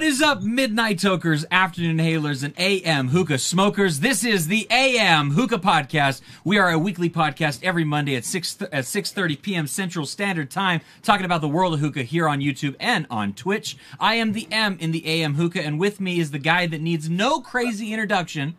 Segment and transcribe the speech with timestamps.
[0.00, 4.00] What is up, midnight tokers, afternoon hailers, and AM hookah smokers?
[4.00, 6.22] This is the AM hookah podcast.
[6.42, 9.66] We are a weekly podcast every Monday at six at six thirty p.m.
[9.66, 13.76] Central Standard Time, talking about the world of hookah here on YouTube and on Twitch.
[14.00, 16.80] I am the M in the AM hookah, and with me is the guy that
[16.80, 18.56] needs no crazy introduction.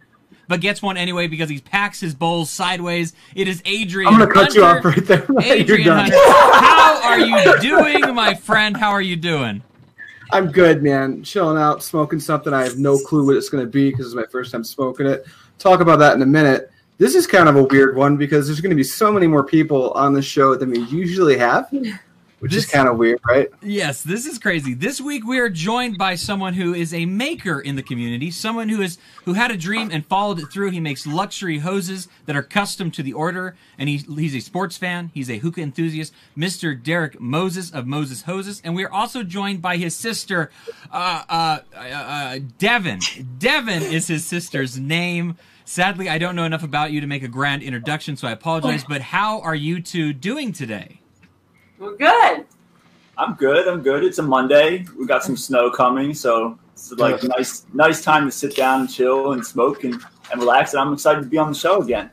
[0.48, 3.14] But gets one anyway because he packs his bowls sideways.
[3.34, 4.14] It is Adrian.
[4.14, 5.26] I'm gonna cut you off right there.
[5.30, 6.12] You're Adrian done.
[6.14, 6.66] Hunter.
[6.68, 8.78] How are you doing, my friend?
[8.78, 9.64] How are you doing?
[10.32, 11.24] I'm good, man.
[11.24, 12.54] Chilling out, smoking something.
[12.54, 15.06] I have no clue what it's going to be because it's my first time smoking
[15.06, 15.26] it.
[15.60, 16.72] Talk about that in a minute.
[16.98, 19.44] This is kind of a weird one because there's going to be so many more
[19.44, 21.70] people on the show than we usually have,
[22.42, 23.50] which is kind of weird, right?
[23.62, 24.74] Yes, this is crazy.
[24.74, 28.68] This week we are joined by someone who is a maker in the community, someone
[28.68, 30.72] who is who had a dream and followed it through.
[30.72, 34.76] He makes luxury hoses that are custom to the order, and he, he's a sports
[34.76, 35.12] fan.
[35.14, 36.82] He's a hookah enthusiast, Mr.
[36.82, 40.50] Derek Moses of Moses Hoses, and we are also joined by his sister,
[40.92, 43.02] uh, uh, uh, uh, Devyn.
[43.38, 45.38] Devyn is his sister's name.
[45.64, 48.84] Sadly, I don't know enough about you to make a grand introduction, so I apologize.
[48.84, 51.01] But how are you two doing today?
[51.82, 52.46] We're good.
[53.18, 53.68] I'm good.
[53.68, 54.04] I'm good.
[54.04, 54.86] It's a Monday.
[55.00, 58.82] We got some snow coming, so it's like a nice, nice time to sit down
[58.82, 60.00] and chill and smoke and,
[60.32, 60.74] and relax.
[60.74, 62.12] And I'm excited to be on the show again.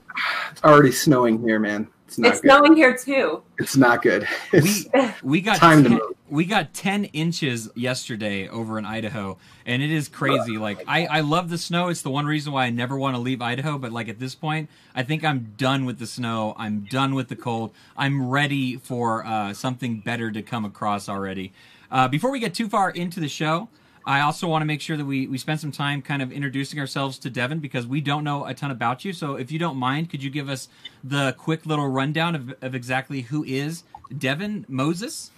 [0.51, 1.87] It's already snowing here, man.
[2.09, 2.49] It's not it's good.
[2.49, 3.43] snowing here too.
[3.59, 4.27] It's not good.
[4.51, 6.17] It's, we we got Time to 10, move.
[6.31, 11.21] we got 10 inches yesterday over in Idaho and it is crazy like I I
[11.21, 13.93] love the snow it's the one reason why I never want to leave Idaho but
[13.93, 17.37] like at this point I think I'm done with the snow I'm done with the
[17.37, 21.53] cold I'm ready for uh, something better to come across already
[21.91, 23.69] uh, before we get too far into the show
[24.09, 26.81] I also want to make sure that we, we spend some time kind of introducing
[26.81, 29.13] ourselves to Devyn because we don't know a ton about you.
[29.13, 30.71] So if you don't mind, could you give us
[31.05, 35.31] the quick little rundown of, of exactly who is Devyn Moses?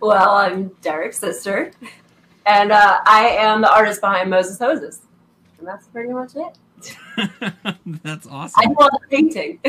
[0.00, 1.70] Well, I'm Derek's sister,
[2.46, 5.02] and uh, I am the artist behind Moses Hoses,
[5.58, 6.96] and that's pretty much it.
[8.02, 8.58] That's awesome.
[8.58, 9.60] I do all the painting.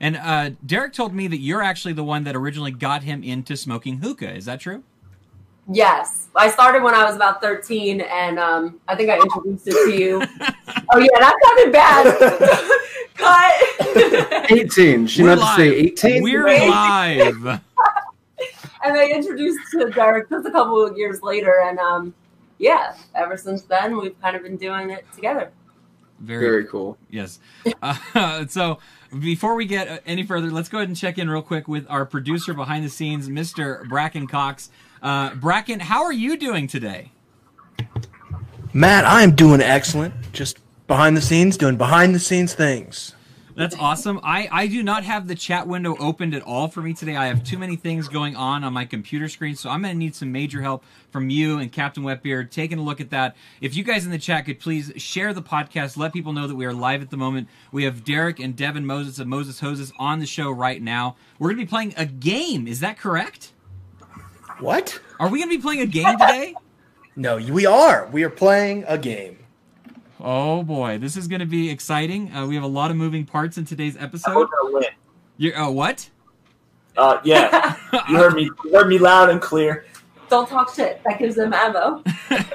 [0.00, 3.56] And uh, Derek told me that you're actually the one that originally got him into
[3.56, 4.34] smoking hookah.
[4.34, 4.84] Is that true?
[5.72, 9.72] Yes, I started when I was about 13, and um, I think I introduced it
[9.72, 10.22] to you.
[10.92, 12.82] oh yeah, that sounded bad.
[13.16, 14.50] Cut.
[14.50, 15.06] 18.
[15.06, 16.22] She We're meant to say 18.
[16.22, 16.68] We're Crazy.
[16.68, 17.46] live.
[18.84, 22.14] and I introduced to Derek just a couple of years later, and um,
[22.58, 25.50] yeah, ever since then we've kind of been doing it together.
[26.20, 26.96] Very, Very cool.
[27.10, 27.40] yes.
[27.82, 28.78] Uh, so
[29.20, 31.86] before we get uh, any further, let's go ahead and check in real quick with
[31.90, 33.86] our producer behind the scenes, Mr.
[33.88, 34.70] Bracken Cox.
[35.06, 37.12] Uh, Bracken, how are you doing today?
[38.72, 40.12] Matt, I am doing excellent.
[40.32, 40.58] Just
[40.88, 43.14] behind the scenes, doing behind the scenes things.
[43.54, 44.18] That's awesome.
[44.24, 47.14] I, I do not have the chat window opened at all for me today.
[47.14, 49.98] I have too many things going on on my computer screen, so I'm going to
[49.98, 53.36] need some major help from you and Captain Wetbeard taking a look at that.
[53.60, 56.56] If you guys in the chat could please share the podcast, let people know that
[56.56, 57.48] we are live at the moment.
[57.70, 61.14] We have Derek and Devyn Moses of Moses Hoses on the show right now.
[61.38, 62.66] We're going to be playing a game.
[62.66, 63.52] Is that correct?
[64.60, 64.98] What?
[65.20, 66.54] Are we going to be playing a game today?
[67.14, 68.08] No, we are.
[68.12, 69.38] We are playing a game.
[70.18, 72.32] Oh boy, this is going to be exciting.
[72.34, 74.48] Uh, we have a lot of moving parts in today's We're episode.
[74.50, 74.84] gonna win.
[75.36, 76.08] You're, oh, what?
[76.96, 77.76] Uh, yeah,
[78.08, 78.44] you heard me.
[78.64, 79.84] You heard me loud and clear.
[80.30, 81.02] Don't talk shit.
[81.04, 82.02] That gives them ammo.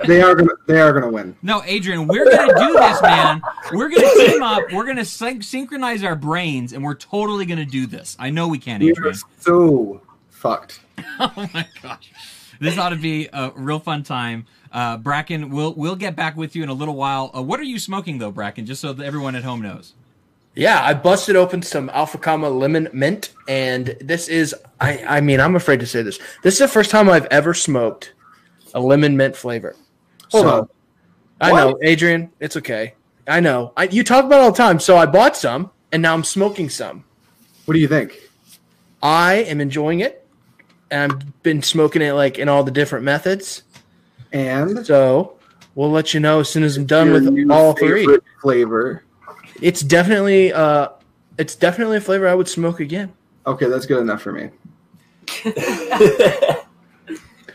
[0.08, 0.50] They are gonna.
[0.68, 1.36] They are gonna win.
[1.44, 3.42] No, Adrian, we're gonna do this, man.
[3.72, 4.64] We're gonna team up.
[4.74, 8.18] We're gonna syn- synchronize our brains, and we're totally gonna do this.
[8.20, 10.80] I know we can, We are so fucked.
[11.20, 12.12] Oh my gosh,
[12.60, 14.46] this ought to be a real fun time.
[14.72, 17.32] Uh, Bracken, we'll we'll get back with you in a little while.
[17.36, 18.66] Uh, what are you smoking though, Bracken?
[18.66, 19.94] Just so that everyone at home knows.
[20.56, 25.40] Yeah, I busted open some Alpha Comma lemon mint, and this is I I mean
[25.40, 26.20] I'm afraid to say this.
[26.44, 28.14] This is the first time I've ever smoked
[28.74, 29.76] a lemon mint flavor.
[30.32, 30.70] Hold So, on.
[31.42, 32.32] I know, Adrian.
[32.40, 32.94] It's okay.
[33.28, 33.74] I know.
[33.78, 34.80] I, you talk about it all the time.
[34.80, 37.04] So I bought some, and now I'm smoking some.
[37.66, 38.20] What do you think?
[39.02, 40.21] I am enjoying it,
[40.92, 43.64] and I've been smoking it like in all the different methods.
[44.32, 45.38] And So
[45.76, 48.08] we'll let you know as soon as I'm done with all three.
[48.42, 49.04] flavor.
[49.62, 50.90] It's definitely uh,
[51.38, 53.12] it's definitely a flavor I would smoke again.
[53.48, 54.50] Okay, that's good enough for me.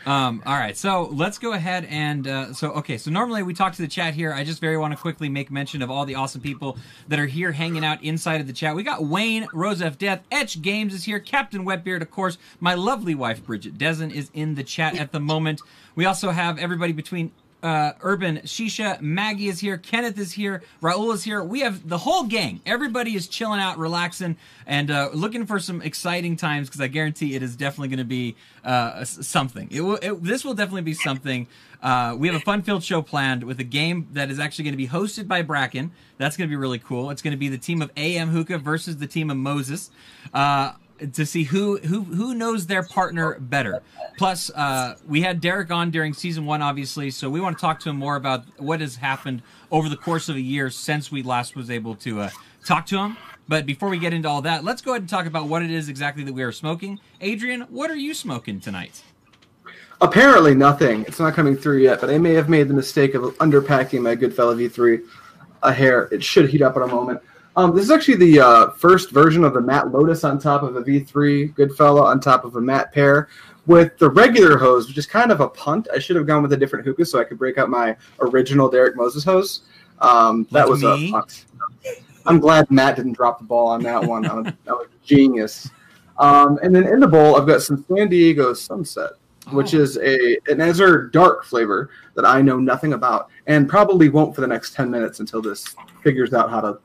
[0.07, 2.97] Um, all right, so let's go ahead and uh, so okay.
[2.97, 4.31] So normally we talk to the chat here.
[4.31, 6.77] I just very want to quickly make mention of all the awesome people
[7.09, 8.73] that are here hanging out inside of the chat.
[8.73, 9.97] We got Wayne, Rose F.
[9.97, 12.37] Death, Etch Games is here, Captain Wetbeard, of course.
[12.61, 15.61] My lovely wife Bridget Dezen is in the chat at the moment.
[15.93, 17.33] We also have everybody between
[17.63, 19.01] uh, Urban Shisha.
[19.01, 19.77] Maggie is here.
[19.77, 20.63] Kenneth is here.
[20.81, 21.43] Raul is here.
[21.43, 22.61] We have the whole gang.
[22.65, 27.35] Everybody is chilling out, relaxing, and uh, looking for some exciting times because I guarantee
[27.35, 29.67] it is definitely going to be uh, something.
[29.71, 29.97] It will.
[30.01, 31.47] It, this will definitely be something.
[31.81, 34.77] Uh, we have a fun-filled show planned with a game that is actually going to
[34.77, 35.91] be hosted by Bracken.
[36.17, 37.11] That's going to be really cool.
[37.11, 39.91] It's going to be the team of AM Hookah versus the team of Moses.
[40.33, 40.73] Uh,
[41.13, 43.81] to see who who who knows their partner better.
[44.17, 47.79] Plus, uh, we had Derek on during season one, obviously, so we want to talk
[47.81, 49.41] to him more about what has happened
[49.71, 52.29] over the course of a year since we last was able to uh,
[52.65, 53.17] talk to him.
[53.47, 55.71] But before we get into all that, let's go ahead and talk about what it
[55.71, 56.99] is exactly that we are smoking.
[57.21, 59.03] Adrian, what are you smoking tonight?
[60.01, 61.05] Apparently nothing.
[61.07, 64.15] It's not coming through yet, but I may have made the mistake of underpacking my
[64.15, 65.03] Goodfella V3
[65.63, 66.07] a hair.
[66.11, 67.21] It should heat up in a moment.
[67.57, 70.75] Um, this is actually the uh, first version of the Matt Lotus on top of
[70.75, 73.29] a V3 Goodfella on top of a Matt pair
[73.65, 75.87] with the regular hose, which is kind of a punt.
[75.91, 78.69] I should have gone with a different hookah so I could break out my original
[78.69, 79.63] Derek Moses hose.
[79.99, 81.09] Um, that Like was me?
[81.09, 81.45] a punt.
[82.27, 84.21] I'm glad Matt didn't drop the ball on that one.
[84.21, 85.67] That was, genius.
[86.19, 89.11] Um, and then in the bowl, I've got some San Diego Sunset,
[89.51, 89.79] which Oh.
[89.79, 94.41] is a an Azure dark flavor that I know nothing about, and probably won't for
[94.41, 95.65] the next ten minutes until this
[96.03, 96.77] figures out how to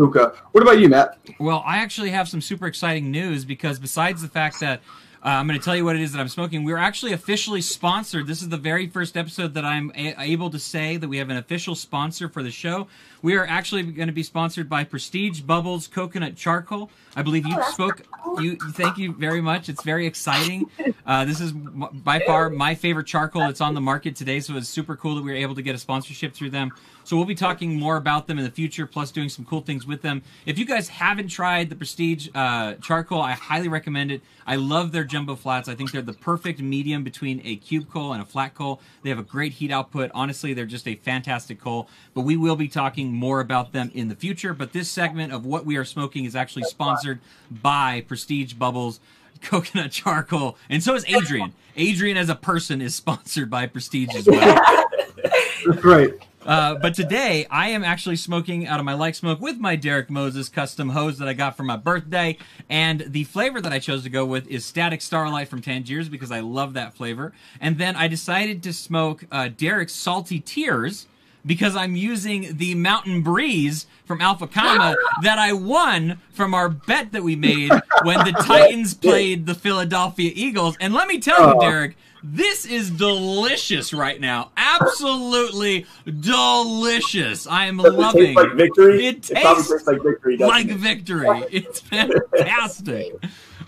[0.00, 0.34] hookah.
[0.52, 1.18] What about you, Matt?
[1.38, 4.80] Well, I actually have some super exciting news because besides the fact that
[5.22, 7.60] uh, I'm going to tell you what it is that I'm smoking, we're actually officially
[7.60, 8.26] sponsored.
[8.26, 11.28] This is the very first episode that I'm a- able to say that we have
[11.28, 12.88] an official sponsor for the show.
[13.20, 16.90] We are actually going to be sponsored by Prestige Bubbles Coconut Charcoal.
[17.16, 18.00] I believe you spoke.
[18.38, 19.68] You thank you very much.
[19.68, 20.70] It's very exciting.
[21.04, 24.40] Uh, this is m- by far my favorite charcoal that's on the market today.
[24.40, 26.72] So it's super cool that we were able to get a sponsorship through them.
[27.10, 29.84] So we'll be talking more about them in the future, plus doing some cool things
[29.84, 30.22] with them.
[30.46, 34.22] If you guys haven't tried the Prestige uh, charcoal, I highly recommend it.
[34.46, 35.68] I love their jumbo flats.
[35.68, 38.80] I think they're the perfect medium between a cube coal and a flat coal.
[39.02, 40.12] They have a great heat output.
[40.14, 41.88] Honestly, they're just a fantastic coal.
[42.14, 44.54] But we will be talking more about them in the future.
[44.54, 47.18] But this segment of what we are smoking is actually sponsored
[47.50, 49.00] by Prestige Bubbles
[49.42, 54.26] coconut charcoal and so is adrian adrian as a person is sponsored by prestige as
[54.26, 54.84] well
[55.66, 56.12] That's right.
[56.46, 60.08] Uh, but today I am actually smoking out of my like smoke with my Derek
[60.10, 62.38] Moses custom hose that I got for my birthday,
[62.68, 66.30] and the flavor that I chose to go with is Static Starlight from Tangiers because
[66.32, 67.32] I love that flavor.
[67.60, 71.06] And then I decided to smoke uh, Derek's Salty Tears
[71.44, 77.12] because I'm using the Mountain Breeze from Alpha Kama that I won from our bet
[77.12, 77.70] that we made
[78.02, 80.76] when the Titans played the Philadelphia Eagles.
[80.80, 81.60] And let me tell you, Oh.
[81.60, 84.50] Derek, this is delicious right now.
[84.56, 87.46] Absolutely delicious.
[87.46, 89.06] I am Does it loving taste like victory?
[89.06, 90.36] It probably tastes tastes like victory.
[90.36, 90.76] like it?
[90.76, 91.44] victory.
[91.50, 93.14] It's fantastic.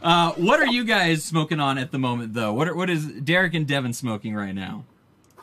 [0.02, 2.52] Uh, what are you guys smoking on at the moment, though?
[2.52, 4.84] What are, what is Derek and Devyn smoking right now?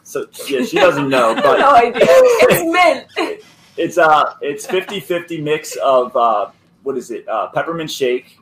[0.03, 2.01] So yeah, she doesn't know, no but idea.
[2.01, 3.41] It's mint.
[3.77, 6.49] it's uh it's 50-50 mix of uh
[6.83, 7.27] what is it?
[7.27, 8.39] Uh, peppermint shake,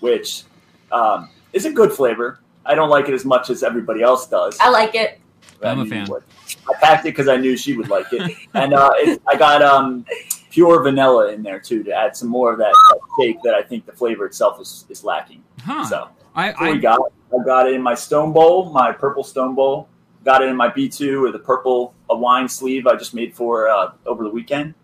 [0.00, 0.44] which
[0.90, 2.40] um, is a good flavor.
[2.64, 4.56] I don't like it as much as everybody else does.
[4.60, 5.20] I like it.
[5.62, 6.08] I'm a fan.
[6.10, 9.62] I packed it because I knew she would like it, and uh, it, I got
[9.62, 10.04] um,
[10.50, 13.62] pure vanilla in there too to add some more of that, that shake that I
[13.62, 15.42] think the flavor itself is, is lacking.
[15.64, 15.84] Huh.
[15.84, 17.00] So I, that's what we I got.
[17.32, 19.88] I got it in my stone bowl, my purple stone bowl.
[20.24, 23.68] Got it in my B2 or the purple a wine sleeve I just made for
[23.68, 24.74] uh, over the weekend,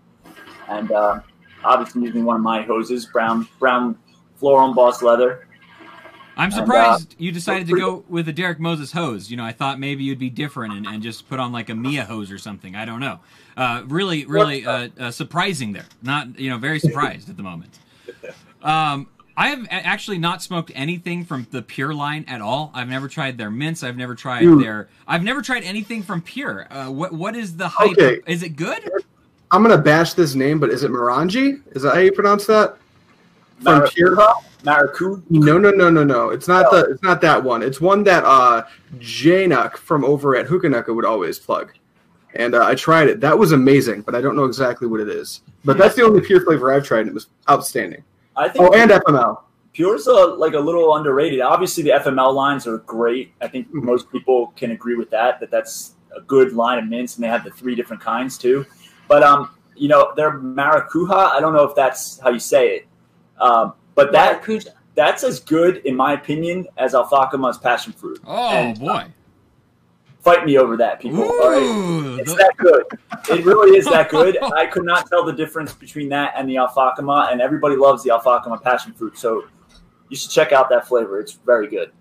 [0.68, 1.20] and uh,
[1.64, 3.98] obviously using one of my hoses, brown brown
[4.36, 5.47] floral embossed leather.
[6.38, 9.28] I'm And, uh, surprised you decided to go with a Derek Moses hose.
[9.28, 11.74] You know, I thought maybe you'd be different and, and just put on like a
[11.74, 12.76] Mia hose or something.
[12.76, 13.18] I don't know.
[13.56, 15.86] Uh, really, really uh, uh, surprising there.
[16.00, 17.76] Not, you know, very surprised at the moment.
[18.62, 22.70] Um, I have actually not smoked anything from the Pure line at all.
[22.74, 23.82] I've never tried their mints.
[23.82, 24.64] I've never tried Dude.
[24.64, 24.88] their.
[25.06, 26.66] I've never tried anything from Pure.
[26.70, 27.92] Uh, what what is the hype?
[27.92, 28.20] Okay.
[28.26, 28.88] Is it good?
[29.50, 31.62] I'm gonna bash this name, but is it Morangi?
[31.76, 32.76] Is that how you pronounce that?
[33.62, 34.16] From Mara- Pure?
[34.64, 35.22] Maracu.
[35.30, 36.30] No, no, no, no, no.
[36.30, 36.90] It's not the.
[36.90, 37.62] It's not that one.
[37.62, 38.64] It's one that uh,
[38.98, 41.72] Januck from over at Hookanuka would always plug.
[42.34, 43.20] And uh, I tried it.
[43.20, 45.40] That was amazing, but I don't know exactly what it is.
[45.64, 48.02] But that's the only pure flavor I've tried, and it was outstanding.
[48.36, 49.42] I think Oh, and FML.
[49.72, 51.40] Pure's a, like a little underrated.
[51.40, 53.32] Obviously, the FML lines are great.
[53.40, 53.82] I think Mhm.
[53.84, 55.38] most people can agree with that.
[55.40, 58.66] That that's a good line of mints, and they have the three different kinds too.
[59.06, 61.30] But um, you know, their maracuja.
[61.32, 62.87] I don't know if that's how you say it.
[63.40, 64.68] Um, but that Maracuja.
[64.94, 68.20] that's as good, in my opinion, as Alfacama's passion fruit.
[68.26, 69.06] Oh And- boy!
[70.20, 71.22] Fight me over that, people.
[71.22, 71.62] all right?
[71.62, 72.84] Ooh, It's the- that good.
[73.30, 74.36] It really is that good.
[74.54, 78.10] I could not tell the difference between that and the Alfacama, and everybody loves the
[78.10, 79.16] Alfacama passion fruit.
[79.16, 79.44] So
[80.08, 81.20] you should check out that flavor.
[81.20, 81.92] It's very good.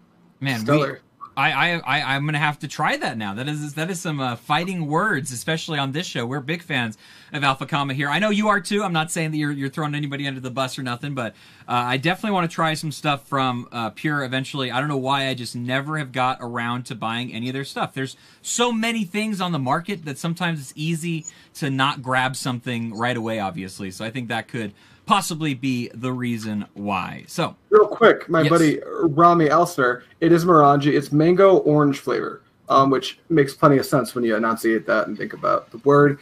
[0.41, 1.00] man, we, Stellar.
[1.38, 3.36] I, I, I'm gonna have to try that now.
[3.36, 6.25] That is that is some uh, fighting words, especially on this show.
[6.25, 6.98] We're big fans
[7.32, 8.10] of Alpha Comma here.
[8.10, 8.84] I know you are too.
[8.84, 11.34] I'm not saying that you're you're throwing anybody under the bus or nothing, but
[11.67, 14.72] uh, I definitely want to try some stuff from uh, Pure eventually.
[14.72, 17.65] I don't know why I just never have got around to buying any of their
[17.65, 17.94] stuff.
[17.94, 21.25] There's so many things on the market that sometimes it's easy
[21.56, 23.39] to not grab something right away.
[23.39, 24.74] Obviously, so I think that could
[25.08, 27.24] possibly be the reason why.
[27.28, 28.50] So, real quick, my Yes.
[28.50, 30.94] buddy Rami Elsner, it is Morangi.
[30.96, 35.18] It's mango orange flavor, um, which makes plenty of sense when you enunciate that and
[35.18, 36.20] think about the word.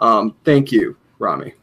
[0.00, 1.54] Um, thank you, Rami.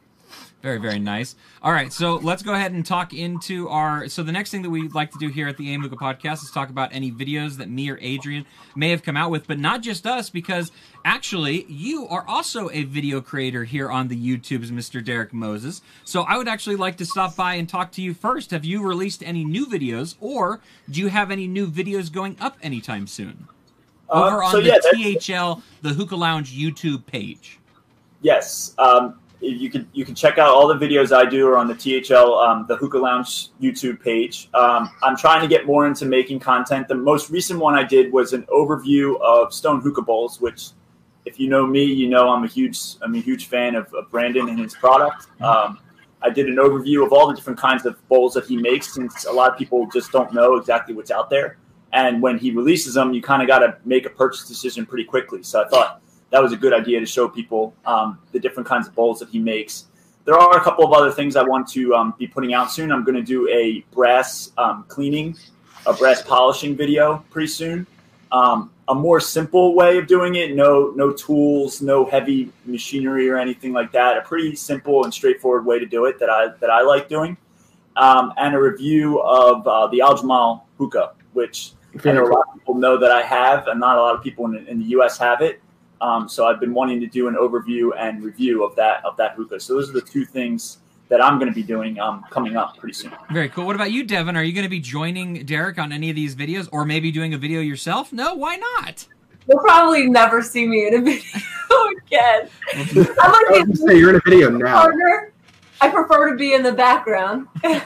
[0.64, 1.36] Very, very nice.
[1.64, 4.10] All right, so let's go ahead and talk into our.
[4.10, 6.42] So the next thing that we'd like to do here at the AM Hookah podcast
[6.44, 9.60] is talk about any videos that me or Adrian may have come out with, but
[9.60, 10.72] not just us, because
[11.06, 15.06] actually you are also a video creator here on the YouTube's Mr.
[15.06, 15.84] Derek Moses.
[16.04, 18.50] So I would actually like to stop by and talk to you first.
[18.50, 22.58] Have you released any new videos, or do you have any new videos going up
[22.64, 23.48] anytime soon?
[24.10, 25.22] Uh, Over on so the yeah, that-
[25.56, 27.60] THL, the Hookah Lounge YouTube page.
[28.24, 31.68] Yes, um, you can you can check out all the videos I do are on
[31.68, 34.50] the THL um, the Hookah Lounge YouTube page.
[34.54, 36.88] Um, I'm trying to get more into making content.
[36.88, 40.70] The most recent one I did was an overview of Stone Hookah Bowls, which,
[41.26, 44.10] if you know me, you know I'm a huge I'm a huge fan of, of
[44.12, 45.28] Brandon and his product.
[45.42, 45.80] Um,
[46.22, 49.26] I did an overview of all the different kinds of bowls that he makes, since
[49.26, 51.58] a lot of people just don't know exactly what's out there.
[51.94, 55.04] And when he releases them, you kind of got to make a purchase decision pretty
[55.04, 55.44] quickly.
[55.44, 56.02] So I thought
[56.32, 59.30] that was a good idea to show people um, the different kinds of bowls that
[59.30, 59.86] he makes.
[60.26, 62.92] There are a couple of other things I want to um, be putting out soon.
[62.92, 65.36] I'm going to do a brass um, cleaning,
[65.86, 67.86] a brass polishing video pretty soon.
[68.32, 73.38] Um, a more simple way of doing it, no no tools, no heavy machinery or
[73.38, 74.18] anything like that.
[74.18, 77.36] A pretty simple and straightforward way to do it that I that I like doing,
[77.96, 81.74] um, and a review of uh, the Al Jamal hookah, which
[82.06, 84.24] I know a lot of people know that I have, and not a lot of
[84.24, 85.18] people in, in the U.S.
[85.18, 85.62] have it.
[86.02, 89.34] Um, so I've been wanting to do an overview and review of that of that
[89.36, 89.60] hookah.
[89.60, 90.80] So those are the two things
[91.10, 93.12] that I'm going to be doing um, coming up pretty soon.
[93.32, 93.66] Very cool.
[93.66, 94.36] What about you, Devyn?
[94.36, 97.34] Are you going to be joining Derek on any of these videos, or maybe doing
[97.34, 98.12] a video yourself?
[98.14, 99.06] No, why not?
[99.48, 101.22] You'll probably never see me in a video
[102.06, 102.50] again.
[102.74, 104.82] I'm I was like gonna say you're in a video now.
[104.82, 105.34] partner.
[105.82, 107.48] I prefer to be in the background.
[107.64, 107.80] All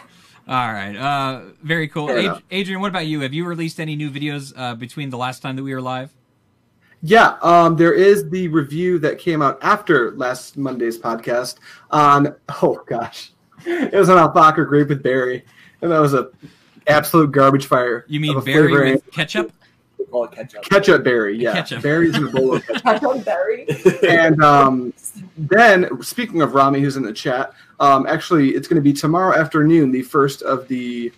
[0.47, 0.95] right.
[0.95, 2.11] Uh, very cool.
[2.11, 3.21] Ad- Adrian, what about you?
[3.21, 6.11] Have you released any new videos uh, between the last time that we were live?
[7.07, 11.57] Yeah, um, there is the review that came out after last Monday's podcast
[11.91, 12.35] on.
[12.63, 13.31] Oh gosh,
[13.63, 15.45] it was on Alpaca grape with berry,
[15.81, 16.31] and that was a
[16.87, 18.05] absolute garbage fire.
[18.07, 19.51] You mean of a berry with ketchup?
[19.99, 20.63] We ketchup.
[20.63, 21.37] ketchup berry?
[21.37, 21.83] Yeah, Ketchup.
[21.83, 22.83] berries in a bowl of ketchup.
[22.83, 23.67] Ketchup berry.
[24.07, 24.91] and um,
[25.37, 29.37] then, speaking of Rami, who's in the chat, um, actually, it's going to be tomorrow
[29.37, 29.91] afternoon.
[29.91, 31.11] The first of the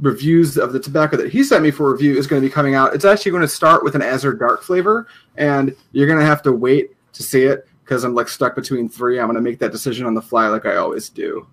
[0.00, 2.74] reviews of the tobacco that he sent me for review is going to be coming
[2.74, 2.94] out.
[2.94, 6.42] It's actually going to start with an Azure Dark flavor, and you're going to have
[6.42, 9.18] to wait to see it because I'm like stuck between three.
[9.18, 11.46] I'm going to make that decision on the fly, like I always do.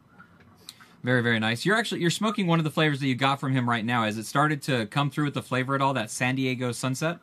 [1.03, 1.65] Very, very nice.
[1.65, 4.03] You're actually you're smoking one of the flavors that you got from him right now.
[4.03, 5.93] Has it started to come through with the flavor at all?
[5.93, 7.19] That San Diego Sunset.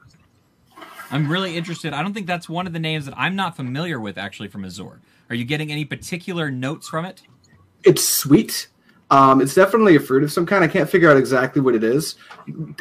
[1.11, 1.93] I'm really interested.
[1.93, 4.65] I don't think that's one of the names that I'm not familiar with actually from
[4.65, 5.01] Azure.
[5.29, 7.23] Are you getting any particular notes from it?
[7.83, 8.69] It's sweet.
[9.15, 10.65] Um, it's definitely a fruit of some kind.
[10.65, 12.17] I can't figure out exactly what it is.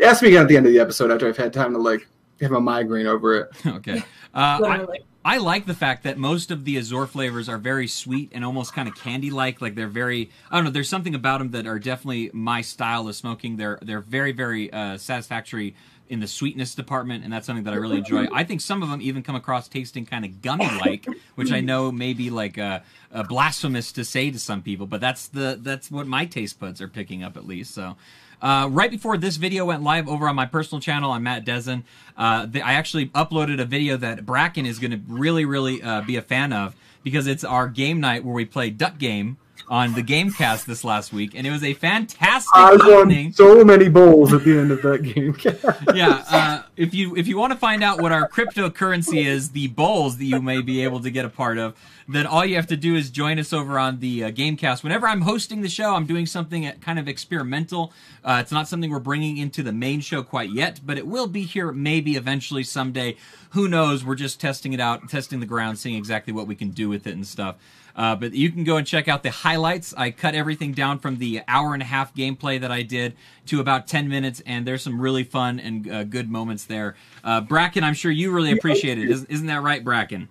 [0.03, 2.07] Ask me again at the end of the episode after I've had time to like
[2.41, 3.49] have a migraine over it.
[3.67, 3.99] okay.
[4.33, 4.87] Uh, I,
[5.23, 8.73] I like the fact that most of the Azure flavors are very sweet and almost
[8.73, 9.61] kind of candy-like.
[9.61, 10.71] Like they're very, I don't know.
[10.71, 13.57] There's something about them that are definitely my style of smoking.
[13.57, 15.75] They're they're very very uh, satisfactory
[16.09, 18.27] in the sweetness department, and that's something that I really enjoy.
[18.33, 21.91] I think some of them even come across tasting kind of gummy-like, which I know
[21.91, 22.79] may be like uh,
[23.11, 26.81] uh, blasphemous to say to some people, but that's the that's what my taste buds
[26.81, 27.73] are picking up at least.
[27.73, 27.95] So.
[28.41, 31.83] Uh, right before this video went live over on my personal channel, I'm Matt Dezen.
[32.17, 36.01] Uh, the, I actually uploaded a video that Bracken is going to really, really uh,
[36.01, 39.93] be a fan of because it's our game night where we play Duck Game on
[39.93, 43.33] the Gamecast this last week, and it was a fantastic I won evening.
[43.33, 45.35] so many bowls at the end of that game.
[45.95, 49.67] yeah, uh, if you if you want to find out what our cryptocurrency is, the
[49.67, 51.75] bowls that you may be able to get a part of,
[52.07, 54.83] then all you have to do is join us over on the uh, Gamecast.
[54.83, 57.93] Whenever I'm hosting the show, I'm doing something kind of experimental.
[58.23, 61.27] Uh, it's not something we're bringing into the main show quite yet, but it will
[61.27, 63.15] be here maybe eventually someday.
[63.51, 64.03] Who knows?
[64.03, 67.07] We're just testing it out, testing the ground, seeing exactly what we can do with
[67.07, 67.55] it and stuff.
[67.95, 69.93] Uh, but you can go and check out the highlights.
[69.95, 73.15] I cut everything down from the hour and a half gameplay that I did
[73.47, 76.95] to about 10 minutes, and there's some really fun and uh, good moments there.
[77.23, 79.09] Uh, Bracken, I'm sure you really appreciate it.
[79.09, 80.29] Isn't, isn't that right, Bracken?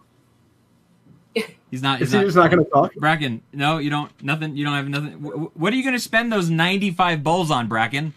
[1.73, 2.03] He's not.
[2.03, 2.25] Is He's he not.
[2.27, 2.95] just not going to talk?
[2.97, 4.13] Bracken, no, you don't.
[4.23, 4.55] Nothing.
[4.57, 5.13] You don't have nothing.
[5.25, 8.13] wh- wh- What are you going to spend those 95 bowls on, Bracken?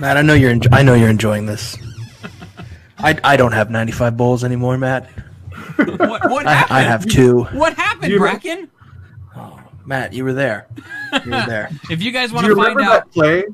[0.00, 0.50] Matt, I know you're.
[0.50, 1.76] En- I know you're enjoying this.
[2.98, 5.08] I, I don't have 95 bowls anymore, Matt.
[5.76, 6.76] What, what I, happened?
[6.76, 7.44] I have two.
[7.44, 8.68] What happened, You- Bracken?
[9.36, 10.66] Oh, Matt, you were there.
[11.24, 11.70] You were there.
[11.90, 13.44] If you guys want to find remember out, that play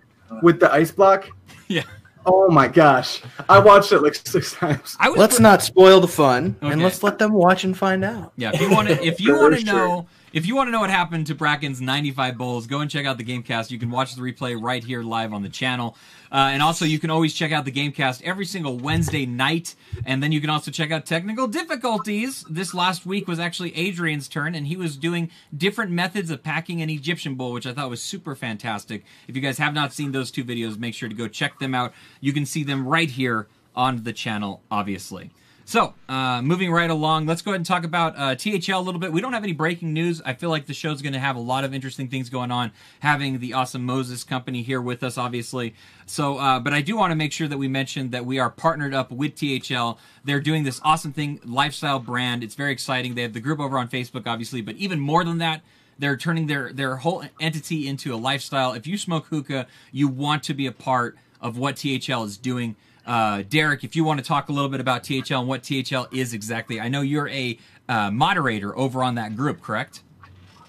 [0.43, 1.29] with the ice block?
[1.69, 1.83] Yeah.
[2.25, 4.97] Oh my gosh, I watched it like six times.
[5.01, 6.73] I was Let's not spoil the fun, Okay.
[6.73, 8.33] and let's let them watch and find out.
[8.37, 10.81] Yeah, if you want to, if you want to know, if you want to know
[10.81, 13.71] what happened to Bracken's 95 bowls, go and check out the GameCast.
[13.71, 15.97] You can watch the replay right here live on the channel,
[16.33, 19.75] Uh, and also you can always check out the GameCast every single Wednesday night.
[20.07, 22.45] And then you can also check out technical difficulties.
[22.49, 26.81] This last week was actually Adrian's turn, and he was doing different methods of packing
[26.81, 29.05] an Egyptian bowl, which I thought was super fantastic.
[29.29, 31.75] If you guys have not seen those two videos, make sure to go check them
[31.75, 31.93] out.
[32.21, 33.47] You can see them right here
[33.77, 35.31] on the channel, obviously.
[35.65, 39.01] So, uh, moving right along, let's go ahead and talk about uh, THL a little
[39.01, 39.13] bit.
[39.13, 40.21] We don't have any breaking news.
[40.25, 42.73] I feel like the show's going to have a lot of interesting things going on,
[43.01, 45.75] having the awesome Moses company here with us, obviously.
[46.05, 48.51] So, uh, but I do want to make sure that we mention that we are
[48.51, 49.93] partnered up with THL.
[50.25, 52.43] They're doing this awesome thing, lifestyle brand.
[52.43, 53.15] It's very exciting.
[53.15, 55.63] They have the group over on Facebook, obviously, but even more than that,
[55.99, 58.73] they're turning their their whole entity into a lifestyle.
[58.73, 62.77] If you smoke hookah, you want to be a part of what THL is doing.
[63.07, 66.07] Uh, Derek, if you want to talk a little bit about THL and what THL
[66.13, 70.03] is exactly, I know you're a uh, moderator over on that group, correct?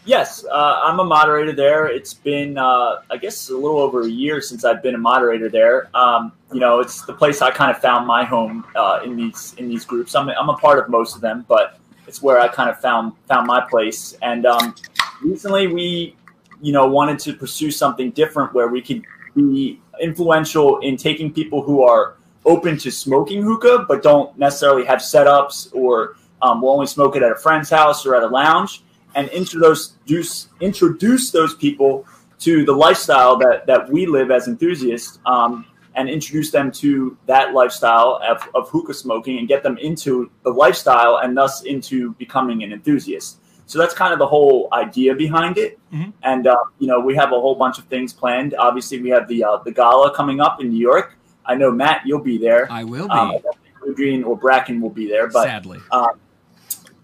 [0.06, 1.88] Yes, uh, I'm a moderator there.
[1.88, 5.48] It's been, uh, I guess, a little over a year since I've been a moderator
[5.48, 5.90] there.
[5.96, 9.56] Um, you know, it's the place I kind of found my home uh, in these
[9.58, 10.14] in these groups.
[10.14, 13.14] I'm, I'm a part of most of them, but it's where I kind of found
[13.30, 14.18] found my place.
[14.22, 14.76] And um,
[15.22, 16.18] recently, we,
[16.62, 19.04] you know, wanted to pursue something different where we could
[19.36, 25.00] be influential in taking people who are open to smoking hookah, but don't necessarily have
[25.00, 28.84] setups or um, will only smoke it at a friend's house or at a lounge
[29.16, 32.06] and introduce those introduce those people
[32.40, 37.54] to the lifestyle that that we live as enthusiasts, um, and introduce them to that
[37.54, 42.64] lifestyle of, of hookah smoking and get them into the lifestyle and thus into becoming
[42.64, 43.40] an enthusiast.
[43.66, 45.80] So that's kind of the whole idea behind it.
[45.94, 46.12] Mhm.
[46.24, 48.56] And uh, you know, we have a whole bunch of things planned.
[48.58, 51.18] Obviously, we have the uh, the gala coming up in New York.
[51.46, 52.72] I know Matt, you'll be there.
[52.72, 55.80] I will be, Um, don't think Adrian or Bracken will be there, but sadly.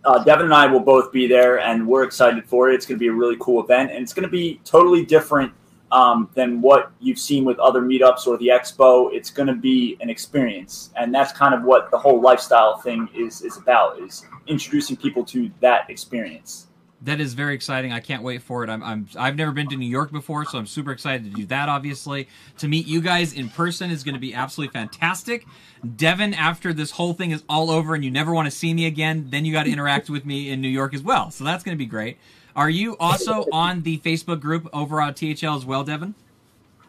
[0.05, 2.75] uh, Devyn and I will both be there, and we're excited for it.
[2.75, 5.51] It's going to be a really cool event, and it's going to be totally different
[5.91, 9.11] um, than what you've seen with other meetups or the expo.
[9.11, 13.09] It's going to be an experience, and that's kind of what the whole lifestyle thing
[13.15, 16.67] is is about: is introducing people to that experience.
[17.01, 17.93] That is very exciting.
[17.93, 18.69] I can't wait for it.
[18.69, 21.45] I'm, I'm I've never been to New York before, so I'm super excited to do
[21.45, 21.69] that.
[21.69, 25.45] Obviously, to meet you guys in person is going to be absolutely fantastic.
[25.85, 28.85] Devyn, after this whole thing is all over and you never want to see me
[28.85, 31.31] again, then you got to interact with me in New York as well.
[31.31, 32.17] So that's going to be great.
[32.55, 36.15] Are you also on the Facebook group over on THL as well, Devyn?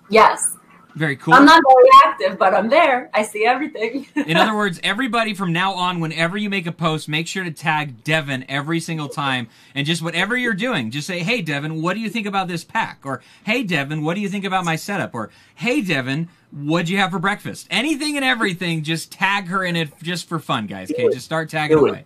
[0.09, 0.57] Yes.
[0.95, 1.35] Very cool.
[1.35, 3.11] I'm not very active, but I'm there.
[3.15, 4.07] I see everything.
[4.15, 7.51] In other words, everybody from now on, whenever you make a post, make sure to
[7.51, 9.49] tag Devyn every single time.
[9.75, 12.65] And just whatever you're doing, just say, hey, Devyn, what do you think about this
[12.65, 13.01] pack?
[13.05, 15.15] Or, hey, Devyn, what do you think about my setup?
[15.15, 17.67] Or, hey, Devyn, what'd you have for breakfast?
[17.71, 20.91] Anything and everything, just tag her in it just for fun, guys.
[20.91, 22.05] Okay, just start tagging away.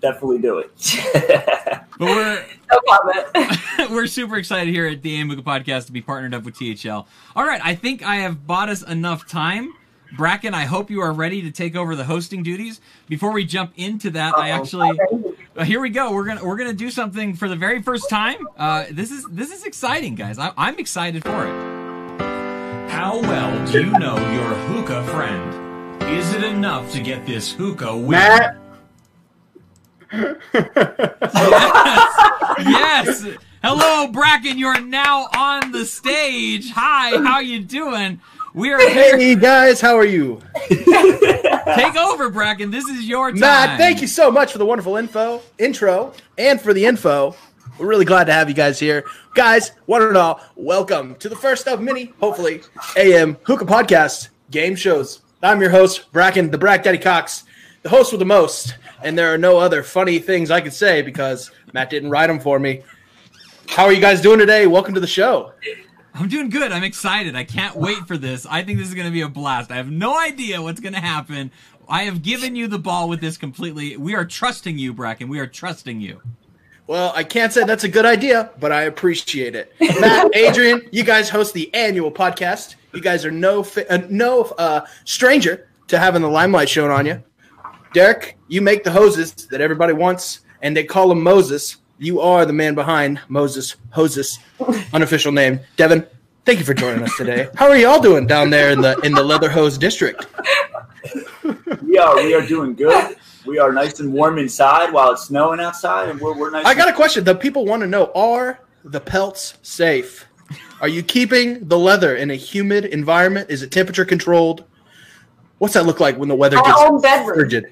[0.00, 1.80] Definitely do it.
[2.00, 3.90] But we're no comment.
[3.90, 7.06] we're super excited here at the AM Hookah Podcast to be partnered up with THL.
[7.36, 9.74] All right, I think I have bought us enough time.
[10.16, 12.80] Bracken, I hope you are ready to take over the hosting duties.
[13.06, 14.62] Before we jump into that, I Uh-oh.
[14.62, 14.98] actually
[15.56, 16.12] uh, here we go.
[16.12, 18.48] We're gonna we're gonna do something for the very first time.
[18.56, 20.38] Uh, this is this is exciting, guys.
[20.38, 22.20] I, I'm excited for it.
[22.90, 26.02] How well do you know your hookah friend?
[26.04, 28.10] Is it enough to get this hookah win?
[28.12, 28.56] Matt.
[30.12, 30.36] Yes.
[32.58, 33.26] yes.
[33.62, 34.58] Hello, Bracken.
[34.58, 36.72] You are now on the stage.
[36.72, 38.20] Hi, how you doing?
[38.52, 39.16] We are here.
[39.16, 40.40] Hey guys, how are you?
[40.68, 42.72] Take over, Bracken.
[42.72, 43.40] This is your time.
[43.40, 47.36] Matt, thank you so much for the wonderful info, intro, and for the info.
[47.78, 49.04] We're really glad to have you guys here.
[49.34, 52.62] Guys, one and all, welcome to the first of many, hopefully,
[52.96, 55.20] AM Hookah Podcast game shows.
[55.42, 57.44] I'm your host, Bracken, the Brack Daddy Cox,
[57.82, 58.74] the host with the most.
[59.02, 62.40] And there are no other funny things I could say because Matt didn't write them
[62.40, 62.82] for me.
[63.68, 64.66] How are you guys doing today?
[64.66, 65.52] Welcome to the show.
[66.14, 66.72] I'm doing good.
[66.72, 67.36] I'm excited.
[67.36, 68.44] I can't wait for this.
[68.44, 69.70] I think this is going to be a blast.
[69.70, 71.50] I have no idea what's going to happen.
[71.88, 73.96] I have given you the ball with this completely.
[73.96, 75.28] We are trusting you, Bracken.
[75.28, 76.20] We are trusting you.
[76.86, 79.72] Well, I can't say that's a good idea, but I appreciate it.
[80.00, 82.74] Matt, Adrian, you guys host the annual podcast.
[82.92, 87.06] You guys are no fi- uh, no uh, stranger to having the limelight shown on
[87.06, 87.22] you.
[87.92, 91.76] Derek, you make the hoses that everybody wants, and they call him Moses.
[91.98, 94.38] You are the man behind Moses Hoses,
[94.92, 95.60] unofficial name.
[95.76, 96.06] Devyn,
[96.44, 97.48] Thank you for joining us today.
[97.54, 100.26] How are y'all doing down there in the in the Leather Hose District?
[101.82, 103.16] We are we are doing good.
[103.44, 106.64] We are nice and warm inside while it's snowing outside, and we're we're nice.
[106.64, 107.24] I got a question.
[107.24, 110.26] The people want to know: Are the pelts safe?
[110.80, 113.50] Are you keeping the leather in a humid environment?
[113.50, 114.64] Is it temperature controlled?
[115.60, 117.34] What's that look like when the weather My gets own bedroom.
[117.36, 117.64] frigid?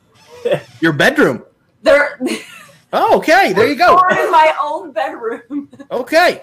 [0.80, 1.44] Your bedroom.
[1.82, 2.18] They're
[2.94, 3.52] Oh, okay.
[3.52, 3.98] There you go.
[3.98, 5.68] stored in my own bedroom.
[5.90, 6.42] Okay.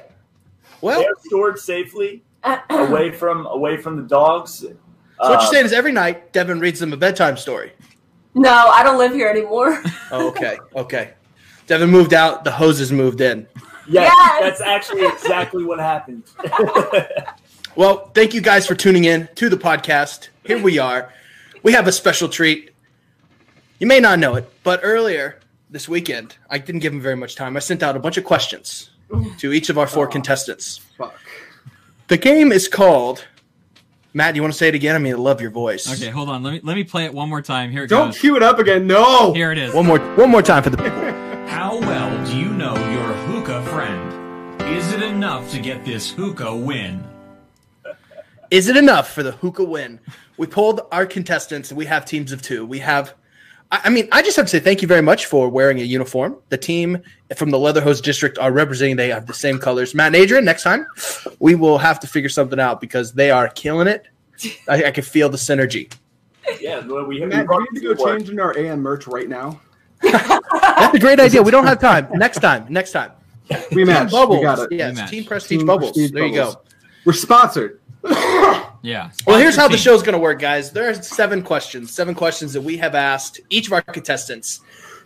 [0.81, 2.21] Well, They're stored safely
[2.69, 4.53] away from away from the dogs.
[4.59, 4.67] so
[5.17, 7.71] what Uh, you're saying is every night Devyn reads them a bedtime story.
[8.35, 9.81] no, I don't live here anymore.
[10.11, 10.57] Oh, okay.
[10.75, 11.13] Okay.
[11.67, 12.43] Devyn moved out.
[12.43, 13.47] The hoses moved in.
[13.87, 14.39] Yes, Yes.
[14.41, 16.23] that's actually exactly what happened.
[17.79, 20.27] Well, thank you guys for tuning in to the podcast.
[20.43, 21.13] Here we are.
[21.63, 22.71] We have a special treat.
[23.79, 25.39] You may not know it, but earlier
[25.69, 27.55] this weekend, I didn't give him very much time.
[27.55, 28.89] I sent out a bunch of questions
[29.37, 30.79] to each of our four contestants.
[30.97, 31.15] Fuck.
[32.09, 33.25] The game is called.
[34.13, 34.97] Matt, you want to say it again?
[34.97, 35.89] I mean, I love your voice.
[35.89, 36.43] Okay, hold on.
[36.43, 37.71] Let me let me play it one more time.
[37.71, 37.97] Here it goes.
[37.97, 38.19] Don't goes.
[38.19, 38.87] cue it up again.
[38.87, 39.31] No.
[39.31, 39.73] Here it is.
[39.73, 40.99] One more, one more time for the people.
[41.47, 44.61] How well do you know your hookah friend?
[44.63, 47.07] Is it enough to get this hookah win?
[48.51, 49.99] Is it enough for the hookah win?
[50.37, 51.71] We pulled our contestants.
[51.71, 52.65] And we have teams of two.
[52.65, 53.13] We have,
[53.71, 55.83] I, I mean, I just have to say thank you very much for wearing a
[55.83, 56.37] uniform.
[56.49, 57.01] The team
[57.35, 58.95] from the Leather Hose District are representing.
[58.95, 59.93] They have the same colors.
[59.93, 60.87] Matt and Adrian, next time
[61.39, 64.07] we will have to figure something out because they are killing it.
[64.67, 65.93] I, I can feel the synergy.
[66.61, 68.17] yeah, well, we, we Matt, do brought we need to go work.
[68.17, 69.59] change into our AM merch right now?
[70.01, 71.43] That's a great idea.
[71.43, 72.07] We don't have time.
[72.13, 72.65] Next time.
[72.69, 73.11] Next time.
[73.73, 74.11] We match.
[74.11, 74.37] Bubbles.
[74.37, 74.69] We got it.
[74.71, 74.97] Yes.
[74.97, 75.09] Rematch.
[75.09, 75.91] Team Prestige Team Bubbles.
[75.91, 76.61] Prestige there you go.
[77.05, 77.78] We're sponsored.
[78.81, 79.11] Yeah.
[79.27, 80.71] Well, here's how the show's going to work, guys.
[80.71, 84.61] There are seven questions, seven questions that we have asked each of our contestants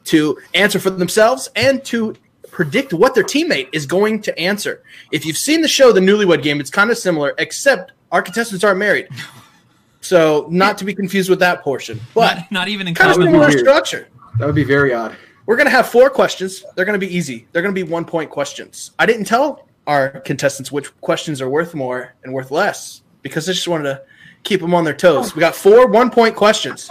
[0.05, 2.15] to answer for themselves and to
[2.51, 4.83] predict what their teammate is going to answer.
[5.11, 8.63] If you've seen the show, The Newlywed Game, it's kind of similar, except our contestants
[8.63, 9.07] aren't married.
[10.01, 13.15] So, not to be confused with that portion, but Not, not even in kind of
[13.15, 14.09] similar structure.
[14.37, 15.15] That would be very odd.
[15.45, 16.63] We're going to have four questions.
[16.75, 17.47] They're going to be easy.
[17.51, 18.91] They're going to be one point questions.
[18.99, 23.53] I didn't tell our contestants which questions are worth more and worth less because I
[23.53, 24.01] just wanted to
[24.43, 25.35] keep them on their toes.
[25.35, 26.89] We got four one point questions.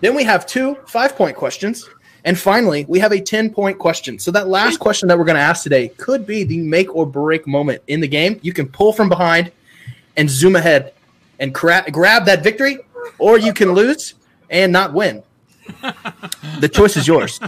[0.00, 1.88] Then we have two five point questions.
[2.24, 4.18] And finally, we have a 10 point question.
[4.18, 7.06] So, that last question that we're going to ask today could be the make or
[7.06, 8.38] break moment in the game.
[8.42, 9.52] You can pull from behind
[10.16, 10.92] and zoom ahead
[11.38, 12.78] and cra- grab that victory,
[13.18, 14.14] or you can lose
[14.50, 15.22] and not win.
[16.60, 17.40] The choice is yours.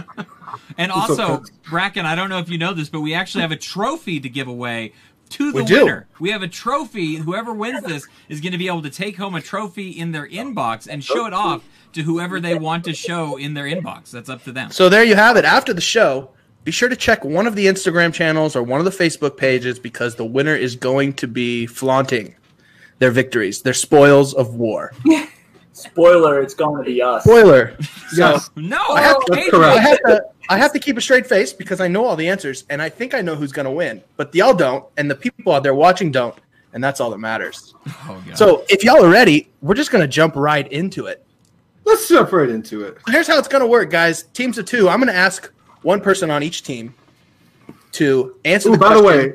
[0.77, 1.49] And also, close.
[1.69, 4.29] Bracken, I don't know if you know this, but we actually have a trophy to
[4.29, 4.93] give away
[5.31, 6.07] to the We winner.
[6.19, 7.15] We have a trophy.
[7.15, 10.27] Whoever wins this is going to be able to take home a trophy in their
[10.27, 14.11] inbox and show it off to whoever they want to show in their inbox.
[14.11, 14.71] That's up to them.
[14.71, 15.45] So there you have it.
[15.45, 16.29] After the show,
[16.63, 19.79] be sure to check one of the Instagram channels or one of the Facebook pages
[19.79, 22.35] because the winner is going to be flaunting
[22.99, 24.93] their victories, their spoils of war.
[25.73, 27.23] Spoiler: It's going to be us.
[27.23, 27.77] Spoiler.
[28.15, 28.49] Yes.
[28.55, 29.63] No, oh, I have- That's Adrian.
[29.63, 29.87] I correct.
[29.87, 32.65] have to I have to keep a straight face because I know all the answers
[32.69, 34.01] and I think I know who's going to win.
[34.17, 36.35] But y'all don't and the people out there watching don't,
[36.73, 37.73] and that's all that matters.
[37.87, 38.37] Oh, God.
[38.37, 41.25] So, if y'all are ready, we're just going to jump right into it.
[41.85, 42.97] Let's jump right into it.
[43.07, 44.23] Here's how it's going to work, guys.
[44.33, 44.89] Teams of 2.
[44.89, 45.51] I'm going to ask
[45.83, 46.93] one person on each team
[47.93, 49.33] to answer Ooh, the by the way,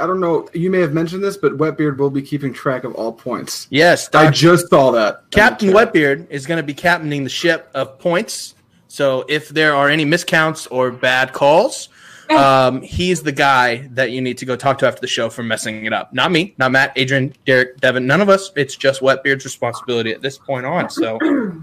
[0.00, 0.48] I don't know.
[0.54, 3.68] You may have mentioned this, but Wetbeard will be keeping track of all points.
[3.70, 5.30] Yes, I just saw that.
[5.30, 5.86] Captain Okay.
[5.86, 8.54] Wetbeard is going to be captaining the ship of points.
[8.88, 11.88] So if there are any miscounts or bad calls,
[12.30, 15.44] um, he's the guy that you need to go talk to after the show for
[15.44, 16.12] messing it up.
[16.12, 18.50] Not me, not Matt, Adrian, Derek, Devyn, none of us.
[18.56, 20.90] It's just Wetbeard's responsibility at this point on.
[20.90, 21.18] So,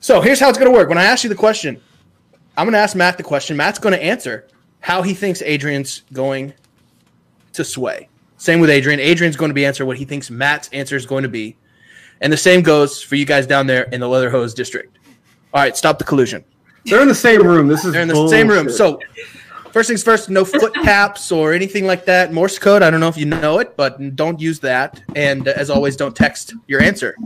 [0.00, 0.88] so here's how it's going to work.
[0.88, 1.80] When I ask you the question,
[2.56, 3.56] I'm going to ask Matt the question.
[3.56, 4.46] Matt's going to answer
[4.80, 6.54] how he thinks Adrian's going
[7.56, 8.08] to sway.
[8.38, 9.00] Same with Adrian.
[9.00, 11.56] Adrian's going to be answer what he thinks Matt's answer is going to be.
[12.20, 14.96] And the same goes for you guys down there in the Leather Hose District.
[15.52, 16.44] All right, stop the collusion.
[16.84, 17.66] They're in the same room.
[17.66, 18.70] This is They're in the same room.
[18.70, 19.00] So,
[19.72, 22.32] first things first, no foot taps or anything like that.
[22.32, 25.02] Morse code, I don't know if you know it, but don't use that.
[25.14, 27.16] And uh, as always, don't text your answer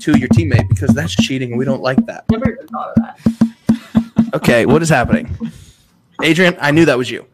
[0.00, 2.24] to your teammate because that's cheating and we don't like that.
[2.30, 4.34] Never even thought of that.
[4.34, 5.36] Okay, what is happening?
[6.22, 7.26] Adrian, I knew that was you.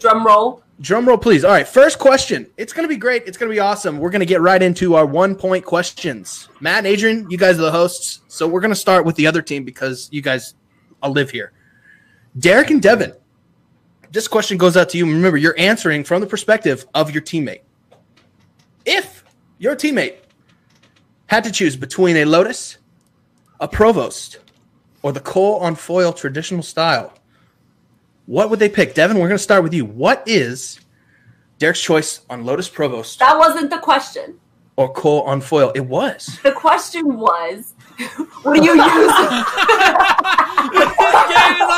[0.00, 0.62] Drum roll.
[0.82, 1.44] Drum roll, please.
[1.44, 2.50] All right, first question.
[2.56, 3.22] It's going to be great.
[3.24, 3.98] It's going to be awesome.
[3.98, 6.48] We're going to get right into our one point questions.
[6.58, 8.22] Matt and Adrian, you guys are the hosts.
[8.26, 10.54] So we're going to start with the other team because you guys
[11.00, 11.52] all live here.
[12.36, 13.16] Derek and Devyn,
[14.10, 15.06] this question goes out to you.
[15.06, 17.60] Remember, you're answering from the perspective of your teammate.
[18.84, 19.24] If
[19.58, 20.16] your teammate
[21.26, 22.78] had to choose between a Lotus,
[23.60, 24.40] a Provost,
[25.02, 27.14] or the coal on foil traditional style,
[28.32, 28.94] what would they pick?
[28.94, 29.84] Devyn, we're going to start with you.
[29.84, 30.80] What is
[31.58, 34.38] Derek's choice on Lotus Provost That wasn't the question.
[34.76, 35.70] or coal on foil.
[35.74, 36.38] It was.
[36.42, 37.74] The question was,
[38.42, 39.12] what do you use?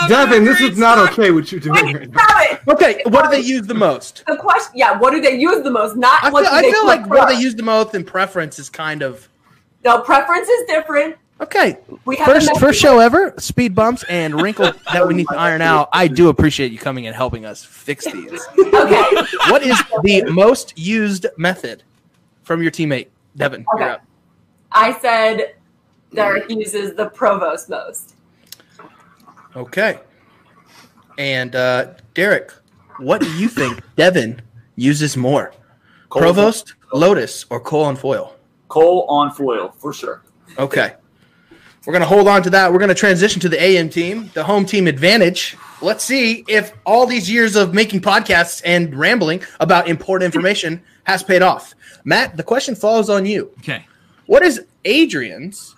[0.09, 2.19] Devyn, this is not okay what you're doing right now.
[2.25, 2.61] Stop it.
[2.69, 4.23] Okay, what do they use the most?
[4.29, 5.97] The question, yeah, what do they use the most?
[5.97, 7.17] Not I what feel, do I feel like prefer.
[7.17, 9.29] what they use the most in preference is kind of
[9.85, 11.17] No, preference is different.
[11.41, 11.79] Okay.
[12.05, 15.63] We have First first show ever, speed bumps and wrinkles that we need to iron
[15.63, 15.89] out.
[15.93, 18.41] I do appreciate you coming and helping us fix these.
[18.59, 19.05] Okay.
[19.51, 21.83] What is the most used method
[22.45, 23.65] from your teammate, Devyn?
[23.73, 23.91] you're Okay.
[23.95, 24.03] up.
[24.71, 25.55] I said
[26.15, 28.15] Derek uses the provost most.
[29.57, 29.99] Okay.
[31.19, 32.53] And uh, Derek,
[32.99, 34.39] what do you think Devyn
[34.77, 35.53] uses more?
[36.11, 38.37] coal- Provost, Lotus, or coal on foil?
[38.69, 40.23] Coal on foil for sure.
[40.59, 40.95] Okay.
[41.87, 42.73] We're going to hold on to that.
[42.73, 45.57] We're going to transition to the AM team, the home team advantage.
[45.83, 51.23] Let's see if all these years of making podcasts and rambling about important information has
[51.23, 51.75] paid off.
[52.05, 53.51] Matt, the question falls on you.
[53.59, 53.87] Okay.
[54.27, 55.75] What is Adrian's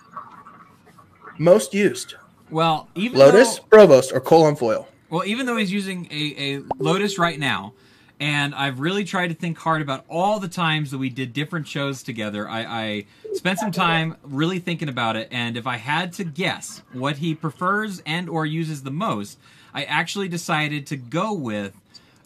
[1.37, 2.15] most used?
[2.49, 4.87] Well, even Lotus, though, Provost, or coal on foil?
[5.09, 7.73] well, even though he's using a, a Lotus right now,
[8.19, 11.67] and I've really tried to think hard about all the times that we did different
[11.67, 12.49] shows together.
[12.49, 16.81] I, I spent some time really thinking about it, and if I had to guess
[16.93, 19.37] what he prefers and or uses the most,
[19.73, 21.75] I actually decided to go with.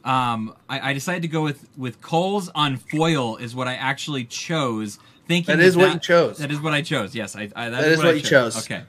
[0.04, 4.26] Um, I, I decided to go with with coals on foil is what I actually
[4.26, 4.98] chose.
[5.28, 6.38] Thinking That is what you chose.
[6.38, 7.14] That is what I chose.
[7.14, 7.50] Yes, I.
[7.56, 8.58] I that That is what you chose.
[8.58, 8.84] Okay.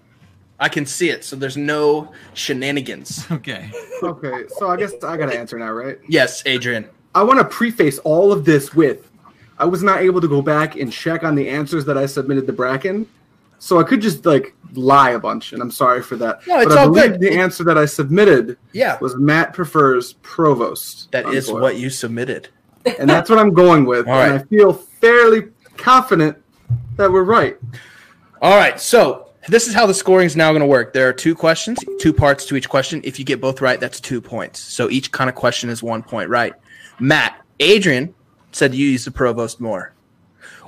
[0.62, 3.27] I can see it, so there's no shenanigans.
[3.33, 3.70] Okay.
[4.03, 5.98] Okay, so I guess I gotta answer now, right?
[6.09, 6.88] Yes, Adrian.
[7.14, 9.11] I want to preface all of this with
[9.59, 12.46] I was not able to go back and check on the answers that I submitted
[12.46, 13.07] to Bracken,
[13.59, 16.46] so I could just like lie a bunch, and I'm sorry for that.
[16.46, 17.20] No, it's but I all believe good.
[17.20, 21.11] the answer that I submitted Yeah, was Matt prefers Provost.
[21.12, 22.48] That is on what you submitted.
[22.98, 24.07] and that's what I'm going with.
[24.09, 24.40] All and right.
[24.40, 26.37] I feel fairly confident
[26.96, 27.57] that we're right.
[28.40, 30.92] All right, so this is how the scoring is now going to work.
[30.92, 33.00] There are two questions, two parts to each question.
[33.05, 34.61] If you get both right, that's two points.
[34.61, 36.52] So each kind of question is one point, right?
[37.00, 38.14] Matt, Adrian
[38.52, 39.92] said you use the provost more.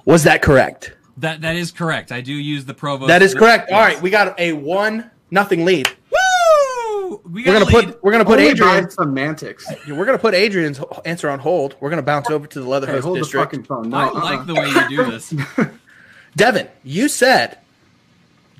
[0.04, 0.94] Was that correct?
[1.18, 2.10] That that is correct.
[2.12, 3.08] I do use the provost.
[3.08, 3.70] That is correct.
[3.70, 3.94] All Yes.
[3.94, 5.88] right, we got a one nothing lead.
[6.10, 7.20] Woo!
[7.30, 7.86] We We're gonna lead.
[7.92, 9.66] put we're gonna put Only Adrian semantics.
[9.88, 11.76] we're gonna put Adrian's answer on hold.
[11.80, 13.90] We're gonna bounce over to the Hey, Leatherhouse hold the fucking phone.
[13.90, 14.24] No, I uh-uh.
[14.24, 15.32] like the way you do this.
[16.36, 17.58] Devyn, you said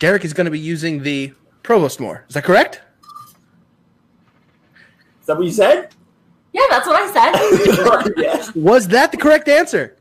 [0.05, 2.27] Derek is going to be using the provost more.
[2.29, 2.83] Is that correct?
[5.19, 5.95] Is that what you said?
[6.53, 8.12] Yeah, that's what I said.
[8.19, 8.55] yes.
[8.55, 9.97] Was that the correct answer?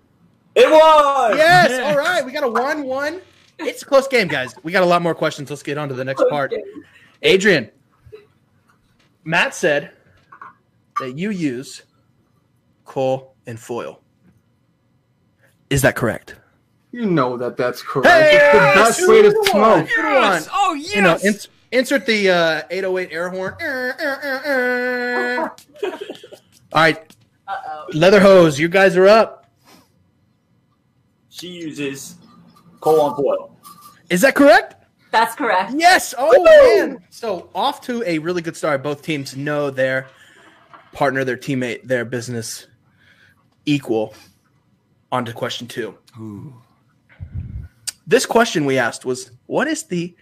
[0.55, 1.37] It was.
[1.37, 1.69] Yes.
[1.71, 1.83] Yeah.
[1.83, 2.21] All right.
[2.25, 3.21] We got a one-one.
[3.59, 4.53] It's a close game, guys.
[4.61, 5.49] We got a lot more questions.
[5.49, 6.53] Let's get on to the next part.
[7.21, 7.71] Adrian,
[9.23, 9.91] Matt said
[10.99, 11.83] that you use
[12.83, 14.01] coal and foil.
[15.69, 16.35] Is that correct?
[16.93, 18.07] You know that that's correct.
[18.31, 19.53] it's the best way to two smoke.
[19.55, 19.87] one.
[19.87, 20.47] Two Yes!
[20.53, 20.95] Oh yes!
[20.95, 23.55] You know, ins- insert the uh, 808 air horn.
[26.71, 27.15] All right,
[27.47, 27.85] Uh-oh.
[27.93, 28.59] leather hose.
[28.59, 29.49] You guys are up.
[31.29, 32.15] She uses
[32.79, 33.57] coal on foil.
[34.11, 34.75] Is that correct?
[35.11, 35.73] That's correct.
[35.75, 36.13] Yes.
[36.17, 37.03] Oh man.
[37.09, 38.83] So off to a really good start.
[38.83, 40.07] Both teams know their
[40.91, 42.67] partner, their teammate, their business
[43.65, 44.13] equal.
[45.11, 45.95] On to question two.
[46.19, 46.53] Ooh.
[48.05, 50.15] This question we asked was, "What is the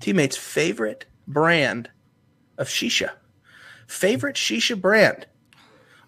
[0.00, 1.90] teammate's favorite brand
[2.58, 3.10] of shisha?
[3.86, 5.26] Favorite shisha brand?"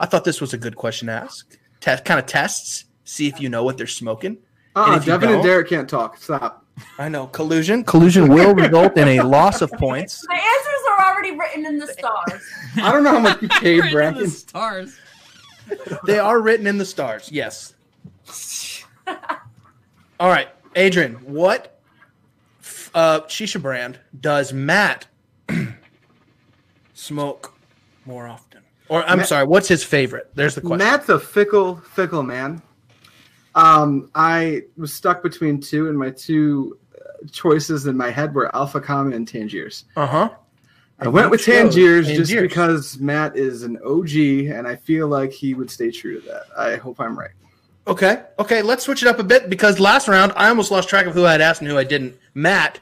[0.01, 1.57] I thought this was a good question to ask.
[1.81, 4.39] Test kind of tests, see if you know what they're smoking.
[4.77, 6.19] Uh-uh, And Devyn and Derek can't talk.
[6.19, 6.67] Stop.
[6.99, 7.85] I know collusion.
[7.85, 10.21] Collusion will result in a loss of points.
[10.27, 12.43] The answers are already written in the stars.
[12.77, 14.99] I don't know how much you paid, Right in the stars.
[16.07, 17.31] They are written in the stars.
[17.33, 17.75] Yes.
[20.21, 21.15] All right, Adrian.
[21.25, 21.81] What
[22.61, 25.07] f- uh, shisha brand does Matt
[26.95, 27.55] smoke
[28.07, 28.61] more often?
[28.89, 30.31] Or I'm Matt- sorry, what's his favorite?
[30.35, 30.79] There's the question.
[30.79, 32.63] Matt's a fickle, fickle man.
[33.55, 38.55] Um, I was stuck between two, and my two uh, choices in my head were
[38.55, 39.85] Alpha Kama and Tangiers.
[39.97, 40.31] Uh huh.
[41.01, 44.15] I went with chose Tangiers just because Matt is an OG,
[44.53, 46.45] and I feel like he would stay true to that.
[46.57, 47.31] I hope I'm right.
[47.87, 48.23] Okay.
[48.39, 48.63] Okay.
[48.63, 51.25] Let's switch it up a bit because last round I almost lost track of who
[51.27, 52.17] I had asked and who I didn't.
[52.33, 52.81] Matt,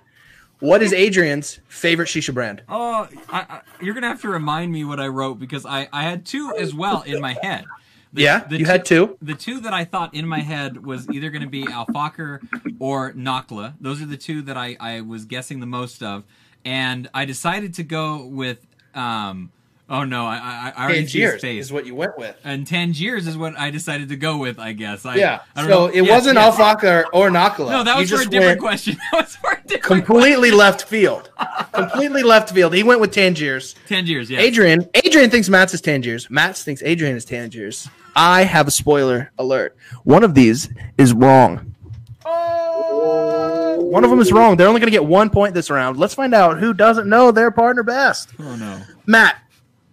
[0.61, 2.63] what is Adrian's favorite shisha brand?
[2.69, 6.03] Oh, I, I, you're gonna have to remind me what I wrote because I I
[6.03, 7.65] had two as well in my head.
[8.13, 9.17] The- yeah, the you had two.
[9.23, 12.41] The two that I thought in my head was either going to be Alfaker
[12.79, 13.73] or Nakhla.
[13.81, 16.25] Those are the two that I, I was guessing the most of.
[16.63, 19.51] And I decided to go with um,
[19.95, 22.35] Oh no, I I, I already see his Tangiers is what you went with.
[22.45, 24.59] and Tangiers is what I decided to go with.
[24.59, 25.05] I guess.
[25.05, 25.43] I, yeah.
[25.55, 25.87] I don't So know.
[25.93, 26.57] it Yes, wasn't yes.
[26.57, 27.71] Alfaka or, or Nakala.
[27.71, 28.97] No, that You was for a different question.
[29.13, 31.31] That was for a different Completely left field.
[31.73, 32.73] completely left field.
[32.75, 33.75] He went with Tangiers.
[33.87, 34.31] Tangiers.
[34.31, 34.41] Yeah.
[34.41, 36.31] Adrian, Adrian thinks Matt's is Tangiers.
[36.31, 37.87] Matt thinks Adrian is Tangiers.
[38.17, 39.77] I have a spoiler alert.
[40.05, 41.75] One of these is wrong.
[42.25, 44.57] One of them is wrong.
[44.57, 45.99] They're only going to get one point this round.
[45.99, 48.31] Let's find out who doesn't know their partner best.
[48.41, 48.81] Oh no.
[49.07, 49.37] Matt,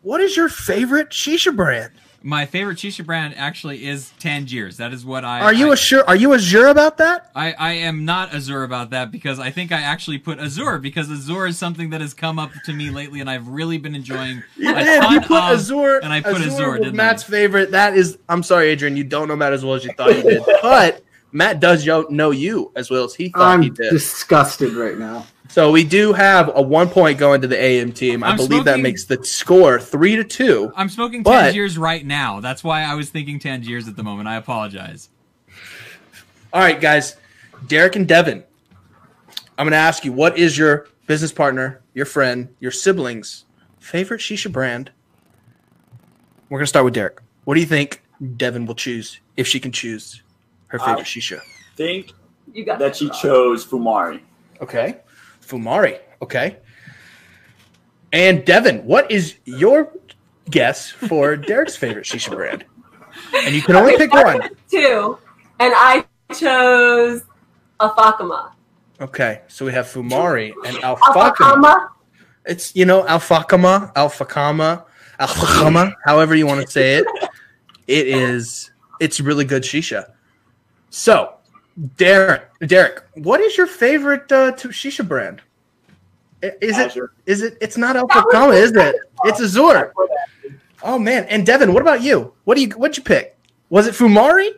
[0.09, 1.91] what is your favorite shisha brand?
[2.23, 4.77] My favorite shisha brand actually is Tangiers.
[4.77, 5.39] That is what I.
[5.41, 6.03] Are you I, a sure?
[6.05, 7.29] Are you Azure about that?
[7.35, 11.11] I, I am not Azure about that because I think I actually put Azure because
[11.11, 14.41] Azure is something that has come up to me lately and I've really been enjoying.
[14.57, 14.99] You a did.
[14.99, 16.91] ton You put of- Azure, and I put Azure, Azure.
[16.91, 17.27] Matt's I?
[17.27, 17.69] favorite.
[17.71, 18.97] That is, I'm sorry, Adrian.
[18.97, 22.31] You don't know Matt as well as you thought you did, but Matt does know
[22.31, 23.91] you as well as he thought he I'm did.
[23.91, 25.27] disgusted right now.
[25.49, 28.23] So we do have a one point going to the AM team.
[28.23, 30.71] I I'm believe that makes the score three to two.
[30.75, 32.39] I'm smoking But- Tangiers right now.
[32.39, 34.27] That's why I was thinking Tangiers at the moment.
[34.27, 35.09] I apologize.
[36.53, 37.15] All right, guys,
[37.67, 38.43] Derek and Devyn.
[39.57, 43.45] I'm going to ask you, what is your business partner, your friend, your siblings'
[43.79, 44.91] favorite shisha brand?
[46.49, 47.21] We're going to start with Derek.
[47.43, 50.21] What do you think Devyn will choose if she can choose
[50.67, 51.39] her favorite Uh, shisha?
[51.75, 52.13] think
[52.53, 53.17] You got that she wrong.
[53.19, 54.21] chose Fumari.
[54.61, 54.97] Okay.
[55.49, 55.99] Fumari.
[56.21, 56.57] Okay.
[58.13, 59.91] And Devyn, what is your
[60.49, 62.65] guess for Derek's favorite shisha brand?
[63.35, 64.49] And you can only Okay, pick one.
[64.69, 65.17] Two,
[65.59, 67.23] and I chose
[67.79, 68.51] a Fakama.
[69.01, 71.33] Okay, so we have Fumari and Alfakama.
[71.35, 71.89] Alfakama.
[72.45, 74.85] It's you know Alfakama, Alfakama,
[75.19, 77.05] Alfakama, however you want to say it.
[77.87, 78.71] It is.
[78.99, 80.11] It's really good shisha.
[80.89, 81.35] So,
[81.97, 85.41] Derek, Derek, what is your favorite uh, to shisha brand?
[86.41, 86.87] Is it?
[86.87, 87.11] Azure.
[87.25, 87.57] Is it?
[87.61, 88.95] It's not Alfakama, is it?
[89.25, 89.93] It's Azure.
[90.83, 91.25] Oh man!
[91.25, 92.33] And Devyn, what about you?
[92.45, 92.69] What do you?
[92.71, 93.37] What'd you pick?
[93.69, 94.51] Was it Fumari?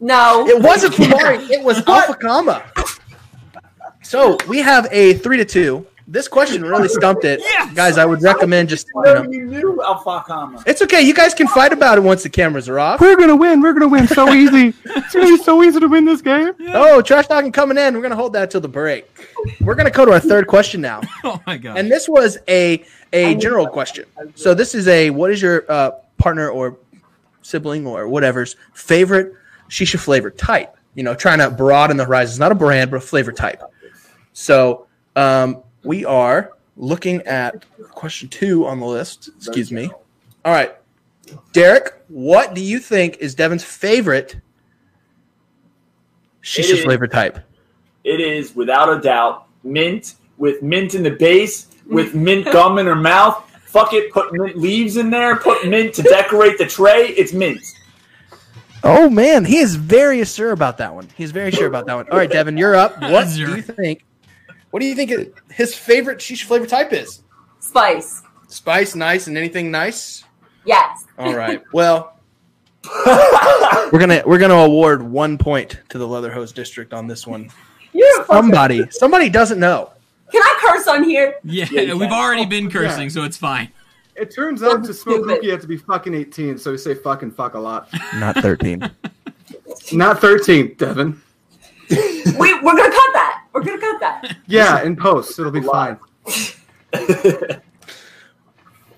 [0.00, 0.46] No.
[0.46, 1.48] It wasn't Fumari.
[1.50, 2.62] It was Alfakama.
[4.02, 5.86] So we have a three to two.
[6.06, 7.72] This question really stumped it, Yes!
[7.74, 7.96] guys.
[7.98, 9.22] I would recommend just you know.
[9.30, 10.62] you knew Alfakama.
[10.66, 11.00] It's okay.
[11.00, 13.00] You guys can fight about it once the cameras are off.
[13.00, 13.62] We're gonna win.
[13.62, 14.74] We're gonna win so easy.
[14.84, 16.52] It's gonna be so easy to win this game.
[16.74, 17.94] Oh, trash talking coming in.
[17.94, 19.08] We're gonna hold that till the break.
[19.62, 21.78] We're gonna go to our third question now, Oh my god.
[21.78, 24.04] and this was a a general question.
[24.34, 26.76] So this is a what is your uh, partner or
[27.40, 29.32] sibling or whatever's favorite
[29.70, 30.76] shisha flavor type?
[30.94, 32.38] You know, trying to broaden the horizons.
[32.38, 33.62] Not a brand, but a flavor type.
[34.34, 34.86] So
[35.16, 39.28] um, we are looking at question two on the list.
[39.36, 39.90] Excuse me.
[40.44, 40.74] All right,
[41.52, 44.40] Derek, what do you think is Devyn's favorite It
[46.42, 47.38] shisha is- flavor type?
[48.04, 52.86] It is without a doubt mint with mint in the base, with mint gum in
[52.86, 53.42] her mouth.
[53.64, 57.08] Fuck it, put mint leaves in there, put mint to decorate the tray.
[57.08, 57.60] It's mint.
[58.82, 61.08] Oh man, he is very sure about that one.
[61.16, 62.06] He's very sure about that one.
[62.10, 63.00] All right, Devyn, you're up.
[63.00, 64.04] What do you think?
[64.74, 65.12] What do you think
[65.52, 67.22] his favorite shisha flavor type is?
[67.60, 68.24] Spice.
[68.48, 70.24] Spice, nice, and anything nice.
[70.66, 71.06] Yes.
[71.16, 71.62] All right.
[71.72, 72.18] Well,
[73.06, 77.50] we're gonna we're gonna award one point to the Leather Hose District on this one.
[77.92, 79.92] You're a fucking- Somebody, somebody doesn't know.
[80.32, 81.36] Can I curse on here?
[81.44, 82.12] yeah, Yeah, we've can.
[82.12, 83.08] already been oh, cursing, Yeah.
[83.10, 83.70] so it's fine.
[84.16, 85.34] It turns out to smoke Stupid.
[85.36, 87.90] cookie you have to be fucking 18, so we say fucking fuck a lot.
[88.16, 88.80] Not thirteen.
[89.92, 91.16] Not 13, Devyn.
[91.90, 93.33] We, we're gonna cut that.
[93.54, 94.36] We're gonna cut that.
[94.46, 95.98] Yeah, in post, it'll be fine.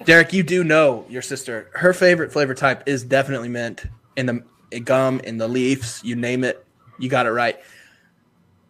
[0.05, 1.71] Derek, you do know your sister.
[1.75, 3.85] Her favorite flavor type is definitely mint
[4.17, 4.43] in the
[4.73, 6.65] in gum, in the leaves, you name it.
[6.99, 7.61] You got it right.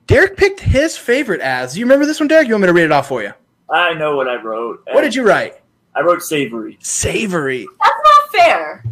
[0.07, 1.79] Derek picked his favorite as.
[1.79, 2.49] You remember this one, Derek?
[2.49, 3.33] You want me to read it off for you?
[3.70, 4.83] I know what I wrote.
[4.92, 5.61] What did you write?
[5.94, 6.79] I wrote savory.
[6.81, 7.66] Savory.
[7.81, 8.85] That's not fair.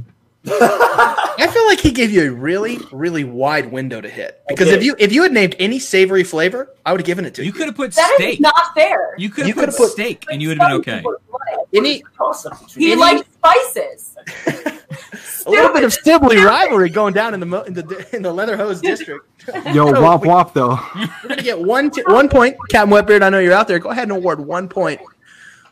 [0.46, 4.42] I feel like he gave you a really, really wide window to hit.
[4.48, 7.34] Because if you if you had named any savory flavor, I would have given it
[7.34, 7.46] to you.
[7.46, 8.40] You could have put That is steak.
[8.40, 9.14] not fair.
[9.18, 11.02] You could have put, could've put- steak, and you would have been okay.
[11.72, 12.02] Any
[12.76, 14.16] He Any- likes spices.
[15.46, 18.32] a little bit of sibling rivalry going down in the mo- in the in the
[18.32, 19.26] leather hose district.
[19.48, 20.78] Yo, womp womp though.
[21.22, 22.56] We're gonna get one t- one point.
[22.70, 23.78] Captain Wetbeard, I know you're out there.
[23.78, 25.00] Go ahead and award one point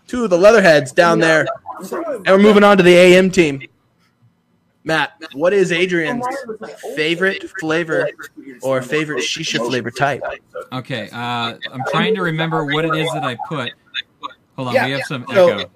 [0.08, 1.46] to the Leatherheads down there.
[1.80, 3.62] And we're moving on to the AM team.
[4.84, 6.26] Matt, what is Adrian's
[6.96, 8.08] favorite flavor
[8.62, 10.22] or favorite shisha flavor type?
[10.72, 13.72] Okay, uh, I'm trying to remember what it is that I put.
[14.56, 15.70] Hold on, Yeah, we have some so- echo.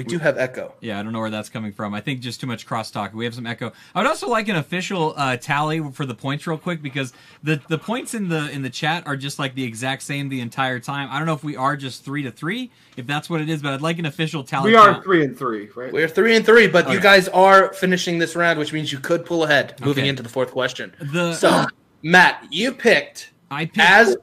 [0.00, 0.72] We do have echo.
[0.80, 1.92] Yeah, I don't know where that's coming from.
[1.92, 3.12] I think just too much crosstalk.
[3.12, 3.70] We have some echo.
[3.94, 7.60] I would also like an official uh, tally for the points real quick because the
[7.68, 10.80] the points in the in the chat are just like the exact same the entire
[10.80, 11.08] time.
[11.10, 13.60] I don't know if we are just three to three, if that's what it is,
[13.60, 14.70] but I'd like an official tally.
[14.70, 15.04] We are count.
[15.04, 15.92] three and three, right?
[15.92, 19.26] We're three and three, but you guys are finishing this round, which means you could
[19.26, 20.08] pull ahead, moving Okay.
[20.08, 20.94] into the fourth question.
[20.98, 21.66] The So,
[22.02, 24.16] Matt, you picked I picked as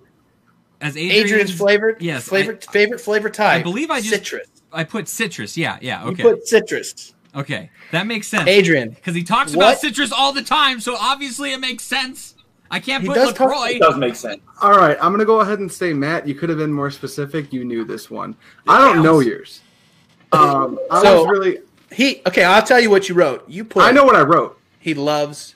[0.81, 3.59] as Adrian's, Adrian's flavored, Yes, favorite favorite flavor type.
[3.59, 4.47] I believe I just- citrus.
[4.77, 5.57] I, I put citrus.
[5.57, 6.03] Yeah, yeah.
[6.05, 7.13] You Okay, put citrus.
[7.35, 8.47] okay, that makes sense.
[8.47, 9.63] Adrian, because he talks What?
[9.65, 12.35] about citrus all the time, so obviously it makes sense.
[12.69, 14.41] I can't He put does talk- It does make sense.
[14.61, 17.51] All right, I'm gonna go ahead and say, Matt, you could have been more specific.
[17.53, 18.35] You knew this one.
[18.67, 19.61] I don't know yours.
[20.33, 21.59] Um, I So- was really.
[21.91, 22.43] he okay.
[22.43, 23.45] I'll tell you what you wrote.
[23.47, 23.83] You put.
[23.83, 24.59] I know what I wrote.
[24.79, 25.55] he loves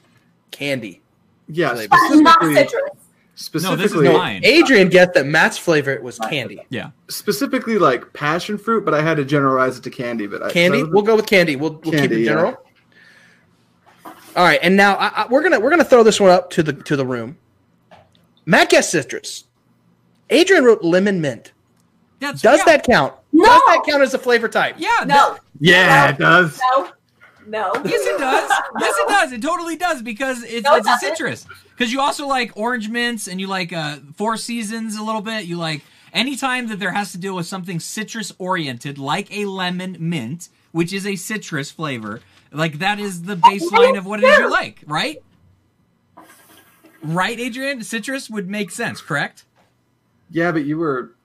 [0.51, 1.01] candy.
[1.49, 2.21] Yeah, Flavor.
[2.21, 2.91] Not citrus.
[3.35, 4.41] Specifically, No, mine.
[4.43, 6.61] Adrian get that Matt's flavor was candy.
[6.69, 10.27] Yeah, specifically like passion fruit, but I had to generalize it to candy.
[10.27, 10.79] But I, Candy.
[10.79, 11.55] so I was- We'll go with candy.
[11.55, 12.25] We'll, we'll keep Candy, it yeah.
[12.29, 12.57] general.
[14.35, 16.63] All right, and now I, I, we're gonna we're gonna throw this one up to
[16.63, 17.37] the to the room.
[18.45, 19.45] Matt guessed citrus.
[20.29, 21.51] Adrian wrote lemon mint.
[22.19, 22.65] that's Does yeah.
[22.65, 23.13] that count?
[23.33, 23.45] No.
[23.45, 24.75] Does that count as a flavor type?
[24.77, 25.37] Yeah, No.
[25.59, 26.59] yeah, it does.
[26.75, 26.89] No.
[27.47, 27.71] No.
[27.83, 28.49] Yes, it does.
[28.79, 29.31] Yes, it does.
[29.33, 31.09] It totally does because it's, No, it it's a doesn't.
[31.17, 31.45] citrus.
[31.81, 35.45] Because you also like orange mints and you like uh, Four Seasons a little bit.
[35.45, 35.81] You like
[36.13, 40.93] anytime that there has to deal with something citrus oriented, like a lemon mint, which
[40.93, 42.21] is a citrus flavor.
[42.51, 45.23] Like that is the baseline of what it is you like, right?
[47.01, 47.81] Right, Adrian?
[47.83, 49.45] Citrus would make sense, correct?
[50.29, 51.15] Yeah, but you were.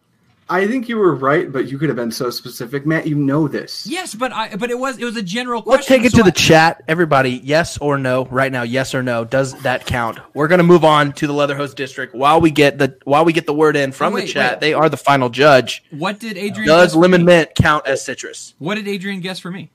[0.49, 3.07] I think you were right, but you could have been so specific, Matt.
[3.09, 3.85] You know this.
[3.85, 5.77] Yes, but I but it was it was a general question.
[5.77, 7.41] Let's take it so to the chat, everybody.
[7.43, 8.27] Yes or no?
[8.27, 9.25] Right now, yes or no?
[9.25, 10.21] Does that count?
[10.35, 13.33] We're gonna move on to the Leather Hose District while we get the while we
[13.33, 14.53] get the word in from Oh, the chat.
[14.53, 14.61] wait.
[14.61, 15.83] They are the final judge.
[15.91, 17.27] what did Adrian Does guess for lemon me?
[17.27, 18.55] mint count as citrus?
[18.59, 19.71] What did Adrian guess for me?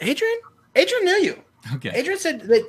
[0.00, 0.38] Adrian,
[0.74, 1.42] Adrian knew you.
[1.76, 1.90] Okay.
[1.94, 2.66] Adrian said that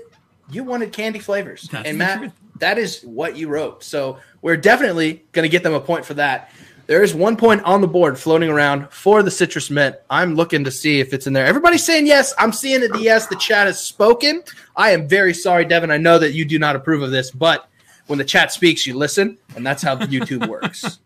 [0.50, 2.32] you wanted candy flavors, That's and Matt, truth.
[2.60, 3.84] that is what you wrote.
[3.84, 6.52] So we're definitely going to get them a point for that.
[6.88, 9.96] There is one point on the board floating around for the citrus mint.
[10.10, 11.46] I'm looking to see if it's in there.
[11.46, 12.34] Everybody's saying yes.
[12.38, 12.94] I'm seeing it.
[12.94, 13.26] The yes.
[13.28, 14.44] The chat has spoken.
[14.76, 15.92] I am very sorry, Devyn.
[15.92, 17.68] I know that you do not approve of this, but
[18.08, 21.00] when the chat speaks, you listen, and that's how YouTube works.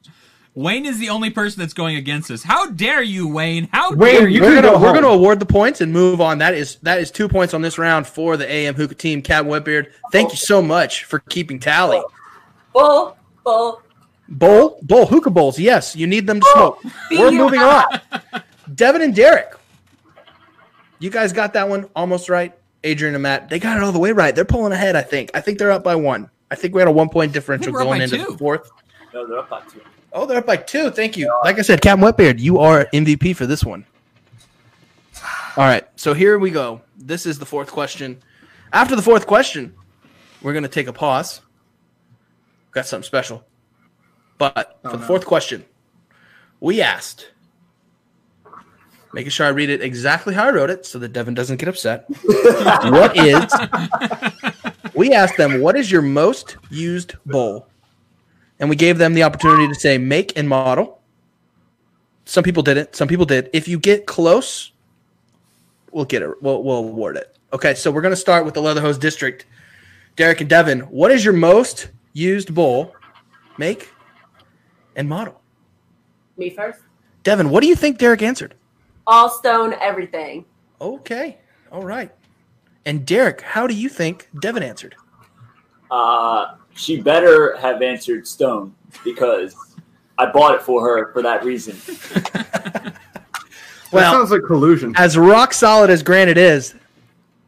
[0.56, 2.44] Wayne is the only person that's going against us.
[2.44, 3.70] How dare you, Wayne?
[3.72, 4.42] How Wayne, dare you you?
[4.42, 6.40] we're gonna go we're gonna award the points and move on.
[6.40, 9.22] That is that is two points on this round for the AM Hookah team.
[9.22, 12.02] Cab Whitbeard, thank you so much for keeping tally.
[12.74, 13.16] Bull.
[13.46, 13.82] Bull.
[14.30, 15.60] Bowl, bowl, hookah bowls.
[15.60, 16.94] Yes, you need them to oh, smoke.
[17.12, 17.84] We're moving on.
[18.70, 19.54] Devyn and Derek,
[21.00, 22.54] you guys got that one almost right.
[22.84, 24.34] Adrian and Matt, they got it all the way right.
[24.34, 24.96] They're pulling ahead.
[24.96, 25.32] I think.
[25.34, 26.30] I think they're up by one.
[26.52, 28.26] I think we had a one point differential going into two.
[28.32, 28.72] the fourth.
[29.14, 29.82] No, they're up by two.
[30.14, 30.92] Oh, they're up by two.
[30.92, 31.34] Thank you.
[31.44, 33.86] Like I said, Cam Wetbeard, you are MVP for this one.
[35.58, 36.82] All right, so here we go.
[36.98, 38.22] This is the fourth question.
[38.72, 39.74] After the fourth question,
[40.42, 41.42] we're going to take a pause.
[42.72, 43.44] Got something special.
[44.40, 45.08] But oh, for the no.
[45.08, 45.64] fourth question,
[46.60, 47.30] we asked,
[49.14, 51.70] making sure I read it exactly how I wrote it so that Devyn doesn't get
[51.70, 52.06] upset.
[52.24, 53.54] what is,
[54.96, 57.68] we asked them, what is your most used bowl?
[58.60, 61.02] and we gave them the opportunity to say make and model.
[62.26, 62.96] Some people didn't.
[62.96, 63.50] Some people did.
[63.54, 64.72] If you get close,
[65.92, 66.42] we'll get it.
[66.42, 67.36] We'll, we'll award it.
[67.54, 69.46] Okay, so we're going to start with the Leather Hose District.
[70.16, 72.94] Derek and Devyn, what is your most used bowl?
[73.58, 73.90] Make
[75.00, 75.42] and model.
[76.38, 76.82] Me first.
[77.24, 78.54] Devyn, what do you think Derek answered?
[79.08, 80.46] All stone, everything.
[80.80, 81.38] Okay,
[81.72, 82.12] all right.
[82.86, 84.96] And Derek, how do you think Devyn answered?
[85.90, 89.56] Uh, she better have answered Stone because
[90.18, 91.76] I bought it for her for that reason.
[91.88, 92.94] well, That
[93.92, 94.94] Well, sounds like collusion.
[94.98, 96.76] as rock solid as Granite is,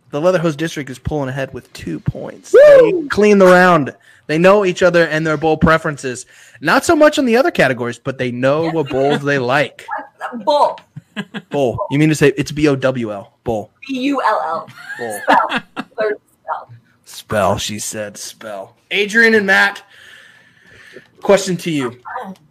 [0.10, 2.52] the Leather Hose District is pulling ahead with two points.
[2.52, 3.96] They clean the round.
[4.32, 6.26] They know each other and their bowl preferences.
[6.62, 9.86] Not so much on the other categories, but they know what bowls they like.
[10.46, 10.80] Bowl.
[11.50, 11.86] Bowl.
[11.92, 13.38] You mean to say it's B O W L.
[13.44, 13.72] Bowl.
[13.86, 14.70] B U L L.
[14.98, 15.20] Bowl.
[15.24, 15.64] Spell.
[15.92, 16.72] Spell.
[17.04, 18.16] Spell, she said.
[18.16, 18.78] Spell.
[18.90, 19.84] Adrian and Matt,
[21.22, 22.00] question to you.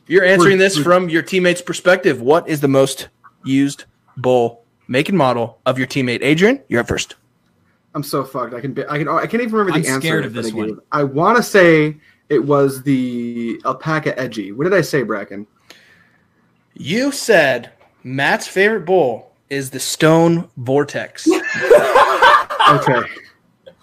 [0.07, 2.21] You're answering this from your teammate's perspective.
[2.21, 3.09] What is the most
[3.43, 3.87] used
[4.19, 6.19] bowl, make and model of your teammate?
[6.21, 7.15] Adrian, you're up first.
[7.95, 8.55] I'm so fucked.
[8.55, 8.73] I can.
[8.73, 9.09] Be, I can.
[9.09, 9.91] I can't even remember the answer.
[9.91, 10.07] I'm answer.
[10.09, 10.69] scared of this one.
[10.69, 10.79] gave.
[10.93, 11.97] I want to say
[12.29, 14.53] it was the alpaca edgy.
[14.53, 15.47] What did I say, Bracken?
[16.75, 17.73] You said
[18.05, 21.29] Matt's favorite bowl is the Stone Vortex.
[22.71, 23.01] Okay.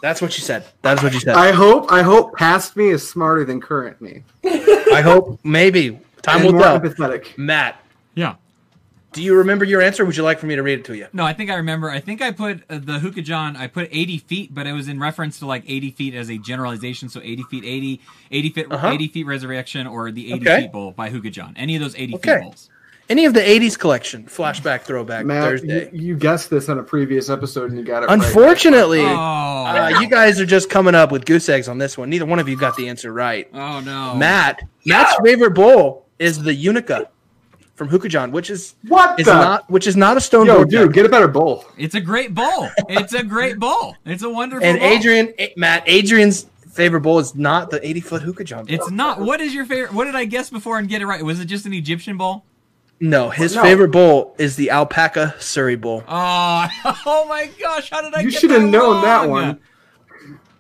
[0.02, 0.64] That's what you said.
[0.82, 1.36] That's what you said.
[1.36, 1.92] I hope.
[1.92, 4.24] I hope past me is smarter than current me.
[4.46, 6.80] I hope maybe time and will more tell.
[6.80, 7.38] empathetic.
[7.38, 7.84] Matt,
[8.16, 8.36] Yeah.
[9.18, 10.06] Do you remember your answer?
[10.06, 11.08] Would you like for me to read it to you?
[11.12, 11.90] No, I think I remember.
[11.90, 13.56] I think I put uh, the Hookah John.
[13.56, 16.38] I put 80 feet, but it was in reference to like 80 feet as a
[16.38, 17.10] generalization.
[17.10, 18.88] So 80 feet, 80, 80 feet, Uh-huh.
[18.90, 20.62] 80 feet resurrection, or the 80 Okay.
[20.62, 21.56] feet bowl by Hookah John.
[21.58, 22.34] Any of those 80 Okay.
[22.34, 22.70] feet bowls.
[23.10, 25.90] Any of the '80s collection, flashback, throwback, Matt, Thursday.
[25.94, 28.08] you, you guessed this on a previous episode and you got it.
[28.10, 28.20] right.
[28.22, 32.10] Unfortunately, Oh, uh, you guys are just coming up with goose eggs on this one.
[32.10, 33.48] Neither one of you got the answer right.
[33.54, 37.10] oh no, Matt, Matt's favorite bowl is the Unica
[37.78, 39.34] from Hookah John, which is What is the?
[39.34, 40.94] not which is not a stone Yo, dude, deck.
[40.94, 41.64] get a better bowl.
[41.78, 42.70] It's a great bowl.
[42.90, 43.96] It's a great bowl.
[44.06, 44.68] It's a wonderful.
[44.68, 44.90] And bowl.
[44.90, 48.66] Adrian, eh, Matt, Adrian's favorite bowl is not the 80 foot Hookah John.
[48.68, 49.22] It's not.
[49.22, 49.94] What is your favorite?
[49.94, 51.24] What did I guess before and get it right?
[51.24, 52.44] Was it just an Egyptian bowl?
[53.00, 53.62] no, his No.
[53.62, 56.04] favorite bowl is the alpaca Surrey bowl.
[56.08, 56.68] Oh,
[57.06, 57.92] oh my gosh!
[57.92, 58.22] How did I?
[58.22, 59.60] You should have that known that one.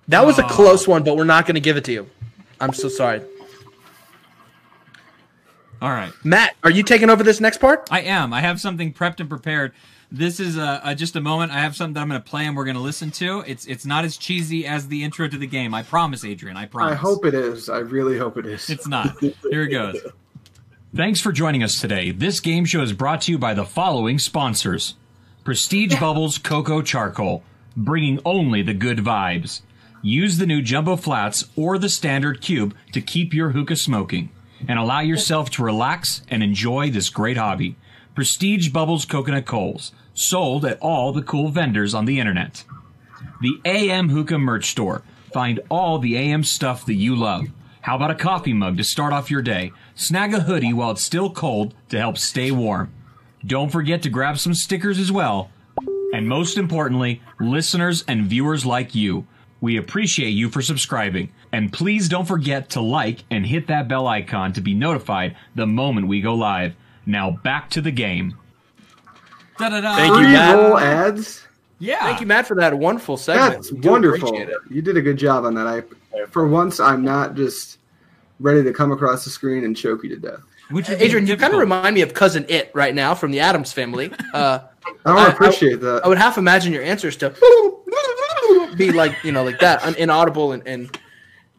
[0.10, 0.50] That was a Oh.
[0.50, 2.08] close one, but we're not going to give it to you.
[2.62, 3.22] I'm so sorry.
[5.82, 6.12] All right.
[6.24, 7.88] Matt, are you taking over this next part?
[7.92, 8.34] I am.
[8.34, 9.74] I have something prepped and prepared.
[10.12, 11.52] This is uh, uh, just a moment.
[11.52, 13.44] I have something that I'm going to play and we're going to listen to.
[13.46, 15.74] It's it's not as cheesy as the intro to the game.
[15.74, 16.56] I promise, Adrian.
[16.58, 16.94] I promise.
[16.94, 17.70] I hope it is.
[17.70, 18.70] I really hope it is.
[18.70, 19.20] it's not.
[19.20, 20.00] Here it goes.
[20.96, 22.12] Thanks for joining us today.
[22.12, 24.96] This game show is brought to you by the following sponsors
[25.44, 27.44] Prestige Bubbles Cocoa Charcoal,
[27.76, 29.62] bringing only the good vibes.
[30.02, 34.30] Use the new Jumbo Flats or the Standard Cube to keep your hookah smoking
[34.68, 37.76] and allow yourself to relax and enjoy this great hobby.
[38.16, 42.64] Prestige Bubbles Coconut Coals, sold at all the cool vendors on the internet.
[43.42, 45.04] The AM Hookah merch store.
[45.34, 47.48] Find all the AM stuff that you love.
[47.82, 49.72] How about a coffee mug to start off your day?
[49.96, 52.92] Snag a hoodie while it's still cold to help stay warm.
[53.46, 55.52] Don't forget to grab some stickers as well.
[56.14, 59.28] And most importantly, listeners and viewers like you.
[59.62, 61.32] We appreciate you for subscribing.
[61.52, 65.66] And please don't forget to like and hit that bell icon to be notified the
[65.66, 66.76] moment we go live.
[67.06, 68.38] Now back to the game.
[69.58, 69.96] Da da da.
[69.96, 70.56] Thank you, Free Matt.
[70.56, 71.48] roll ads.
[71.80, 72.00] Yeah.
[72.04, 73.54] Thank you, Matt, for that wonderful segment.
[73.54, 74.36] That's We wonderful.
[74.70, 75.68] You did a good job on that.
[75.68, 75.84] I,
[76.28, 77.78] for once, I'm not just
[78.40, 80.40] ready to come across the screen and choke you to death.
[80.70, 83.40] Which is Adrian, you kind of remind me of cousin It right now from the
[83.40, 84.12] Addams family.
[84.34, 84.60] Uh,
[85.06, 86.02] I I- don't appreciate that.
[86.04, 87.34] I would half imagine your answers to
[88.78, 91.00] be like you know like that, inaudible and, and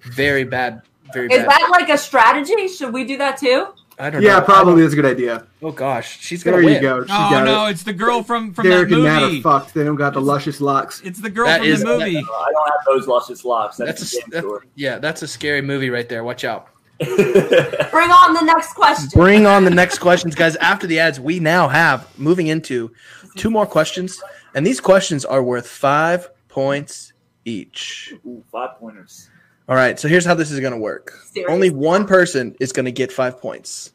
[0.08, 0.82] very bad,
[1.12, 1.48] very Is bad.
[1.48, 2.68] that like a strategy?
[2.68, 3.68] Should we do that too?
[4.00, 4.28] I don't know.
[4.28, 5.44] yeah, probably don't- is a good idea.
[5.60, 6.74] Oh gosh, she's gonna There win.
[6.74, 7.04] you go.
[7.04, 7.70] She Oh got no, it.
[7.72, 9.42] it's the girl from from Derek that and Matt are movie.
[9.42, 9.74] fucked.
[9.74, 11.00] They don't got the luscious locks.
[11.04, 12.16] It's the girl That from is- the movie.
[12.18, 13.76] I don't have those luscious locks.
[13.76, 14.66] That's, That's a a, game that- store.
[14.76, 16.22] yeah, that's a scary movie right there.
[16.22, 16.68] Watch out.
[17.00, 19.08] Bring on the next question.
[19.14, 20.56] Bring on the next questions, guys.
[20.56, 22.92] After the ads, we now have moving into
[23.36, 24.20] two more questions,
[24.54, 27.12] and these questions are worth five points
[27.44, 28.14] each.
[28.26, 29.28] Ooh, five pointers.
[29.68, 31.12] All right, so here's how this is going to work.
[31.26, 31.50] Serious?
[31.50, 33.92] Only one person is going to get five points.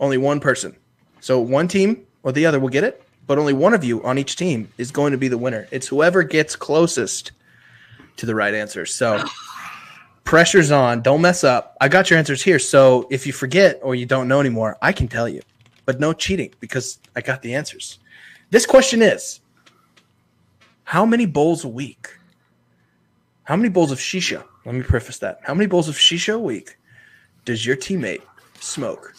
[0.00, 0.76] Only one person.
[1.20, 4.16] So one team or the other will get it, but only one of you on
[4.16, 5.68] each team is going to be the winner.
[5.70, 7.32] It's whoever gets closest
[8.16, 8.86] to the right answer.
[8.86, 9.22] So
[10.24, 11.02] pressure's on.
[11.02, 11.76] Don't mess up.
[11.82, 12.58] I got your answers here.
[12.58, 15.42] So if you forget or you don't know anymore, I can tell you,
[15.84, 17.98] but no cheating because I got the answers.
[18.48, 19.40] This question is
[20.84, 22.08] How many bowls a week?
[23.42, 24.44] How many bowls of shisha?
[24.64, 25.40] Let me preface that.
[25.42, 26.78] How many bowls of shisha a week
[27.44, 28.22] does your teammate
[28.60, 29.14] smoke?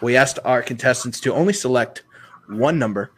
[0.00, 2.02] We asked our contestants to only select
[2.48, 3.12] one number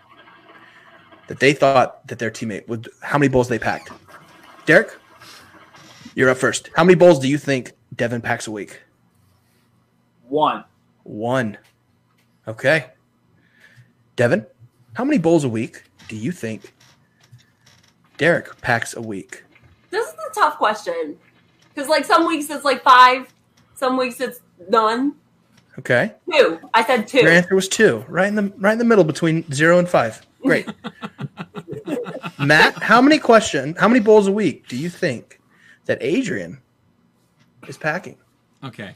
[1.28, 2.88] that they thought that their teammate would.
[3.00, 3.90] How many bowls they packed?
[4.66, 4.94] Derek,
[6.14, 6.68] you're up first.
[6.76, 8.82] How many bowls do you think Devyn packs a week?
[10.28, 10.64] One.
[11.04, 11.56] One.
[12.46, 12.90] Okay.
[14.18, 14.46] Devyn,
[14.92, 16.74] how many bowls a week do you think
[18.18, 19.44] Derek packs a week?
[19.90, 21.16] This is a tough question
[21.74, 23.32] because like some weeks it's like five,
[23.74, 25.14] some weeks it's none.
[25.78, 26.14] Okay.
[26.30, 26.60] Two.
[26.72, 27.18] I said two.
[27.18, 30.24] Your answer was two, right in the right in the middle between zero and five.
[30.42, 30.68] Great.
[32.38, 33.74] Matt, how many question?
[33.76, 35.40] How many bowls a week do you think
[35.86, 36.60] that Adrian
[37.66, 38.18] is packing?
[38.62, 38.94] Okay.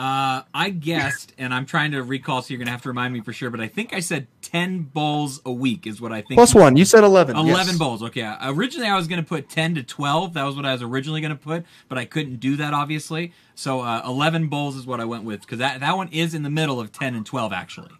[0.00, 3.20] Uh, I guessed, and I'm trying to recall, so you're gonna have to remind me
[3.20, 3.50] for sure.
[3.50, 6.38] But I think I said ten bowls a week is what I think.
[6.38, 6.78] Plus one.
[6.78, 7.36] You said eleven.
[7.36, 7.76] Eleven yes.
[7.76, 8.02] bowls.
[8.04, 8.34] Okay.
[8.42, 10.32] Originally, I was going to put ten to twelve.
[10.32, 13.34] That was what I was originally going to put, but I couldn't do that obviously.
[13.54, 16.44] So uh, eleven bowls is what I went with because that that one is in
[16.44, 17.90] the middle of ten and twelve actually.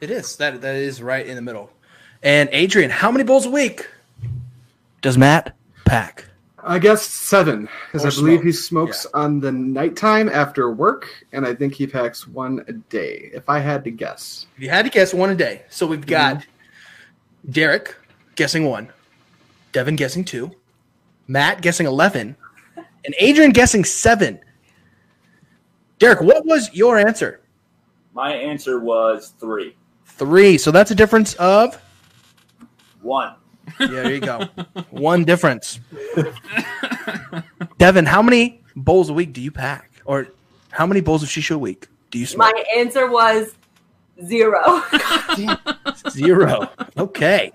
[0.00, 0.36] It is.
[0.36, 1.70] That that is right in the middle.
[2.22, 3.86] And Adrian, how many bowls a week
[5.02, 6.24] does Matt pack?
[6.66, 8.44] I guess seven, because I believe smoke.
[8.44, 13.30] he smokes on the nighttime after work, and I think he packs one a day.
[13.34, 16.06] If I had to guess, If you had to guess one a day, so we've
[16.06, 17.50] got mm-hmm.
[17.50, 17.94] Derek
[18.34, 18.90] guessing one,
[19.74, 20.52] Devyn guessing two,
[21.28, 22.34] Matt guessing eleven,
[22.76, 24.40] and Adrian guessing seven.
[25.98, 27.40] Derek, what was your answer?
[28.14, 29.76] My answer was three.
[30.06, 30.56] three.
[30.56, 31.78] So that's a difference of
[33.02, 33.34] One.
[33.80, 34.48] Yeah, there you go.
[34.90, 35.80] One difference.
[37.78, 39.90] Devyn, how many bowls a week do you pack?
[40.04, 40.28] Or
[40.70, 42.52] how many bowls of shisha a week do you smoke?
[42.54, 43.54] My answer was
[44.24, 44.82] zero.
[46.10, 46.70] Zero.
[46.96, 47.52] Okay.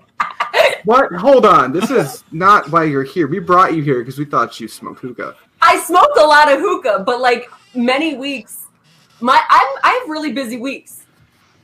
[0.84, 1.12] What?
[1.12, 1.72] Hold on.
[1.72, 3.26] This is not why you're here.
[3.26, 5.36] We brought you here because we thought you smoked hookah.
[5.62, 8.66] I smoked a lot of hookah, but like many weeks,
[9.20, 11.04] my I'm I have really busy weeks.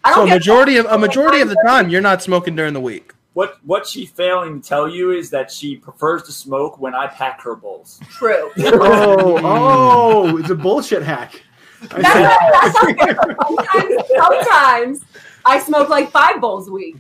[0.05, 2.75] I So don't a majority of a majority of the time you're not smoking during
[2.75, 3.13] the week.
[3.37, 7.07] What what she failing to tell you is that she prefers to smoke when I
[7.07, 8.01] pack her bowls.
[8.09, 8.51] true.
[8.57, 11.43] Oh, oh, it's a bullshit hack.
[11.91, 12.93] I That's, see.
[12.95, 14.09] not, that's.
[14.09, 15.01] Sometimes, sometimes
[15.45, 16.97] I smoke like five bowls a week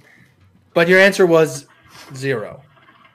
[0.74, 1.66] But your answer was
[2.14, 2.62] zero.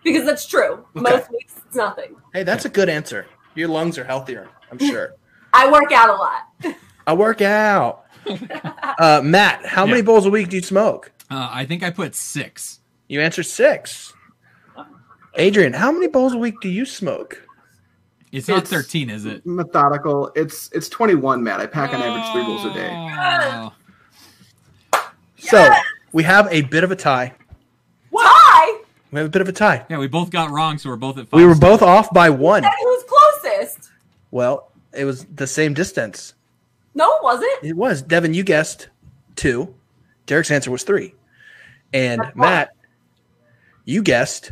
[0.03, 0.84] because that's true.
[0.95, 2.15] Most weeks it's nothing.
[2.34, 3.28] Hey, that's a good answer.
[3.53, 5.13] Your lungs are healthier, I'm sure.
[5.53, 6.76] I work out a lot.
[7.05, 8.03] I work out.
[8.97, 11.11] Uh, Matt, how many bowls a week do you smoke?
[11.30, 12.80] Uh, I think I put six.
[13.12, 14.14] You answered six.
[15.36, 17.45] Adrian, how many bowls a week do you smoke?
[18.32, 19.45] It's not It's- 13, is it?
[19.45, 20.32] Methodical.
[20.34, 21.59] It's it's 21, Matt.
[21.59, 22.89] I pack on average three bowls a day.
[22.93, 23.74] Oh.
[25.39, 25.74] So
[26.14, 27.34] we have a bit of a tie.
[28.12, 28.82] Why?
[29.12, 29.86] We have a bit of a tie.
[29.89, 31.38] Yeah, we both got wrong, so we're both at five.
[31.38, 32.62] We were both off by one.
[32.62, 33.91] Then who's closest?
[34.32, 36.34] Well, it was the same distance.
[36.95, 37.62] No, it wasn't.
[37.62, 38.03] It was.
[38.03, 38.88] Devyn, you guessed
[39.36, 39.76] two.
[40.28, 41.14] Derek's answer was three.
[41.91, 42.49] And That's wrong.
[42.49, 42.70] Matt,
[43.91, 44.51] you guessed,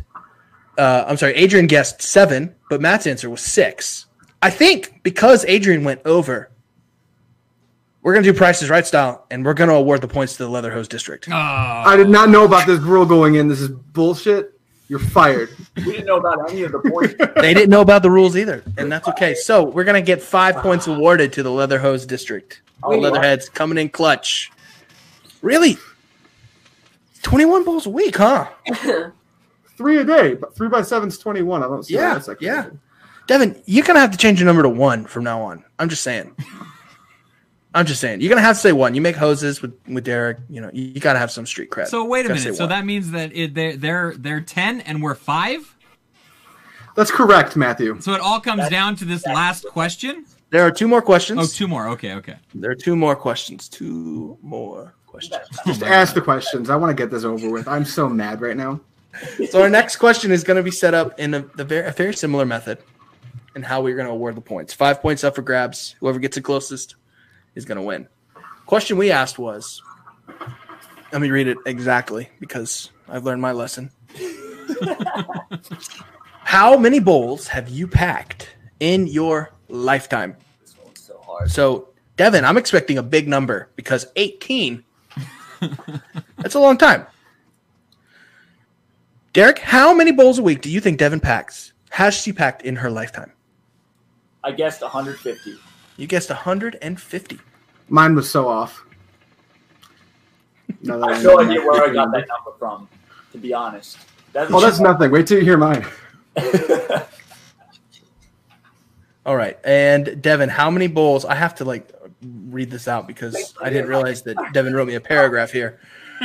[0.78, 4.06] uh, I'm sorry, Adrian guessed seven, but Matt's answer was six.
[4.42, 6.50] I think because Adrian went over,
[8.02, 10.44] we're going to do prices right style, and we're going to award the points to
[10.44, 11.28] the Leather Hose District.
[11.28, 11.34] Oh.
[11.34, 13.48] I did not know about this rule going in.
[13.48, 14.58] This is bullshit.
[14.88, 15.50] You're fired.
[15.76, 17.14] We didn't know about any of the points.
[17.40, 19.34] They didn't know about the rules either, and that's okay.
[19.34, 22.60] So we're going to get five points awarded to the Leather Hose District.
[22.80, 22.96] The Oh, wow.
[22.96, 24.50] Leatherheads coming in clutch.
[25.42, 25.76] Really?
[27.22, 28.48] 21 bowls a week, huh?
[29.80, 31.62] Three a day, but three by seven's 21.
[31.62, 32.68] I don't see Yeah, why that's like yeah.
[33.26, 35.64] Devyn, you're gonna have to change your number to one from now on.
[35.78, 36.36] I'm just saying.
[37.74, 38.20] I'm just saying.
[38.20, 38.94] You're gonna have to say one.
[38.94, 40.36] You make hoses with with Derek.
[40.50, 41.86] You know, you, you gotta have some street cred.
[41.86, 42.56] So wait a minute.
[42.56, 42.68] So one.
[42.68, 45.74] that means that it, they're they're they're ten and we're five.
[46.94, 47.98] That's correct, Matthew.
[48.02, 50.26] So it all comes down to this last question.
[50.50, 51.40] there are two more questions.
[51.40, 51.88] Oh, two more.
[51.88, 52.36] Okay, okay.
[52.54, 53.66] There are two more questions.
[53.66, 55.40] Two more questions.
[55.64, 56.68] Just ask the questions.
[56.68, 57.66] I want to get this over with.
[57.66, 58.78] I'm so mad right now.
[59.50, 61.92] So our next question is going to be set up in a, the very, a
[61.92, 62.78] very similar method,
[63.54, 64.72] and how we're going to award the points.
[64.72, 65.96] Five points up for grabs.
[66.00, 66.96] Whoever gets it closest
[67.54, 68.08] is going to win.
[68.66, 69.82] Question we asked was,
[71.12, 73.90] let me read it exactly because I've learned my lesson.
[76.44, 80.36] how many bowls have you packed in your lifetime?
[80.60, 81.50] This one's so hard.
[81.50, 84.84] So, Devyn, I'm expecting a big number because 18.
[86.38, 87.06] that's a long time.
[89.32, 91.72] Derek, how many bowls a week do you think Devyn packs?
[91.90, 93.32] Has she packed in her lifetime?
[94.42, 95.54] I guessed 150.
[95.96, 97.38] You guessed 150.
[97.88, 98.84] Mine was so off.
[100.82, 102.88] No, I have no idea where I got that number from,
[103.32, 103.98] to be honest.
[104.32, 105.10] That's, Oh, that's nothing.
[105.10, 105.84] Wait till you hear mine.
[109.26, 109.58] All right.
[109.64, 111.24] And Devyn, how many bowls?
[111.24, 111.90] I have to like
[112.22, 115.78] read this out because I didn't realize that Devyn wrote me a paragraph here.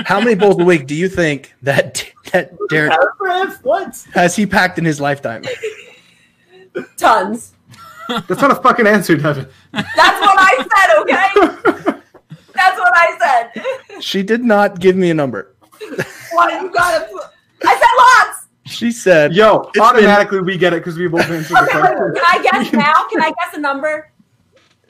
[0.05, 3.59] How many bowls a week do you think that that Derek paragraph?
[3.63, 4.05] What?
[4.13, 5.43] has he packed in his lifetime?
[6.97, 7.53] Tons.
[8.07, 9.49] That's not a fucking answer, Devyn.
[9.71, 12.01] That's what I said, okay?
[12.53, 14.01] That's what I said.
[14.01, 15.55] She did not give me a number.
[16.31, 17.23] Why you gotta put
[17.65, 18.47] I said lots!
[18.65, 21.95] She said, Yo, been- automatically we get it because we both answered the Okay, wait,
[21.95, 22.15] question.
[22.15, 23.07] can I guess now?
[23.09, 24.11] Can I guess a number?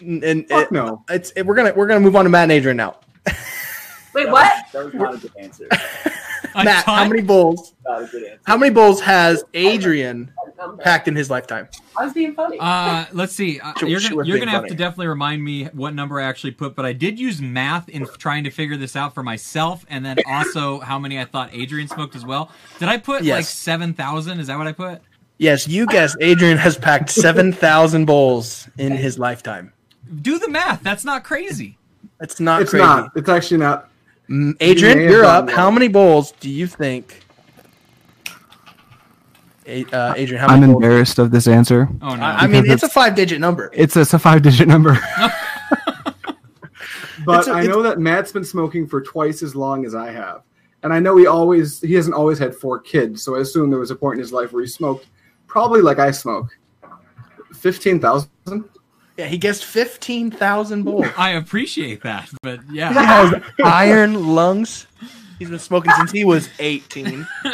[0.02, 1.04] and, and Fuck it- no.
[1.10, 3.00] it's it, we're gonna we're gonna move on to Matt and Adrian now.
[4.16, 4.54] Wait, That what?
[4.64, 5.68] Was, that was not a good answer.
[6.58, 7.74] A Matt, how many bowls?
[7.86, 8.40] Not a good answer.
[8.46, 10.32] How many bowls has Adrian
[10.80, 11.68] packed in his lifetime?
[11.98, 12.58] I was being funny.
[12.62, 13.60] Uh, let's see.
[13.60, 14.70] Uh, you're gonna, was you're gonna have funny.
[14.70, 18.06] to definitely remind me what number I actually put, but I did use math in
[18.20, 21.90] trying to figure this out for myself, and then also how many I thought Adrian
[21.90, 22.50] smoked as well.
[22.80, 23.36] Did I put Yes.
[23.36, 24.40] like seven thousand?
[24.40, 25.02] Is that what I put?
[25.40, 26.16] Yes, you guessed.
[26.22, 29.74] Adrian has packed seven thousand bowls in his lifetime.
[30.22, 30.82] Do the math.
[30.84, 31.78] That's not crazy.
[32.18, 32.86] That's not It's crazy.
[32.86, 33.12] not.
[33.18, 33.90] It's actually not.
[34.60, 35.48] Adrian, you you're up.
[35.48, 35.56] well.
[35.56, 37.22] How many bowls do you think?
[39.68, 40.76] A- Uh, Adrian, how I'm bowls?
[40.76, 41.88] embarrassed of this answer.
[42.02, 42.24] Oh no.
[42.24, 43.72] I, I mean, Because it's a five-digit number.
[43.74, 44.98] It's a, it's a five digit number.
[47.26, 50.12] But It's a- I know that Matt's been smoking for twice as long as I
[50.12, 50.42] have.
[50.84, 53.80] And I know he always he hasn't always had four kids, so I assume there
[53.80, 55.08] was a point in his life where he smoked
[55.48, 56.56] probably like I smoke.
[57.56, 58.30] Fifteen thousand?
[59.18, 61.08] Yeah, he guessed fifteen thousand bowls.
[61.18, 62.90] I appreciate that, but yeah.
[62.90, 63.04] He yeah.
[63.04, 64.88] has iron lungs.
[65.40, 67.28] He's been smoking since he was eighteen.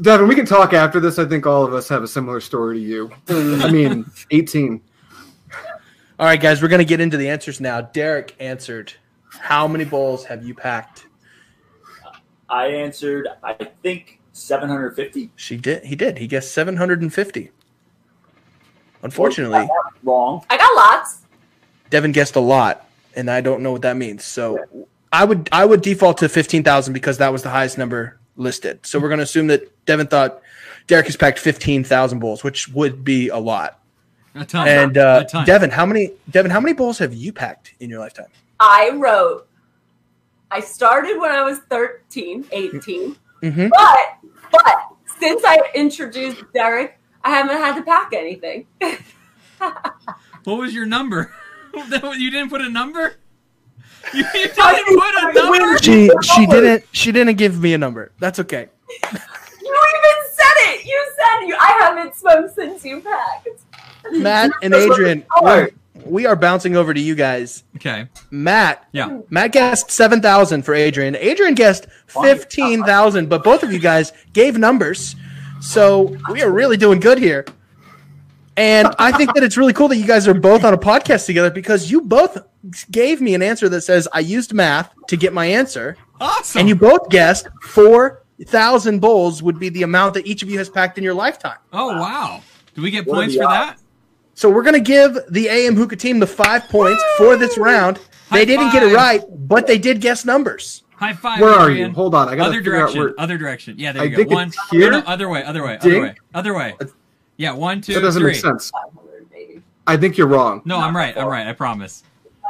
[0.00, 1.18] Devyn, we can talk after this.
[1.18, 3.10] I think all of us have a similar story to you.
[3.28, 4.80] I mean, 18.
[6.18, 7.80] All right, guys, we're gonna get into the answers now.
[7.80, 8.92] Derek answered.
[9.40, 11.06] How many bowls have you packed?
[12.48, 15.30] I answered, I think 750.
[15.36, 15.84] She did.
[15.84, 16.18] He did.
[16.18, 17.50] He guessed seven hundred and fifty.
[19.02, 19.68] Unfortunately,
[20.02, 20.44] Wrong.
[20.48, 21.18] I got lots.
[21.90, 24.24] Devyn guessed a lot, and I don't know what that means.
[24.24, 28.18] So I would I would default to fifteen thousand because that was the highest number
[28.36, 28.84] listed.
[28.86, 30.40] So we're gonna assume that Devyn thought
[30.86, 33.80] Derek has packed fifteen thousand bowls, which would be a lot.
[34.34, 34.66] A ton.
[34.66, 35.46] And uh, a ton.
[35.46, 38.28] Devyn, how many Devyn, how many bowls have you packed in your lifetime?
[38.60, 39.46] I wrote.
[40.50, 43.16] I started when I was 13, 18.
[43.42, 43.70] Mhm.
[43.70, 44.74] But but
[45.18, 48.66] since I introduced Derek, I haven't had to pack anything.
[50.44, 51.32] What was your number?
[51.74, 53.14] You didn't put a number?
[54.12, 55.78] You, you didn't put a number?
[55.78, 58.10] She she didn't she didn't give me a number.
[58.18, 58.68] That's okay.
[58.90, 60.84] You even said it.
[60.84, 61.56] You said you.
[61.58, 63.48] I haven't smoked since you packed.
[64.10, 65.70] Matt and Adrian, we're-
[66.04, 67.62] we are bouncing over to you guys.
[67.76, 68.08] Okay.
[68.32, 69.20] Matt, Yeah.
[69.30, 71.14] Matt guessed seven thousand for Adrian.
[71.14, 75.14] Adrian guessed fifteen thousand, but both of you guys gave numbers,
[75.62, 77.44] so we are really doing good here.
[78.56, 81.24] And I think that it's really cool that you guys are both on a podcast
[81.24, 82.36] together because you both
[82.90, 86.60] gave me an answer that says I used math to get my answer, Awesome.
[86.60, 90.58] and you both guessed four thousand bowls would be the amount that each of you
[90.58, 91.58] has packed in your lifetime.
[91.72, 92.42] oh, wow.
[92.74, 93.78] Do we get What points for that?
[94.34, 97.98] So we're gonna give the AM Hookah team the five points for this round.
[98.30, 100.82] They High didn't get it right, but they did guess numbers.
[101.02, 101.40] High five.
[101.40, 101.90] Where are Adrian.
[101.90, 101.94] you?
[101.96, 102.28] Hold on.
[102.28, 103.00] I got Other direction.
[103.00, 103.14] where.
[103.18, 103.74] Other direction.
[103.78, 104.36] Yeah, there I you think go.
[104.36, 104.48] One.
[104.48, 104.90] it's No, here.
[104.92, 105.42] no, other way.
[105.42, 105.76] Other way.
[105.78, 106.02] Other Dink.
[106.04, 106.14] way.
[106.34, 106.74] Other way.
[107.36, 108.32] Yeah, one, two, That doesn't three.
[108.32, 108.70] make sense.
[109.86, 110.62] I think you're wrong.
[110.64, 111.16] No, I'm right.
[111.16, 111.46] I'm right.
[111.46, 112.04] I promise.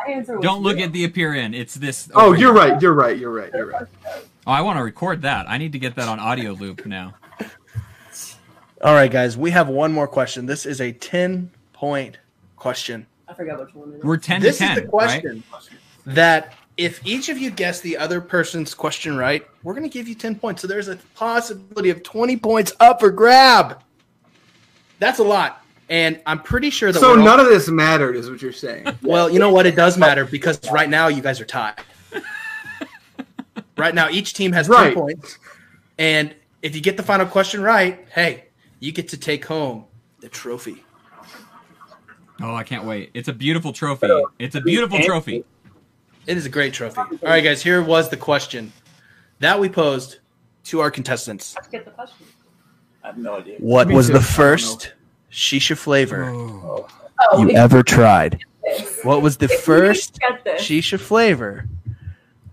[0.07, 0.87] My answer was Don't look zero.
[0.89, 1.55] at the appearance.
[1.57, 2.11] It's this.
[2.15, 2.81] Oh, over you're right.
[2.83, 3.17] You're right.
[3.17, 3.51] You're right.
[3.55, 3.87] You're right.
[4.47, 5.49] Oh, I want to record that.
[5.49, 7.15] I need to get that on audio loop now.
[8.83, 10.45] All right, guys, we have one more question.
[10.47, 12.19] This is a 10 point
[12.57, 13.07] question.
[13.29, 13.93] I forgot which one.
[13.95, 14.05] It is.
[14.05, 14.77] We're ten this to ten.
[14.79, 15.43] is the question
[16.05, 16.53] that
[16.85, 20.15] if each of you guess the other person's question right, we're going to give you
[20.15, 20.63] 10 points.
[20.63, 23.83] So there's a possibility of 20 points up for grab.
[24.99, 25.65] That's a lot.
[25.89, 28.53] And I'm pretty sure that So we're all- none of this mattered, is what you're
[28.53, 28.87] saying.
[29.03, 29.67] Well, you know what?
[29.67, 31.75] It does matter because right now you guys are tied.
[33.77, 34.87] right now, each team has Right.
[34.89, 35.39] 10 points.
[35.99, 38.47] And if you get the final question right, hey,
[38.81, 39.85] you get to take home
[40.21, 40.85] the trophy.
[42.41, 43.11] Oh, I can't wait.
[43.15, 44.09] It's a beautiful trophy.
[44.39, 45.45] It's a beautiful trophy.
[46.27, 46.99] It is a great trophy.
[47.01, 48.73] All right, guys, here was the question
[49.41, 50.19] that we posed
[50.65, 51.55] to our contestants.
[51.57, 52.27] Let's get the question.
[53.03, 53.57] I have no idea.
[53.59, 54.13] What Me was too.
[54.15, 54.93] the first
[55.33, 56.87] shisha flavor Oh.
[57.31, 58.41] Oh, you we ever tried?
[59.03, 60.19] What was the If first
[60.59, 61.67] shisha flavor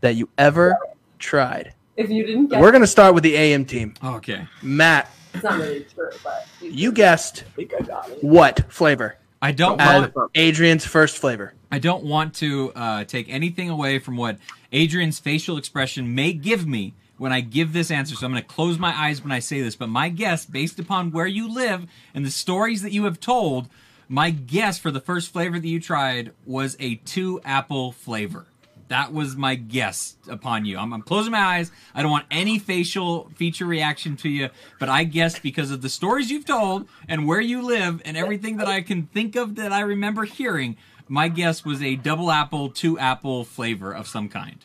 [0.01, 0.75] that you ever
[1.19, 1.73] tried?
[1.97, 3.93] if you didn't get We're going to start with the AM team.
[4.03, 4.47] Okay.
[4.61, 8.23] Matt, it's not really true, but you guessed I think I got it.
[8.23, 9.17] what flavor?
[9.41, 10.31] I don't As want.
[10.35, 11.53] Adrian's first flavor.
[11.71, 14.37] I don't want to uh, take anything away from what
[14.71, 18.15] Adrian's facial expression may give me when I give this answer.
[18.15, 19.75] So I'm going to close my eyes when I say this.
[19.75, 23.69] But my guess, based upon where you live and the stories that you have told,
[24.07, 28.47] my guess for the first flavor that you tried was a two apple flavor.
[28.87, 30.79] That was my guess upon you.
[30.79, 31.71] I'm, I'm closing my eyes.
[31.93, 34.49] I don't want any facial feature reaction to you,
[34.79, 38.57] but I guessed because of the stories you've told and where you live and everything
[38.57, 40.75] that I can think of that I remember hearing.
[41.11, 44.57] My guess was a double apple, two apple flavor of some kind.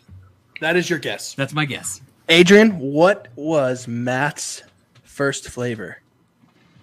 [0.60, 1.34] That is your guess.
[1.34, 2.00] That's my guess.
[2.28, 4.62] Adrian, what was Matt's
[5.02, 5.98] first flavor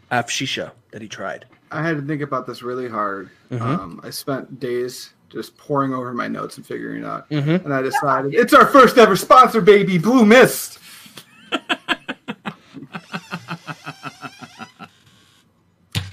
[0.10, 1.46] of shisha that he tried?
[1.72, 3.30] I had to think about this really hard.
[3.52, 3.62] Mhm.
[3.62, 7.30] Um, I spent days just poring over my notes and figuring it out.
[7.30, 7.64] Mhm.
[7.64, 10.80] And I decided it's our first ever sponsor, baby, Blue Mist.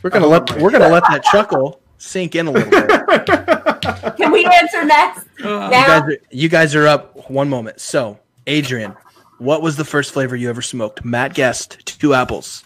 [0.02, 2.97] We're gonna I let hope we're gonna let that chuckle sink in a little bit.
[3.26, 5.26] Can we answer next?
[5.38, 5.70] you, now?
[5.70, 7.80] guys are, you guys are up one moment.
[7.80, 8.94] So, Adrian,
[9.38, 11.04] what was the first flavor you ever smoked?
[11.04, 12.64] Matt guessed two apples.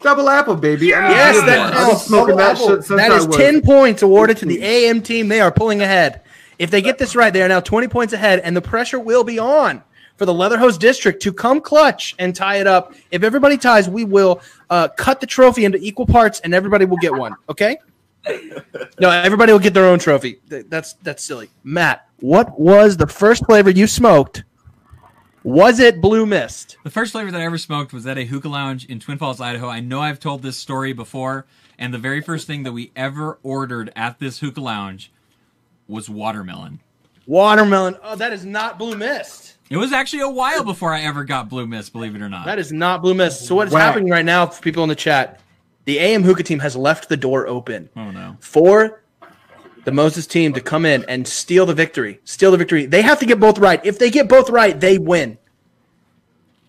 [0.00, 0.94] Double apple, baby.
[0.94, 2.02] I mean, Yes, I've that been counts.
[2.02, 5.28] smoking that Double shit since That I 10 points awarded to the AM team.
[5.28, 6.20] They are pulling ahead.
[6.58, 9.24] If they get this right, they are now 20 points ahead, and the pressure will
[9.24, 9.82] be on
[10.16, 12.94] for the Leatherhose District to come clutch and tie it up.
[13.10, 16.98] If everybody ties, we will uh, cut the trophy into equal parts, and everybody will
[16.98, 17.34] get one.
[17.48, 17.78] Okay?
[19.00, 20.40] No, everybody will get their own trophy.
[20.48, 21.50] That's that's silly.
[21.62, 24.44] Matt, what was the first flavor you smoked
[25.42, 26.76] Was it Blue Mist?
[26.84, 29.40] The first flavor that I ever smoked was at a hookah lounge in Twin Falls,
[29.40, 29.68] Idaho.
[29.68, 31.46] I know I've told this story before,
[31.78, 35.12] and the very first thing that we ever ordered at this hookah lounge
[35.86, 36.80] was watermelon.
[37.26, 37.96] Watermelon.
[38.02, 39.56] Oh, that is not Blue Mist.
[39.70, 42.46] It was actually a while before I ever got Blue Mist, believe it or not.
[42.46, 43.46] That is not Blue Mist.
[43.46, 43.82] So what is Whack.
[43.82, 45.40] happening right now for people in the chat?
[45.84, 48.36] The AM Hookah team has left the door open oh no.
[48.40, 49.02] for
[49.84, 52.20] the Moses team to come in and steal the victory.
[52.24, 52.86] Steal the victory.
[52.86, 53.84] They have to get both right.
[53.84, 55.38] If they get both right, they win.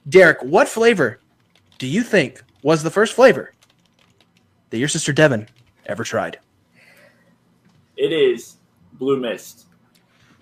[0.07, 1.20] Derek, what flavor
[1.78, 3.53] do you think was the first flavor
[4.70, 5.47] that your sister Devyn
[5.86, 6.39] ever tried?
[7.95, 8.57] It is
[8.93, 9.66] Blue Mist.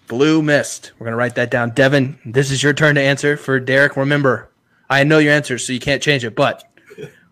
[0.08, 0.92] Blue Mist.
[0.98, 1.72] We're going to write that down.
[1.72, 3.96] Devyn, this is your turn to answer for Derek.
[3.96, 4.50] Remember,
[4.90, 6.36] I know your answer, so you can't change it.
[6.36, 6.64] But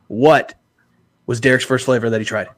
[0.07, 0.53] what
[1.31, 2.49] was Derek's first flavor that he tried?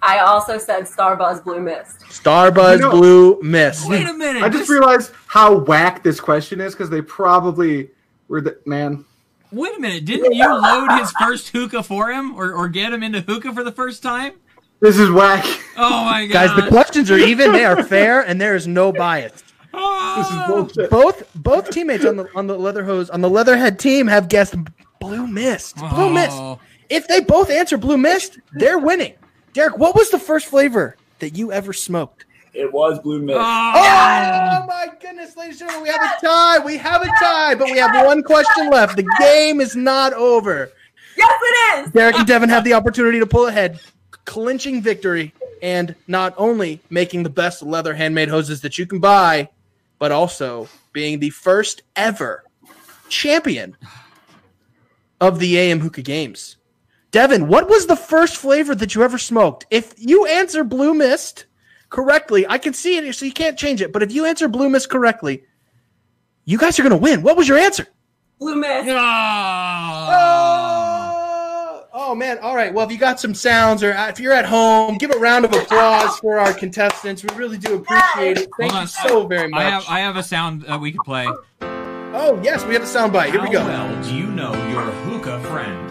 [0.00, 2.00] I also said Starbuzz Blue Mist.
[2.08, 3.88] Starbuzz You know- Blue Mist.
[3.88, 4.42] Wait a minute.
[4.42, 7.90] I just this- realized how whack this question is because they probably
[8.28, 9.04] were the man.
[9.52, 10.04] Wait a minute.
[10.04, 13.64] Didn't you load his first hookah for him or, or get him into hookah for
[13.64, 14.34] the first time?
[14.80, 15.44] This is whack.
[15.76, 16.32] Oh my god.
[16.56, 17.50] Guys, the questions are even.
[17.52, 19.42] They are fair, and there is no bias.
[19.74, 20.14] Oh.
[20.18, 20.46] This is Oh.
[20.48, 20.90] bullshit.
[20.90, 24.54] Both both teammates on the on the leather hose on the leatherhead team have guessed
[25.00, 25.76] Blue Mist.
[25.76, 26.36] Blue Mist.
[26.38, 26.60] Oh.
[26.88, 29.14] If they both answer Blue Mist, they're winning.
[29.52, 32.24] Derek, what was the first flavor that you ever smoked?
[32.54, 33.38] It was Blue Mist.
[33.38, 36.58] Oh, oh my goodness, ladies and gentlemen, we have a tie.
[36.58, 38.96] We have a tie, but we have one question left.
[38.96, 40.70] The game is not over.
[41.16, 41.92] Yes, it is.
[41.92, 43.80] Derek and Devyn have the opportunity to pull ahead,
[44.24, 45.32] clinching victory,
[45.62, 49.48] and not only making the best leather handmade hoses that you can buy,
[49.98, 52.44] but also being the first ever
[53.08, 53.76] champion
[55.20, 56.55] of the AM Hookah Games.
[57.16, 59.64] Devyn, what was the first flavor that you ever smoked?
[59.70, 61.46] If you answer Blue Mist
[61.88, 63.90] correctly, I can see it, so you can't change it.
[63.90, 65.42] But if you answer Blue Mist correctly,
[66.44, 67.22] you guys are going to win.
[67.22, 67.88] What was your answer?
[68.38, 68.90] Blue Mist.
[68.90, 68.94] Oh,
[71.94, 72.38] oh man!
[72.40, 72.74] All right.
[72.74, 75.46] Well, if you got some sounds, or uh, if you're at home, give a round
[75.46, 77.24] of applause for our contestants.
[77.24, 78.50] We really do appreciate it.
[78.60, 78.88] Thank Hold you on.
[78.88, 79.62] so very much.
[79.62, 81.26] I have I have a sound that we could play.
[81.62, 83.30] oh yes, we have a sound bite.
[83.32, 83.64] Here we How go.
[83.64, 85.85] well do you know your hookah friend?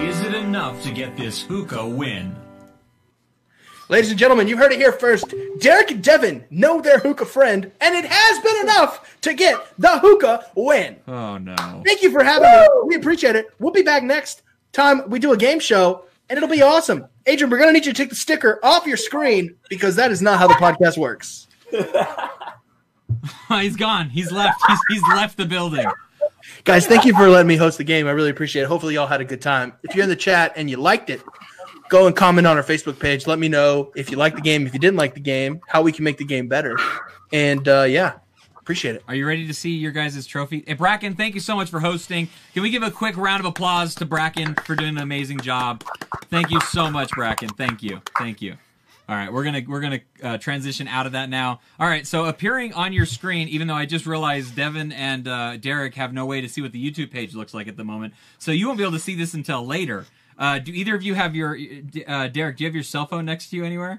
[0.00, 2.34] Is it enough to get this hookah win?
[3.90, 5.34] Ladies and gentlemen, you heard it here first.
[5.58, 9.98] Derek and Devyn know their hookah friend, and it has been enough to get the
[9.98, 10.96] hookah win.
[11.06, 11.82] Oh no.
[11.84, 12.68] Thank you for having us.
[12.86, 13.48] We appreciate it.
[13.58, 14.42] We'll be back next
[14.72, 17.06] time we do a game show, and it'll be awesome.
[17.26, 20.22] Adrian, we're gonna need you to take the sticker off your screen because that is
[20.22, 21.46] not how the podcast works.
[23.60, 24.08] he's gone.
[24.08, 24.60] He's left.
[24.66, 25.86] He's, he's left the building.
[26.64, 28.06] Guys, thank you for letting me host the game.
[28.06, 28.66] I really appreciate it.
[28.66, 29.72] Hopefully, y'all had a good time.
[29.82, 31.20] If you're in the chat and you liked it,
[31.88, 33.26] go and comment on our Facebook page.
[33.26, 35.82] Let me know if you liked the game, if you didn't like the game, how
[35.82, 36.78] we can make the game better.
[37.32, 38.14] And uh, yeah,
[38.56, 39.02] appreciate it.
[39.08, 40.64] Are you ready to see your guys' trophy?
[40.66, 42.28] Hey, Bracken, thank you so much for hosting.
[42.54, 45.84] Can we give a quick round of applause to Bracken for doing an amazing job?
[46.30, 47.48] Thank you so much, Bracken.
[47.50, 48.00] Thank you.
[48.16, 48.56] Thank you.
[49.10, 51.58] All right, we're gonna we're gonna uh, transition out of that now.
[51.80, 55.56] All right, so appearing on your screen, even though I just realized Devyn and uh,
[55.56, 58.14] Derek have no way to see what the YouTube page looks like at the moment,
[58.38, 60.06] so you won't be able to see this until later.
[60.38, 61.58] Uh, do either of you have your
[62.06, 62.56] uh, Derek?
[62.58, 63.98] Do you have your cell phone next to you anywhere?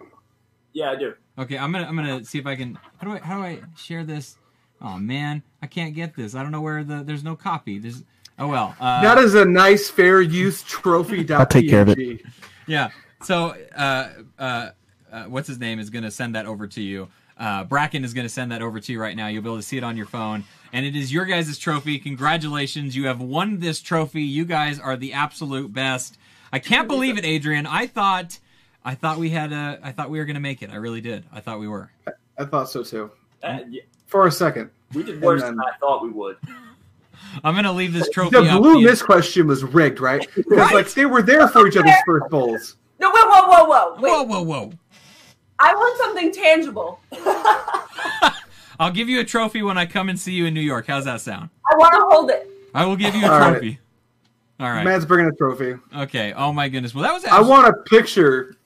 [0.71, 1.13] Yeah, I do.
[1.37, 2.79] Okay, I'm gonna I'm gonna see if I can.
[2.97, 4.37] How do I how do I share this?
[4.81, 6.35] Oh man, I can't get this.
[6.35, 7.79] I don't know where the there's no copy.
[7.79, 8.05] There's
[8.39, 8.77] oh well.
[8.79, 11.29] Uh, That is a nice fair use trophy.
[11.33, 12.21] I'll take care of it.
[12.65, 12.91] yeah.
[13.21, 14.09] So uh,
[14.39, 14.69] uh,
[15.11, 17.07] uh, what's his name is gonna send that over to you.
[17.37, 19.25] Uh, Bracken is going to send that over to you right now.
[19.25, 20.43] You'll be able to see it on your phone.
[20.73, 21.97] And it is your guys' trophy.
[21.97, 22.95] Congratulations.
[22.95, 24.21] You have won this trophy.
[24.21, 26.19] You guys are the absolute best.
[26.53, 27.65] I can't believe it, Adrian.
[27.65, 28.37] I thought
[28.85, 30.69] I thought we had a I thought we were going to make it.
[30.69, 31.23] I really did.
[31.33, 31.89] I thought we were.
[32.37, 33.09] I thought so too.
[33.41, 34.69] Uh, yeah, For a second.
[34.93, 36.37] we did worse then- than I thought we would.
[37.43, 40.27] I'm going to leave this trophy The blue the- miss question was rigged, right?
[40.35, 40.75] Because Right.
[40.75, 42.75] like they were there for each other's first bowls.
[42.99, 43.95] No, whoa, whoa, whoa, whoa.
[43.99, 44.73] Wait, Whoa, whoa, whoa.
[45.61, 46.99] I want something tangible.
[48.79, 50.87] I'll give you a trophy when I come and see you in New York.
[50.87, 51.49] How's that sound?
[51.71, 52.49] I want to hold it.
[52.73, 53.51] I will give you a All right.
[53.51, 53.79] trophy.
[54.59, 54.83] All right.
[54.83, 55.75] Man's bringing a trophy.
[55.95, 56.33] Okay.
[56.33, 56.95] Oh my goodness.
[56.95, 57.25] Well, that was.
[57.25, 58.57] I want a picture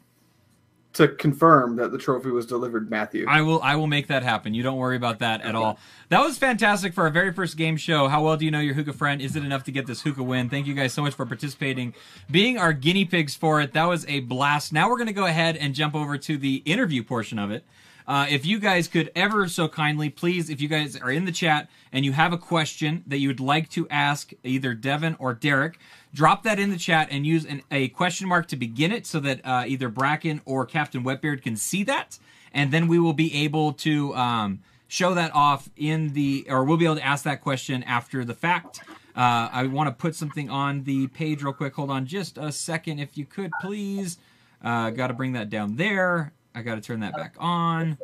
[0.95, 3.25] to confirm that the trophy was delivered, Matthew.
[3.27, 3.61] I will.
[3.61, 4.53] I will make that happen.
[4.53, 5.77] You don't worry about that at all.
[6.09, 8.07] That was fantastic for our very first game show.
[8.07, 9.21] How well do you know your hookah friend?
[9.21, 10.49] Is it enough to get this hookah win?
[10.49, 11.93] Thank you guys so much for participating,
[12.31, 13.73] being our guinea pigs for it.
[13.73, 14.71] That was a blast.
[14.71, 17.65] Now we're going to go ahead and jump over to the interview portion of it.
[18.07, 21.31] Uh, if you guys could ever so kindly, please, if you guys are in the
[21.31, 25.33] chat and you have a question that you would like to ask either Devyn or
[25.33, 25.79] Derek,
[26.16, 29.20] drop that in the chat and use an, a question mark to begin it so
[29.20, 32.18] that uh, either Bracken or Captain Wetbeard can see that.
[32.53, 36.78] And then we will be able to um, show that off in the, or we'll
[36.78, 38.80] be able to ask that question after the fact.
[39.16, 41.76] Uh, I want to put something on the page real quick.
[41.76, 44.18] Hold on just a second, if you could, please.
[44.63, 46.32] Uh, got to bring that down there.
[46.53, 47.97] I got to turn that back on.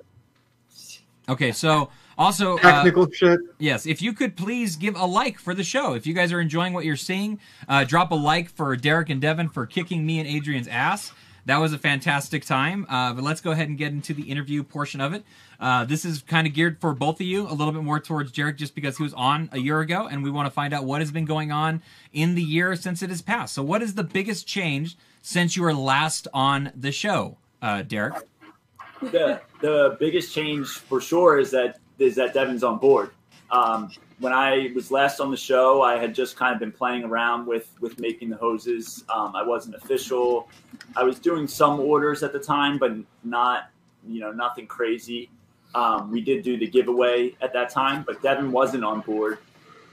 [1.29, 1.89] Okay, so
[2.21, 3.39] also uh, Technical shit.
[3.57, 5.93] Yes, if you could please give a like for the show.
[5.93, 9.21] If you guys are enjoying what you're seeing, uh, drop a like for Derek and
[9.21, 11.11] Devyn for kicking me and Adrian's ass.
[11.45, 12.85] That was a fantastic time.
[12.87, 15.23] Uh, but let's go ahead and get into the interview portion of it.
[15.59, 18.31] Uh, this is kind of geared for both of you, a little bit more towards
[18.31, 20.85] Derek just because he was on a year ago, and we want to find out
[20.85, 21.81] what has been going on
[22.13, 23.55] in the year since it has passed.
[23.55, 28.27] So, what is the biggest change since you were last on the show, uh, Derek?
[29.01, 33.11] the the biggest change for sure is that is that Devyn's on board.
[33.51, 37.03] Um, when I was last on the show, I had just kind of been playing
[37.03, 39.03] around with with making the hoses.
[39.13, 40.47] Um, I wasn't official.
[40.95, 42.93] I was doing some orders at the time, but
[43.23, 43.71] not
[44.07, 45.29] you know nothing crazy.
[45.73, 49.39] Um, we did do the giveaway at that time, but Devyn wasn't on board.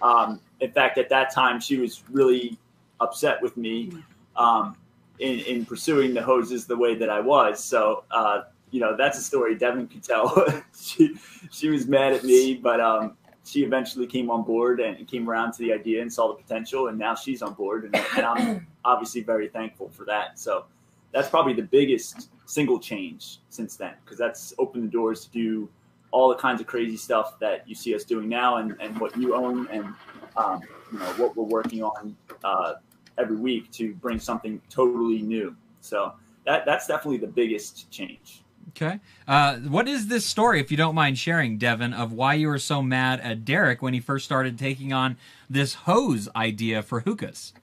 [0.03, 2.59] Um, in fact, at that time, she was really
[3.01, 3.93] upset with me
[4.37, 4.77] um,
[5.21, 7.63] in, in pursuing the hoses the way that I was.
[7.63, 10.47] So uh, you know that's a story Devyn could tell.
[10.79, 11.16] she
[11.51, 15.53] she was mad at me, but um, she eventually came on board and came around
[15.53, 18.66] to the idea and saw the potential, and now she's on board, and, and I'm
[18.85, 20.39] obviously very thankful for that.
[20.39, 20.66] So
[21.12, 25.69] that's probably the biggest single change since then, because that's opened the doors to do
[26.11, 29.16] all the kinds of crazy stuff that you see us doing now, and, and what
[29.16, 29.95] you own, and
[30.37, 30.61] um,
[30.93, 32.75] you know what we're working on uh,
[33.16, 35.57] every week to bring something totally new.
[35.81, 36.14] So
[36.45, 38.43] that that's definitely the biggest change.
[38.71, 39.01] Okay.
[39.27, 42.59] Uh, what is this story, if you don't mind sharing, Devyn, of why you were
[42.59, 45.16] so mad at Derek when he first started taking on
[45.49, 47.55] this hose idea for hookahs?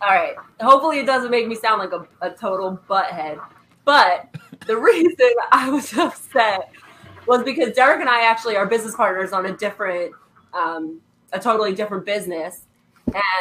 [0.00, 0.34] All right.
[0.60, 3.40] Hopefully, it doesn't make me sound like a, a total butthead.
[3.84, 4.34] But
[4.66, 6.70] the reason I was upset
[7.26, 10.12] was because Derek and I actually are business partners on a different,
[10.54, 11.00] um,
[11.32, 12.62] a totally different business.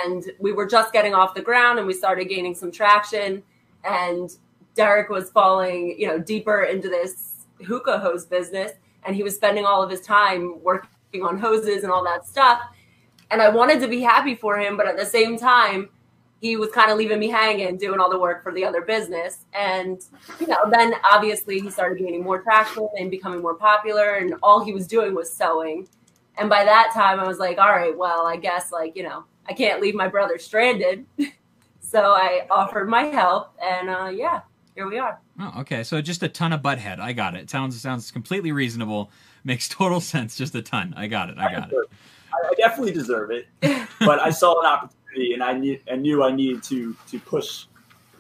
[0.03, 3.43] And we were just getting off the ground and we started gaining some traction.
[3.83, 4.31] And
[4.75, 8.71] Derek was falling, you know, deeper into this hookah hose business.
[9.03, 12.61] And he was spending all of his time working on hoses and all that stuff.
[13.31, 14.77] And I wanted to be happy for him.
[14.77, 15.89] But at the same time,
[16.41, 19.45] he was kind of leaving me hanging, doing all the work for the other business.
[19.53, 20.03] And,
[20.39, 24.15] you know, then obviously he started gaining more traction and becoming more popular.
[24.15, 25.87] And all he was doing was sewing.
[26.37, 29.25] And by that time, I was like, all right, well, I guess, like, you know,
[29.47, 31.05] I can't leave my brother stranded.
[31.79, 33.53] so I offered my help.
[33.61, 34.41] And uh, yeah,
[34.75, 35.19] here we are.
[35.39, 35.83] Oh, okay.
[35.83, 36.99] So just a ton of butthead.
[36.99, 37.49] I got it.
[37.49, 39.11] Sounds sounds completely reasonable.
[39.43, 40.35] Makes total sense.
[40.35, 40.93] Just a ton.
[40.95, 41.37] I got it.
[41.37, 41.77] I got it.
[42.33, 43.47] I definitely deserve it,
[43.99, 47.65] but I saw an opportunity, and I need, I knew I needed to to push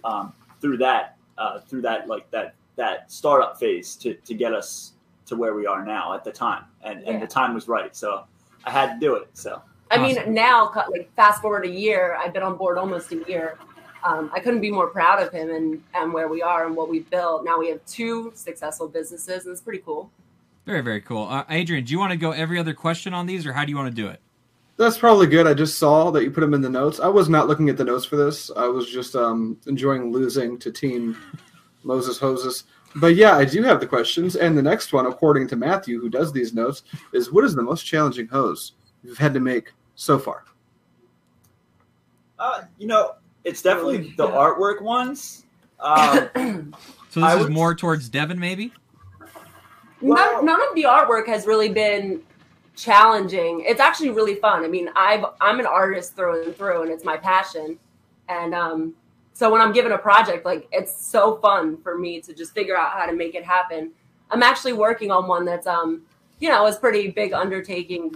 [0.03, 4.93] um, through that, uh, through that like that that startup phase to to get us
[5.27, 7.19] to where we are now at the time, and and Yeah.
[7.19, 8.25] the time was right, so
[8.65, 9.29] I had to do it.
[9.33, 10.33] So I mean, Awesome.
[10.33, 13.57] now, cut- like fast forward a year, I've been on board almost a year.
[14.03, 16.89] Um, I couldn't be more proud of him and, and where we are and what
[16.89, 17.43] we've built.
[17.43, 20.09] Now we have two successful businesses, and it's pretty cool.
[20.65, 21.27] Very very cool.
[21.27, 23.71] Uh, Adrian, do you want to go every other question on these, or how do
[23.71, 24.19] you want to do it?
[24.77, 25.47] That's probably good.
[25.47, 26.99] I just saw that you put them in the notes.
[26.99, 28.49] I was not looking at the notes for this.
[28.55, 31.17] I was just um, enjoying losing to Team
[31.83, 32.63] Moses Hoses.
[32.95, 34.35] But yeah, I do have the questions.
[34.35, 36.83] And the next one, according to Matthew, who does these notes,
[37.13, 38.73] is what is the most challenging hose
[39.03, 40.43] you've had to make so far?
[42.41, 43.13] uh, you know,
[43.43, 44.33] it's definitely the Yeah.
[44.35, 45.45] artwork ones.
[45.79, 46.73] Um,
[47.09, 48.71] So this I is would- more towards Devyn, maybe.
[49.99, 52.21] Well- none, none of the artwork has really been
[52.75, 53.61] challenging.
[53.67, 54.63] It's actually really fun.
[54.63, 57.77] I mean, I've I'm an artist through and through, and it's my passion.
[58.29, 58.93] And um,
[59.33, 62.77] so when I'm given a project, like it's so fun for me to just figure
[62.77, 63.91] out how to make it happen.
[64.31, 66.03] I'm actually working on one that's um,
[66.39, 68.15] you know, it's pretty big undertaking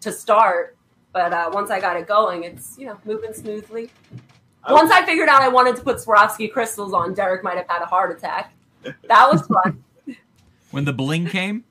[0.00, 0.76] to start,
[1.12, 3.88] but uh, once I got it going, it's you know moving smoothly.
[4.66, 7.68] I Once I figured out I wanted to put Swarovski crystals on, Derek might have
[7.68, 8.52] had a heart attack.
[8.82, 9.82] That was fun.
[10.72, 11.64] When the bling came.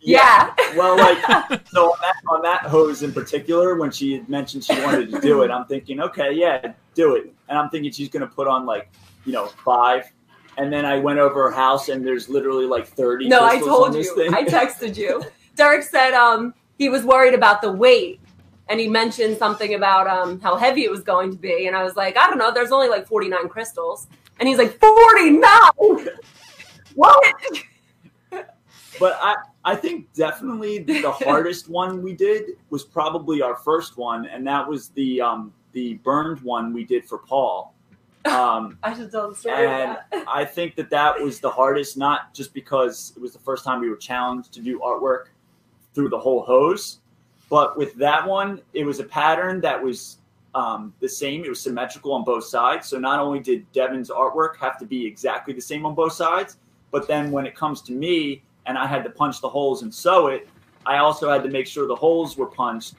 [0.00, 0.54] yeah.
[0.76, 1.18] Well, like
[1.66, 5.20] so on that, on that hose in particular, when she had mentioned she wanted to
[5.20, 7.34] do it, I'm thinking, okay, yeah, do it.
[7.48, 8.88] And I'm thinking she's going to put on like,
[9.26, 10.10] you know, five.
[10.56, 13.28] And then I went over her house, and there's literally like 30.
[13.28, 14.16] No, I told on this you.
[14.16, 14.32] Thing.
[14.32, 15.24] I texted you.
[15.56, 18.19] Derek said um, he was worried about the weight,
[18.70, 21.66] and he mentioned something about um, how heavy it was going to be.
[21.66, 22.54] And I was like, I don't know.
[22.54, 24.06] There's only like 49 crystals,
[24.38, 25.42] and he's like, 49.
[26.94, 27.34] what?
[28.30, 34.26] but I, I think definitely the hardest one we did was probably our first one,
[34.26, 37.74] and that was the um, the burned one we did for Paul.
[38.24, 39.66] Um, I should tell the story.
[39.66, 39.98] and.
[40.28, 43.80] I think that that was the hardest, not just because it was the first time
[43.80, 45.26] we were challenged to do artwork
[45.92, 46.99] through the whole hose,
[47.50, 50.18] but with that one, it was a pattern that was
[50.54, 51.44] um, the same.
[51.44, 52.88] It was symmetrical on both sides.
[52.88, 56.56] So not only did Devyn's artwork have to be exactly the same on both sides,
[56.92, 59.92] but then when it comes to me and I had to punch the holes and
[59.92, 60.48] sew it,
[60.86, 62.94] I also had to make sure the holes were punched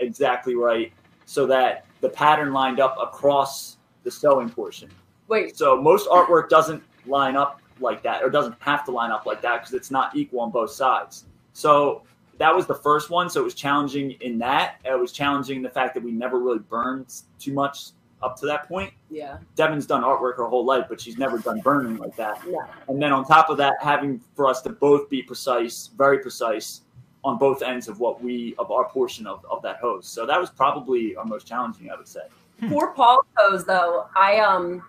[0.00, 0.92] exactly right
[1.24, 4.90] so that the pattern lined up across the sewing portion.
[5.28, 9.24] Wait, So most artwork doesn't line up like that, or doesn't have to line up
[9.24, 11.24] like that because it's not equal on both sides.
[11.54, 12.02] So
[12.38, 13.30] that was the first one.
[13.30, 14.76] So it was challenging in that.
[14.84, 17.90] It was challenging the fact that we never really burned too much
[18.22, 18.92] up to that point.
[19.10, 22.40] yeah, Devyn's done artwork her whole life, but she's never done burning like that.
[22.48, 22.66] yeah.
[22.88, 26.80] And then on top of that, having for us to both be precise, very precise
[27.22, 30.06] on both ends of what we of our portion of, of that hose.
[30.06, 32.22] So that was probably our most challenging, I would say.
[32.68, 34.82] For Paul's hose though, I um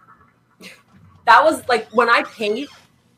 [1.25, 2.69] that was like when I paint,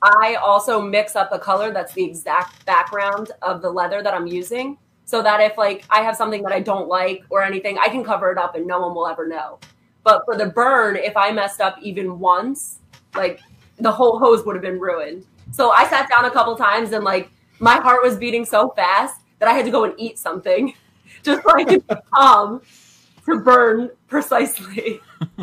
[0.02, 4.28] I also mix up a color that's the exact background of the leather that I'm
[4.28, 4.78] using.
[5.06, 8.04] So that if like I have something that I don't like or anything, I can
[8.04, 9.60] cover it up and no one will ever know.
[10.04, 12.80] But for the burn, if I messed up even once,
[13.16, 13.40] like
[13.78, 15.26] the whole hose would have been ruined.
[15.52, 19.22] So I sat down a couple times and like my heart was beating so fast
[19.40, 20.74] that I had to go and eat something
[21.24, 21.84] just so I could
[22.14, 22.62] calm
[23.26, 25.00] to burn precisely.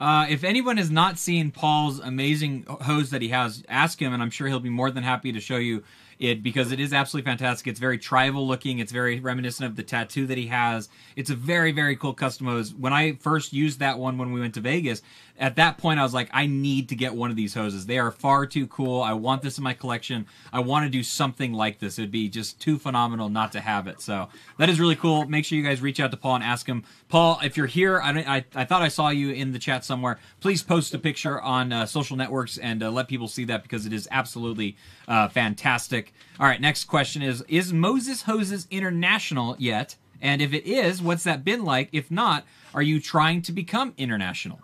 [0.00, 4.22] Uh, if anyone has not seen Paul's amazing hose that he has, ask him, and
[4.22, 5.84] I'm sure he'll be more than happy to show you
[6.18, 7.66] it because it is absolutely fantastic.
[7.66, 8.78] It's very tribal looking.
[8.78, 10.88] It's very reminiscent of the tattoo that he has.
[11.16, 12.74] It's a very, very cool custom hose.
[12.74, 15.02] When I first used that one when we went to Vegas,
[15.40, 17.86] at that point I was like, I need to get one of these hoses.
[17.86, 19.00] They are far too cool.
[19.00, 20.26] I want this in my collection.
[20.52, 21.98] I want to do something like this.
[21.98, 24.02] It would be just too phenomenal not to have it.
[24.02, 24.28] So
[24.58, 25.24] that is really cool.
[25.24, 26.84] Make sure you guys reach out to Paul and ask him.
[27.08, 30.18] Paul, if you're here, I, I, I thought I saw you in the chat somewhere.
[30.40, 33.86] Please post a picture on uh, social networks and uh, let people see that because
[33.86, 34.76] it is absolutely
[35.08, 36.12] uh, fantastic.
[36.38, 39.96] All right, next question is Is Moses Hoses international yet?
[40.22, 41.88] And if it is, what's that been like?
[41.92, 44.60] If not, are you trying to become international?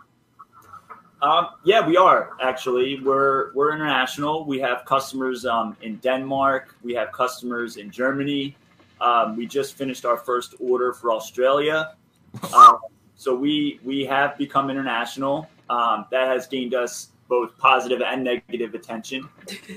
[1.21, 3.01] Um, yeah, we are actually.
[3.01, 4.45] We're we're international.
[4.45, 6.75] We have customers um, in Denmark.
[6.83, 8.55] We have customers in Germany.
[9.01, 11.95] Um, we just finished our first order for Australia.
[12.55, 12.79] Um,
[13.15, 15.49] so we we have become international.
[15.69, 19.27] Um, that has gained us both positive and negative attention.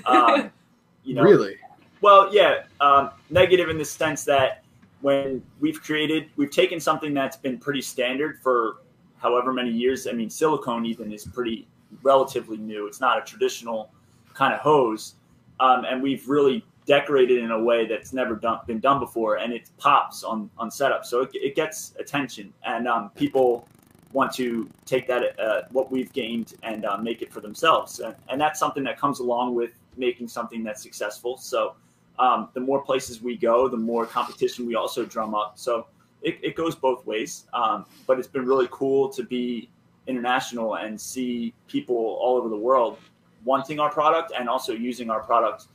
[0.04, 0.50] Um,
[1.04, 1.56] you know, really?
[2.00, 4.62] well, yeah, um, negative in the sense that
[5.00, 8.76] when we've created, we've taken something that's been pretty standard for
[9.20, 10.06] however many years.
[10.06, 11.66] I mean, silicone even is pretty
[12.02, 12.86] relatively new.
[12.86, 13.90] It's not a traditional
[14.34, 15.14] kind of hose,
[15.58, 19.52] um, and we've really decorated in a way that's never done, been done before, and
[19.52, 23.66] it pops on on setup, so it, it gets attention, and um, people
[24.12, 28.14] want to take that uh, what we've gained and uh, make it for themselves, and,
[28.28, 31.36] and that's something that comes along with making something that's successful.
[31.36, 31.74] So
[32.18, 35.52] um, the more places we go, the more competition we also drum up.
[35.56, 35.86] So
[36.22, 37.46] it, it goes both ways.
[37.52, 39.70] Um, but it's been really cool to be
[40.06, 42.98] international and see people all over the world
[43.44, 45.66] wanting our product and also using our product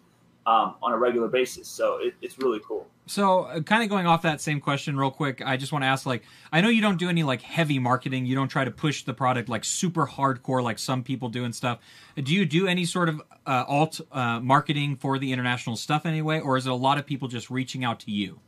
[0.46, 1.68] um, on a regular basis.
[1.68, 2.88] So it, it's really cool.
[3.08, 5.88] So, uh, kind of going off that same question real quick, I just want to
[5.88, 8.72] ask like I know you don't do any like heavy marketing, you don't try to
[8.72, 11.80] push the product like super hardcore like some people do and stuff.
[12.16, 16.40] Do you do any sort of uh, alt uh, marketing for the international stuff anyway
[16.40, 18.40] or is it a lot of people just reaching out to you?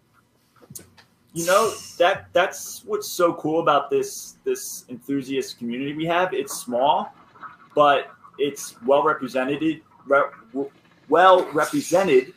[1.37, 6.33] You know that that's what's so cool about this this enthusiast community we have.
[6.33, 7.13] It's small
[7.75, 8.09] but
[8.39, 10.65] it's well represented re-
[11.09, 12.33] well represented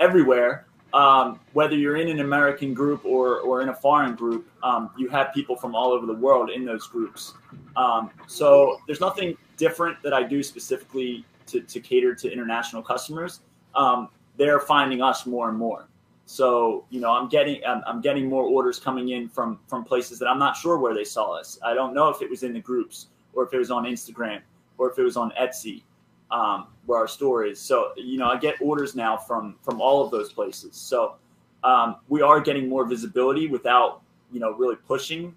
[0.00, 0.66] everywhere.
[0.92, 5.08] Um, whether you're in an american group or or in a foreign group um, you
[5.08, 7.34] have people from all over the world in those groups.
[7.76, 13.40] Um, so there's nothing different that i do specifically to, to cater to international customers.
[13.76, 15.86] Um, they're finding us more and more
[16.26, 20.18] so you know, I'm getting I'm, I'm getting more orders coming in from from places
[20.18, 21.58] that I'm not sure where they saw us.
[21.62, 24.40] I don't know if it was in the groups or if it was on Instagram
[24.78, 25.82] or if it was on Etsy,
[26.30, 27.60] um, where our store is.
[27.60, 30.76] So you know, I get orders now from from all of those places.
[30.76, 31.16] So
[31.62, 34.02] um, we are getting more visibility without
[34.32, 35.36] you know really pushing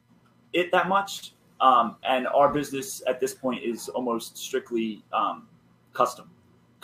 [0.54, 1.34] it that much.
[1.60, 5.48] Um, and our business at this point is almost strictly um,
[5.94, 6.30] custom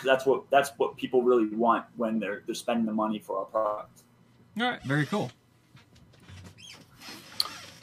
[0.04, 3.46] that's what that's what people really want when they're they're spending the money for our
[3.46, 4.04] product.
[4.60, 5.32] All right, very cool.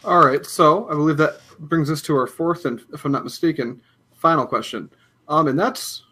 [0.04, 3.24] All right, so I believe that brings us to our fourth and, if I'm not
[3.24, 3.82] mistaken,
[4.14, 4.90] final question.
[5.28, 6.04] Um, and that's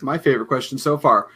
[0.00, 1.28] my favorite question so far.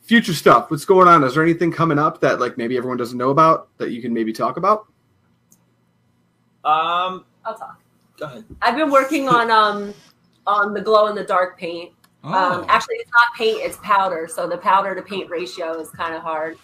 [0.00, 0.70] Future stuff.
[0.70, 1.22] What's going on?
[1.22, 4.12] Is there anything coming up that like maybe everyone doesn't know about that you can
[4.12, 4.86] maybe talk about?
[6.64, 7.80] Um, I'll talk.
[8.18, 8.44] go ahead.
[8.60, 9.94] I've been working on um
[10.46, 11.92] on the glow in the dark paint.
[12.24, 14.26] Oh, Um, actually, it's not paint; it's powder.
[14.28, 16.56] So the powder to paint ratio is kind of hard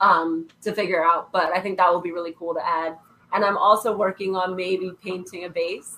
[0.00, 1.30] um, to figure out.
[1.32, 2.98] But I think that will be really cool to add.
[3.32, 5.96] And I'm also working on maybe painting a base.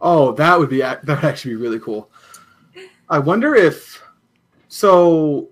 [0.00, 2.10] Oh, that would be that would actually be really cool.
[3.08, 4.02] I wonder if
[4.68, 5.48] so.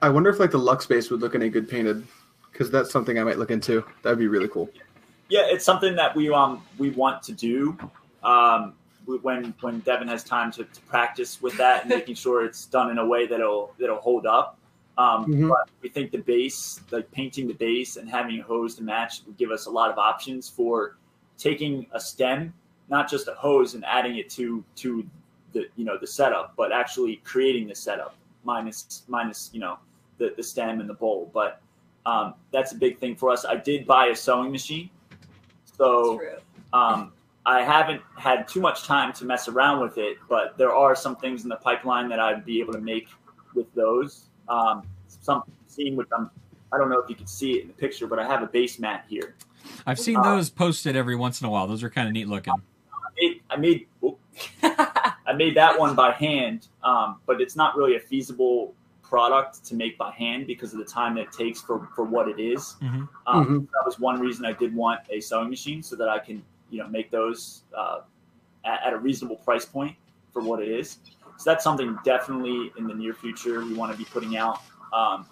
[0.00, 2.04] I wonder if like the Lux base would look any good painted,
[2.50, 3.84] because that's something I might look into.
[4.02, 4.68] That'd be really cool.
[5.28, 7.78] Yeah, it's something that we um we want to do.
[8.24, 8.81] Um, we-
[9.18, 12.90] when when Devyn has time to, to practice with that and making sure it's done
[12.90, 14.58] in a way that'll that'll hold up.
[14.98, 15.48] Um, Mhm.
[15.48, 19.22] But we think the base, like painting the base and having a hose to match,
[19.26, 20.96] would give us a lot of options for
[21.38, 22.52] taking a stem,
[22.88, 25.06] not just a hose, and adding it to to
[25.52, 28.14] the you know the setup, but actually creating the setup
[28.44, 29.78] minus minus you know
[30.18, 31.30] the the stem and the bowl.
[31.32, 31.60] But
[32.04, 33.44] um, that's a big thing for us.
[33.44, 34.90] I did buy a sewing machine,
[35.64, 36.36] so True.
[36.72, 37.12] um,
[37.44, 41.16] I haven't had too much time to mess around with it, but there are some
[41.16, 43.08] things in the pipeline that I'd be able to make
[43.54, 44.26] with those.
[44.48, 46.30] Um, some scene which I'm,
[46.72, 48.46] I don't know if you can see it in the picture, but I have a
[48.46, 49.34] base mat here.
[49.86, 51.66] I've seen those posted every once in a while.
[51.66, 52.54] Those are kind of neat looking.
[53.16, 53.86] It, I made
[54.62, 59.74] I made that one by hand, um, but it's not really a feasible product to
[59.74, 62.76] make by hand because of the time that it takes for, for what it is.
[62.82, 63.08] Mhm.
[63.26, 63.60] Um, Mhm.
[63.72, 66.78] That was one reason I did want a sewing machine so that I can, you
[66.78, 68.00] know, make those uh,
[68.64, 69.94] at, at a reasonable price point
[70.32, 70.98] for what it is.
[71.36, 74.60] So that's something definitely in the near future we want to be putting out.
[74.92, 75.26] Um,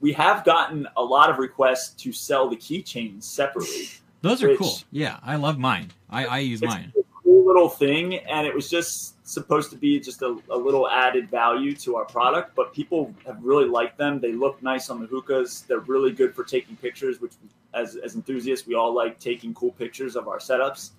[0.00, 3.88] we have gotten a lot of requests to sell the keychains separately.
[4.20, 4.78] Those are cool.
[4.90, 5.90] Yeah, I love mine.
[6.10, 6.92] I, I use It's mine.
[6.96, 10.88] a cool little thing, and it was just supposed to be just a, a little
[10.88, 12.54] added value to our product.
[12.54, 14.20] But people have really liked them.
[14.20, 15.62] They look nice on the hookahs.
[15.62, 17.32] They're really good for taking pictures, which,
[17.74, 20.90] as, as enthusiasts, we all like taking cool pictures of our setups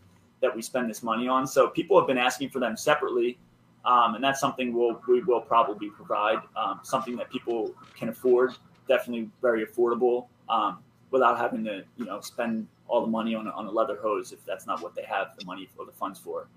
[0.41, 1.47] that we spend this money on.
[1.47, 3.37] So people have been asking for them separately,
[3.85, 6.39] um, and that's something we'll we will probably provide.
[6.55, 8.53] Um, something that people can afford,
[8.87, 10.79] definitely very affordable, um,
[11.11, 14.33] without having to you know spend all the money on a, on a leather hose
[14.33, 16.47] if that's not what they have the money or the funds for.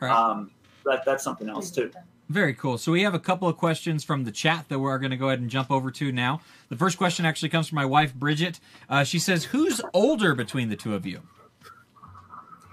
[0.00, 0.10] Right.
[0.84, 1.90] That that's something else too.
[2.28, 2.76] Very cool.
[2.76, 5.28] So we have a couple of questions from the chat that we're going to go
[5.28, 6.42] ahead and jump over to now.
[6.68, 8.60] The first question actually comes from my wife Bridget.
[8.88, 11.22] Uh, she says, "Who's older between the two of you?"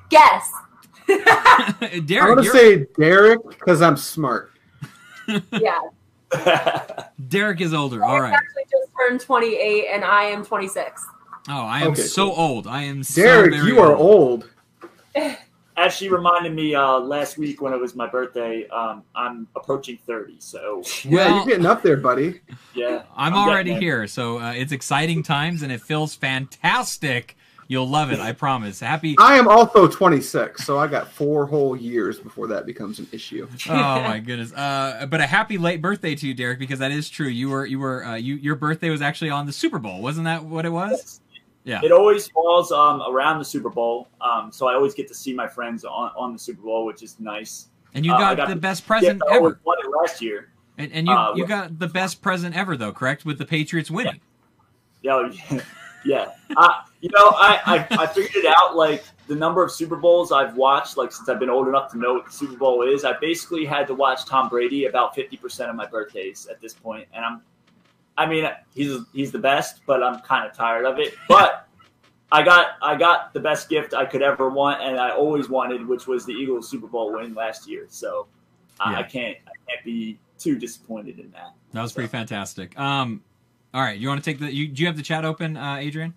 [0.09, 0.51] Guess.
[1.07, 4.51] Derek, I'm gonna say Derek because I'm smart.
[5.51, 5.79] Yeah.
[7.29, 8.03] Derek is older.
[8.03, 8.33] All Derek's right.
[8.33, 11.03] actually just turned 28, and I am 26.
[11.49, 12.35] Oh, I am Okay, so cool.
[12.39, 12.67] old.
[12.67, 14.49] I am so Derek, very you are old.
[15.77, 19.99] As she reminded me uh, last week when it was my birthday, um, I'm approaching
[20.07, 20.35] 30.
[20.39, 22.41] So Yeah, Well- you're getting up there, buddy.
[22.73, 27.35] yeah, I'm, getting already here, so uh, it's exciting times, and it feels fantastic.
[27.67, 28.79] You'll love it, I promise.
[28.79, 29.15] Happy.
[29.19, 33.47] I am also 26, so I got four whole years before that becomes an issue.
[33.67, 34.53] Oh my goodness!
[34.53, 37.27] Uh, but a happy late birthday to you, Derek, because that is true.
[37.27, 40.25] You were you were uh, you your birthday was actually on the Super Bowl, wasn't
[40.25, 41.21] that what it was?
[41.65, 41.81] Yeah.
[41.83, 45.33] It always falls um, around the Super Bowl, um, so I always get to see
[45.33, 47.67] my friends on, on the Super Bowl, which is nice.
[47.93, 49.59] And you Uh, got, got the best present ever.
[49.63, 50.49] won it last year.
[50.77, 53.25] And, and you uh, you got the best present ever, though, correct?
[53.25, 54.19] With the Patriots winning.
[55.01, 55.29] Yeah,
[56.05, 56.31] yeah.
[56.55, 56.69] Uh,
[57.01, 58.75] you know, I, I I figured it out.
[58.75, 61.97] Like the number of Super Bowls I've watched, like since I've been old enough to
[61.97, 65.37] know what the Super Bowl is, I basically had to watch Tom Brady about fifty
[65.37, 67.41] percent of my birthdays at this point, and I'm,
[68.17, 71.15] I mean, he's he's the best, but I'm kind of tired of it.
[71.27, 71.67] But
[72.31, 75.85] I got I got the best gift I could ever want, and I always wanted,
[75.87, 77.85] which was the Eagles Super Bowl win last year.
[77.89, 78.27] So
[78.79, 78.99] I, Yeah.
[78.99, 81.53] I can't I can't be too disappointed in that.
[81.73, 82.77] That was pretty fantastic.
[82.79, 83.21] Um,
[83.73, 84.53] all right, you want to take the?
[84.53, 86.13] You, do you have the chat open, uh, Adrian?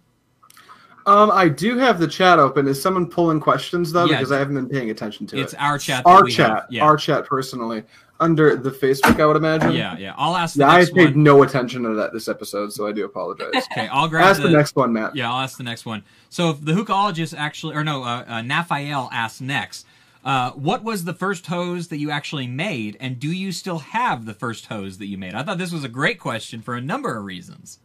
[1.08, 2.68] Um, I do have the chat open.
[2.68, 4.04] Is someone pulling questions though?
[4.04, 4.18] Yeah.
[4.18, 5.56] Because I haven't been paying attention to It's it.
[5.56, 6.06] It's our chat.
[6.06, 6.66] Our we chat.
[6.70, 6.84] Yeah.
[6.84, 7.82] our chat personally
[8.20, 9.20] under the Facebook.
[9.20, 9.72] I would imagine.
[9.72, 10.14] yeah, yeah.
[10.16, 11.22] I'll ask the Yeah, I paid one.
[11.22, 13.52] no attention to that this episode, so I do apologize.
[13.72, 15.14] Okay, I'll grab Ask the next one, Matt.
[15.14, 16.02] Yeah, I'll ask the next one.
[16.28, 19.86] So if the hookologist actually, or no, uh, uh, Naphael asks next.
[20.24, 24.26] Uh, what was the first hose that you actually made, and do you still have
[24.26, 25.34] the first hose that you made?
[25.34, 27.78] I thought this was a great question for a number of reasons.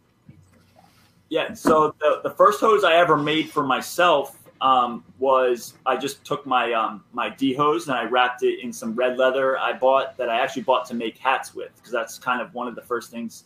[1.29, 6.23] Yeah, so the, the first hose I ever made for myself um, was I just
[6.23, 9.73] took my um, my D hose and I wrapped it in some red leather I
[9.73, 12.75] bought that I actually bought to make hats with because that's kind of one of
[12.75, 13.43] the first things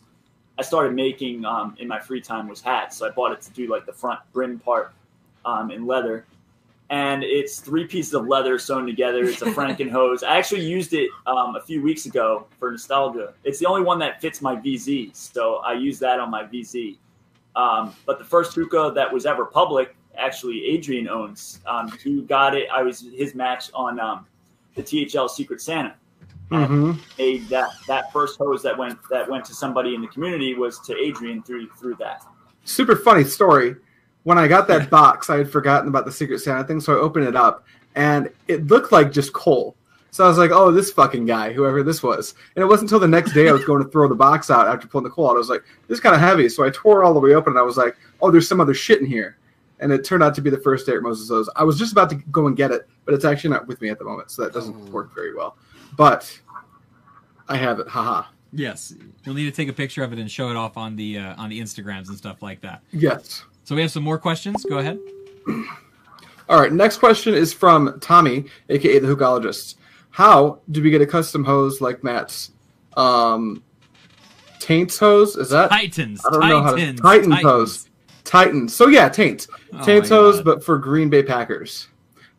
[0.58, 2.96] I started making um, in my free time was hats.
[2.96, 4.92] So I bought it to do like the front brim part
[5.44, 6.24] um, in leather,
[6.90, 9.24] and it's three pieces of leather sewn together.
[9.24, 10.22] It's a Franken hose.
[10.22, 13.34] I actually used it um, a few weeks ago for nostalgia.
[13.44, 16.96] It's the only one that fits my VZ, so I use that on my VZ.
[17.56, 21.60] Um, but the first hookah that was ever public, actually, Adrian owns.
[21.66, 22.68] Um, he got it.
[22.72, 24.26] I was his match on um,
[24.74, 25.94] the THL Secret Santa.
[26.50, 30.54] hmm Made that that first hose that went that went to somebody in the community
[30.54, 32.24] was to Adrian through through that.
[32.64, 33.76] Super funny story.
[34.24, 36.98] When I got that box, I had forgotten about the Secret Santa thing, so I
[36.98, 37.64] opened it up,
[37.94, 39.74] and it looked like just coal.
[40.10, 43.00] So I was like, "Oh, this fucking guy, whoever this was." And it wasn't until
[43.00, 45.28] the next day I was going to throw the box out after pulling the coal
[45.28, 45.34] out.
[45.34, 47.52] I was like, "This is kind of heavy," so I tore all the way open,
[47.52, 49.36] and I was like, "Oh, there's some other shit in here."
[49.80, 51.48] And it turned out to be the first Derek Moses hose.
[51.54, 53.90] I was just about to go and get it, but it's actually not with me
[53.90, 55.56] at the moment, so that doesn't work very well.
[55.96, 56.40] But
[57.48, 57.88] I have it.
[57.88, 58.24] Haha.
[58.52, 58.94] Yes,
[59.24, 61.34] you'll need to take a picture of it and show it off on the uh,
[61.36, 62.82] on the Instagrams and stuff like that.
[62.92, 63.44] Yes.
[63.64, 64.64] So we have some more questions.
[64.64, 64.98] Go ahead.
[66.48, 69.74] All right, next question is from Tommy, aka the Hookologist.
[70.18, 72.50] How do we get a custom hose like Matt's?
[72.96, 73.62] Um,
[74.58, 75.36] Taints hose?
[75.36, 75.70] Is that?
[75.70, 76.20] Titans.
[76.26, 76.76] I don't know how to.
[76.76, 77.00] Titans.
[77.00, 77.48] Titan Titans.
[77.48, 77.88] hose.
[78.24, 78.74] Titans.
[78.74, 79.46] So yeah, Taints.
[79.72, 80.44] Oh Taints hose, God.
[80.44, 81.86] but for Green Bay Packers.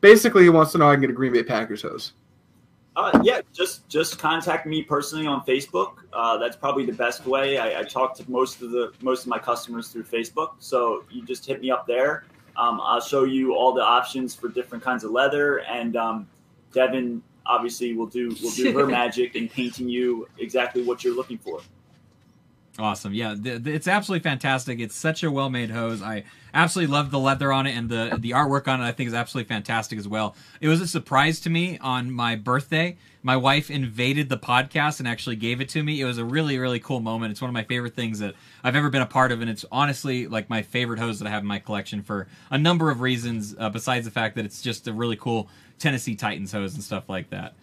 [0.02, 2.12] Basically, he wants to know how I can get a Green Bay Packers hose.
[2.98, 6.00] Uh, yeah, just just contact me personally on Facebook.
[6.12, 7.60] Uh, that's probably the best way.
[7.60, 11.26] I, I talk to most of the most of my customers through Facebook, so you
[11.26, 12.26] just hit me up there.
[12.58, 16.28] Um, I'll show you all the options for different kinds of leather, and um,
[16.74, 21.38] Devyn obviously will do will do her magic in painting you exactly what you're looking
[21.38, 21.62] for.
[22.80, 23.14] Awesome.
[23.14, 24.80] Yeah, th- th- it's absolutely fantastic.
[24.80, 26.02] It's such a well-made hose.
[26.02, 28.86] I absolutely love the leather on it and the the artwork on it.
[28.86, 30.36] I think is absolutely fantastic as well.
[30.62, 32.98] It was a surprise to me on my birthday.
[33.22, 36.00] My wife invaded the podcast and actually gave it to me.
[36.00, 37.32] It was a really really cool moment.
[37.32, 39.66] It's one of my favorite things that I've ever been a part of, and it's
[39.72, 43.02] honestly like my favorite hose that I have in my collection for a number of
[43.02, 43.56] reasons.
[43.60, 45.50] Uh, besides the fact that it's just a really cool
[45.80, 47.54] Tennessee Titans hose and stuff like that.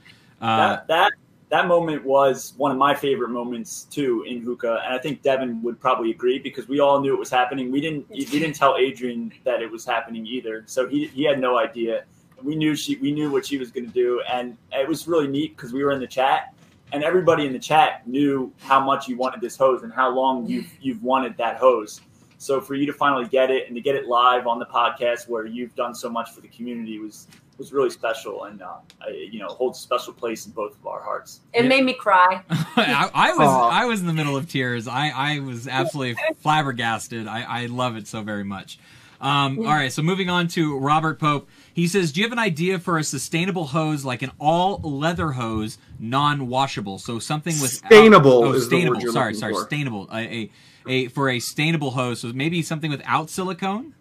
[0.40, 1.12] Uh, that that
[1.48, 5.62] that moment was one of my favorite moments too in hookah, and I think Devyn
[5.62, 7.70] would probably agree because we all knew it was happening.
[7.70, 11.38] We didn't we didn't tell Adrian that it was happening either, so he he had
[11.38, 12.04] no idea.
[12.42, 15.28] We knew she we knew what she was going to do, and it was really
[15.28, 16.54] neat because we were in the chat,
[16.92, 20.46] and everybody in the chat knew how much you wanted this hose and how long
[20.46, 22.00] you've you've wanted that hose.
[22.38, 25.28] So for you to finally get it and to get it live on the podcast
[25.28, 29.10] where you've done so much for the community was was really special and uh, I,
[29.32, 31.40] you know holds a special place in both of our hearts.
[31.54, 31.68] It Yeah.
[31.68, 32.42] made me cry.
[32.50, 33.68] I, I was Aw.
[33.70, 34.86] I was in the middle of tears.
[34.86, 37.26] I, I was absolutely flabbergasted.
[37.26, 38.78] I, I love it so very much.
[39.18, 41.48] Um, all right, so moving on to Robert Pope.
[41.72, 45.32] He says, "Do you have an idea for a sustainable hose, like an all leather
[45.32, 46.98] hose, non washable?
[46.98, 49.00] So something with Sustainable Oh, is the word sustainable.
[49.00, 49.60] you're sorry, sorry, for.
[49.60, 50.06] sustainable.
[50.12, 50.50] A, a
[50.86, 52.20] a for a sustainable hose.
[52.20, 53.94] So maybe something without silicone.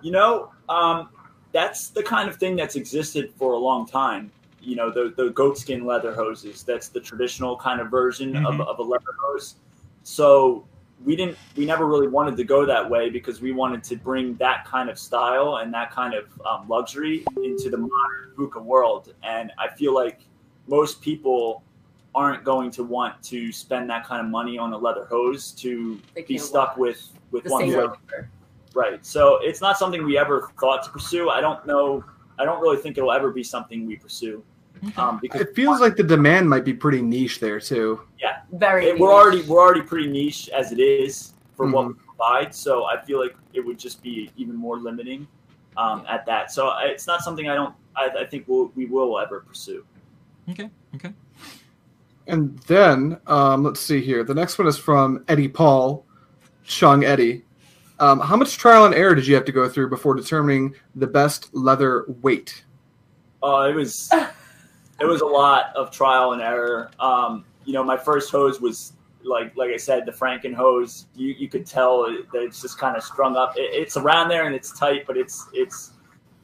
[0.00, 1.08] You know, um,
[1.54, 4.30] that's the kind of thing that's existed for a long time.
[4.60, 6.62] You know, the the goatskin leather hoses.
[6.64, 8.66] That's the traditional kind of version of, Mhm.
[8.66, 9.54] of a leather hose.
[10.02, 10.66] So
[11.04, 14.34] we didn't, we never really wanted to go that way because we wanted to bring
[14.36, 19.12] that kind of style and that kind of um, luxury into the modern hookah world.
[19.22, 20.20] And I feel like
[20.66, 21.62] most people
[22.14, 26.00] aren't going to want to spend that kind of money on a leather hose to
[26.14, 26.78] They be stuck wash.
[26.78, 28.28] with with The one same leather.
[28.74, 29.04] Right.
[29.06, 31.30] So it's not something we ever thought to pursue.
[31.30, 32.04] I don't know.
[32.38, 34.42] I don't really think it'll ever be something we pursue
[34.96, 38.00] um, because It feels like the demand might be pretty niche there too.
[38.20, 38.86] Yeah, very.
[38.86, 42.52] it- we're already we're already pretty niche as it is for what we provide.
[42.54, 45.28] So I feel like it would just be even more limiting
[45.76, 46.50] um, at that.
[46.50, 47.74] So I- it's not something I don't.
[47.96, 49.84] I, I think we'll, we will ever pursue.
[50.50, 51.12] Okay, okay.
[52.26, 54.24] And then um, let's see here.
[54.24, 56.04] The next one is from Eddie Paul,
[56.64, 57.44] Chung Eddie.
[58.00, 61.06] Um, how much trial and error did you have to go through before determining the
[61.06, 62.64] best leather weight?
[63.42, 64.10] Uh, it was
[65.00, 66.90] it was a lot of trial and error.
[66.98, 71.06] Um, you know, my first hose was like like I said, the Franken hose.
[71.14, 73.56] You you could tell that it's just kind of strung up.
[73.56, 75.92] It, it's around there and it's tight, but it's it's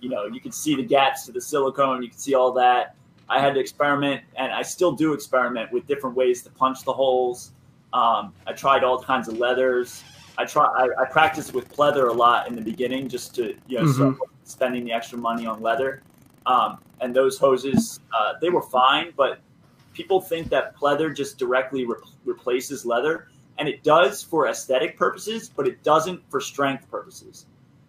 [0.01, 2.03] you know you can see the gaps to the silicone.
[2.03, 2.95] You can see all that.
[3.29, 6.93] I had to experiment, and I still do experiment with different ways to punch the
[6.93, 7.53] holes.
[7.93, 10.03] Um, I tried all kinds of leathers.
[10.41, 10.65] I try.
[10.65, 14.05] I, I practiced with pleather a lot in the beginning, just to you know, so
[14.07, 16.03] wasn't spending the extra money on leather.
[16.47, 19.41] Um, and those hoses, uh, they were fine, but
[19.93, 25.51] people think that pleather just directly re- replaces leather, and it does for aesthetic purposes,
[25.55, 27.45] but it doesn't for strength purposes.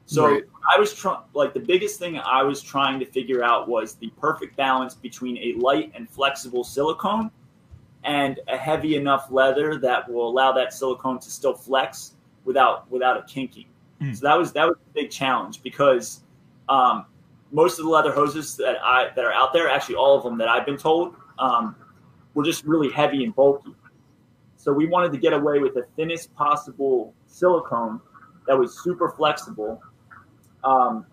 [0.05, 0.43] So Right.
[0.75, 4.09] I was trying, like the biggest thing I was trying to figure out was the
[4.19, 7.31] perfect balance between a light and flexible silicone
[8.03, 12.15] and a heavy enough leather that will allow that silicone to still flex
[12.45, 13.65] without without it kinking.
[14.01, 14.15] Mm.
[14.15, 16.23] So that was that was a big challenge because
[16.69, 17.05] um,
[17.51, 20.37] most of the leather hoses that I that are out there, actually all of them
[20.37, 21.75] that I've been told, um,
[22.33, 23.75] were just really heavy and bulky.
[24.57, 27.99] So we wanted to get away with the thinnest possible silicone
[28.47, 29.81] that was super flexible,
[30.63, 31.05] um,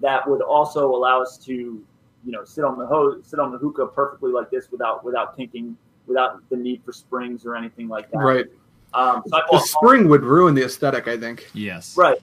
[0.00, 3.58] that would also allow us to you know sit on the hose, sit on the
[3.58, 5.76] hookah perfectly like this without without kinking,
[6.06, 8.18] without the need for springs or anything like that.
[8.18, 8.46] Right.
[8.94, 11.48] Um, so I The bought spring would ruin the aesthetic, I think.
[11.54, 11.96] Yes.
[11.96, 12.18] Right,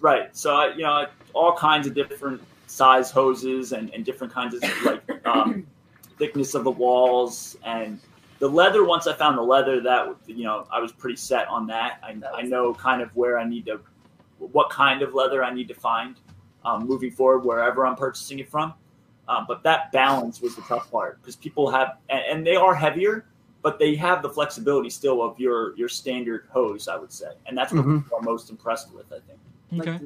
[0.00, 0.34] right.
[0.36, 4.62] So I, you know, all kinds of different size hoses and, and different kinds of
[4.84, 5.66] like um,
[6.18, 8.00] thickness of the walls and
[8.38, 8.84] the leather.
[8.84, 12.00] Once I found the leather, that you know, I was pretty set on that.
[12.02, 13.80] I, I know kind of where I need to,
[14.38, 16.16] what kind of leather I need to find
[16.64, 18.74] um, moving forward wherever I'm purchasing it from.
[19.28, 22.74] Um, but that balance was the tough part because people have, and, and they are
[22.74, 23.26] heavier,
[23.62, 27.56] but they have the flexibility still of your your standard hose, I would say, and
[27.56, 28.02] that's what Mhm.
[28.04, 29.06] people are most impressed with.
[29.12, 29.88] I think.
[29.88, 29.98] Okay.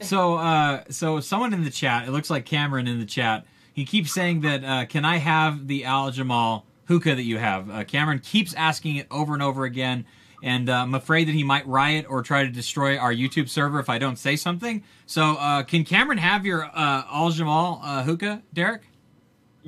[0.00, 3.44] So, uh, so someone in the chat, it looks like Cameron in the chat.
[3.72, 7.68] He keeps saying that, uh, can I have the Al Jamal hookah that you have?
[7.68, 10.04] Uh, Cameron keeps asking it over and over again,
[10.42, 13.80] and uh, I'm afraid that he might riot or try to destroy our YouTube server
[13.80, 14.84] if I don't say something.
[15.06, 18.82] So, uh, can Cameron have your uh, Al Jamal uh, hookah, Derek?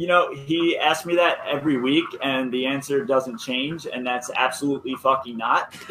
[0.00, 4.30] You know, he asks me that every week, and the answer doesn't change, and that's
[4.34, 5.74] absolutely fucking not.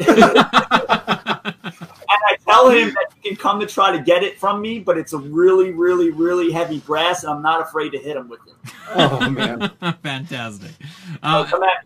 [2.12, 4.80] And I tell him that he can come to try to get it from me,
[4.80, 8.28] but it's a really, really, really heavy brass, and I'm not afraid to hit him
[8.28, 8.72] with it.
[8.92, 9.70] Oh man.
[10.02, 10.72] Fantastic.
[10.72, 11.84] So Uh, come at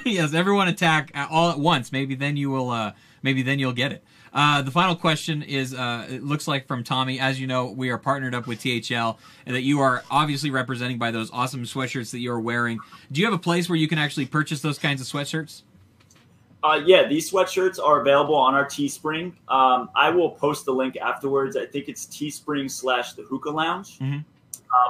[0.06, 1.92] yes, everyone attack uh, all at once.
[1.92, 2.70] Maybe then you will.
[2.70, 2.92] Uh,
[3.22, 4.02] maybe then you'll get it.
[4.32, 7.18] Uh, the final question is: uh, It looks like from Tommy.
[7.18, 10.98] As you know, we are partnered up with THL, and that you are obviously representing
[10.98, 12.78] by those awesome sweatshirts that you are wearing.
[13.10, 15.62] Do you have a place where you can actually purchase those kinds of sweatshirts?
[16.62, 19.32] Uh, yeah, these sweatshirts are available on our Teespring.
[19.48, 21.56] Um, I will post the link afterwards.
[21.56, 23.98] I think it's Teespring slash the Hookah Lounge.
[24.00, 24.24] Mhm.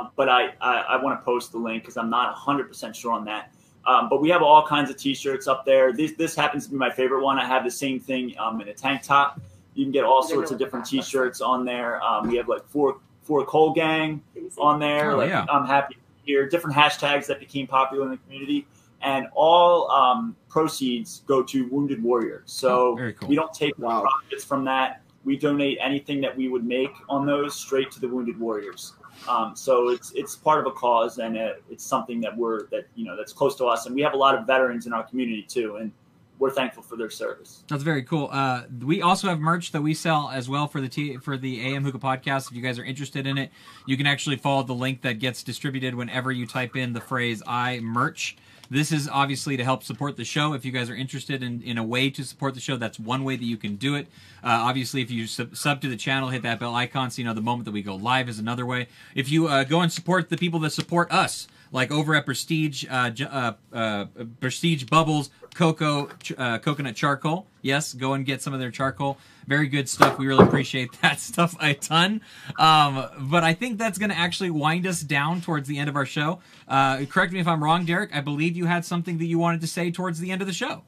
[0.01, 3.13] Um, but I, I, I want to post the link because I'm not 100% sure
[3.13, 3.53] on that.
[3.89, 5.93] Um, but we have all kinds of T-shirts up there.
[5.95, 7.39] This this happens to be my favorite one.
[7.39, 9.41] I have the same thing um, in a tank top.
[9.75, 12.03] You can get all sorts of different T-shirts on there.
[12.03, 14.23] Um, we have like four four Coal Gang
[14.59, 15.13] on there.
[15.13, 15.47] Oh, like yeah.
[15.49, 18.67] I'm happy to hear different hashtags that became popular in the community,
[19.01, 22.43] and all um, proceeds go to Wounded Warrior.
[22.45, 23.29] So Oh, cool.
[23.31, 24.03] we don't take Wow.
[24.03, 25.01] profits from that.
[25.25, 28.95] We donate anything that we would make on those straight to the Wounded Warriors.
[29.27, 32.87] Um, so it's it's part of a cause, and it, it's something that we're that
[32.95, 35.03] you know that's close to us, and we have a lot of veterans in our
[35.03, 35.93] community too, and
[36.39, 37.65] we're thankful for their service.
[37.69, 38.29] That's very cool.
[38.31, 41.75] Uh, we also have merch that we sell as well for the T- for the
[41.75, 42.51] AM Hookah podcast.
[42.51, 43.51] If you guys are interested in it,
[43.87, 47.43] you can actually follow the link that gets distributed whenever you type in the phrase
[47.47, 48.37] "I merch."
[48.71, 50.53] This is obviously to help support the show.
[50.53, 53.25] If you guys are interested in, in a way to support the show, that's one
[53.25, 54.07] way that you can do it.
[54.45, 57.25] Uh, obviously, if you sub, sub to the channel, hit that bell icon so you
[57.25, 58.89] know the moment that we go live is another way.
[59.15, 62.85] If you uh, go and support the people that support us, like over at Prestige,
[62.91, 64.07] uh, uh, uh,
[64.41, 67.45] Prestige Bubbles, Cocoa, uh, Coconut Charcoal.
[67.63, 69.19] Yes, go and get some of their charcoal.
[69.49, 70.17] Very good stuff.
[70.17, 72.21] We really appreciate that stuff a ton.
[72.61, 75.97] Um, but I think that's going to actually wind us down towards the end of
[75.97, 76.39] our show.
[76.69, 78.15] Uh, correct me if I'm wrong, Derek.
[78.15, 80.55] I believe you had something that you wanted to say towards the end of the
[80.55, 80.85] show.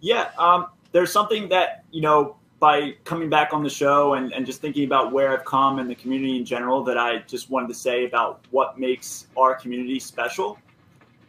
[0.00, 4.44] Yeah, um, there's something that you know by coming back on the show and, and
[4.44, 7.68] just thinking about where I've come and the community in general that I just wanted
[7.68, 10.58] to say about what makes our community special.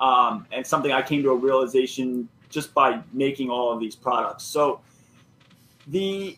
[0.02, 4.44] Um, and something I came to a realization just by making all of these products.
[4.44, 4.82] So
[5.88, 6.38] the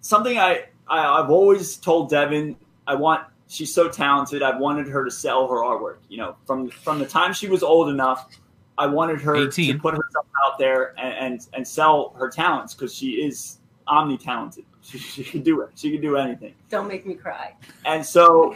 [0.00, 2.56] something I, I I've always told Devyn
[2.86, 4.42] I want she's so talented.
[4.42, 5.98] I've wanted her to sell her artwork.
[6.08, 8.28] You know, from from the time she was old enough,
[8.76, 9.74] I wanted her 18.
[9.74, 14.18] to put herself out there and and, and sell her talents because she is omni
[14.18, 14.64] talented.
[14.84, 15.70] She, she can do it.
[15.76, 16.52] She can do anything.
[16.68, 17.54] Don't make me cry.
[17.86, 18.54] And so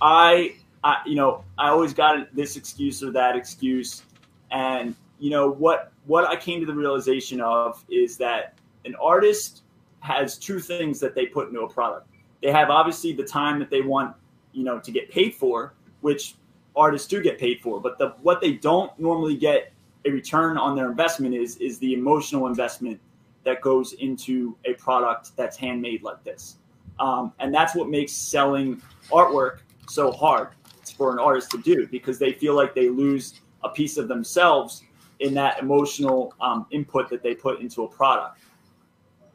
[0.00, 4.02] I, I, you know, I always got this excuse or that excuse,
[4.50, 5.92] and you know what?
[6.06, 9.62] What I came to the realization of is that an artist
[10.00, 12.08] has two things that they put into a product.
[12.42, 14.14] They have obviously the time that they want,
[14.52, 16.36] you know, to get paid for, which
[16.76, 17.80] artists do get paid for.
[17.80, 19.72] But the what they don't normally get
[20.04, 23.00] a return on their investment is is the emotional investment
[23.44, 26.56] that goes into a product that's handmade like this.
[26.98, 30.48] Um, and that's what makes selling artwork so hard
[30.96, 34.82] for an artist to do because they feel like they lose a piece of themselves
[35.20, 38.38] in that emotional um, input that they put into a product.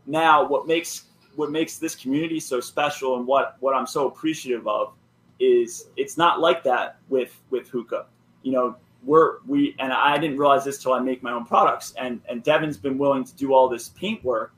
[0.06, 1.06] Now, what makes
[1.36, 4.94] what makes this community so special and what what I'm so appreciative of
[5.40, 8.06] is it's not like that with with hookah.
[8.44, 11.94] You know, we're we and I didn't realize this till I make my own products.
[11.99, 14.53] And and Devyn's been willing to do all this paint work.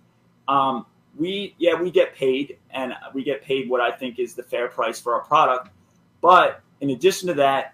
[0.47, 0.85] Um,
[1.17, 4.67] we yeah we get paid and we get paid what I think is the fair
[4.67, 5.69] price for our product.
[6.21, 7.73] But in addition to that,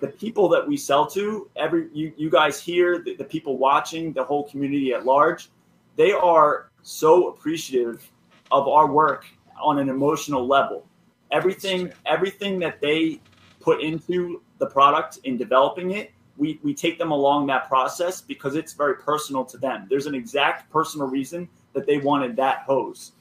[0.00, 4.12] the people that we sell to, every you, you guys here, the, the people watching,
[4.12, 5.50] the whole community at large,
[5.96, 8.10] they are so appreciative
[8.50, 9.26] of our work
[9.60, 10.86] on an emotional level.
[11.32, 13.20] everything everything that they
[13.60, 18.54] put into the product in developing it we, we take them along that process because
[18.54, 19.86] it's very personal to them.
[19.90, 23.12] There's an exact personal reason that they wanted that hose.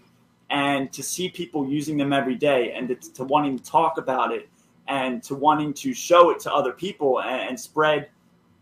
[0.50, 4.32] And to see people using them every day and to, to wanting to talk about
[4.32, 4.48] it
[4.88, 8.10] and to wanting to show it to other people and, and spread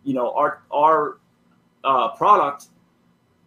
[0.03, 1.18] you know our our
[1.84, 2.68] uh, product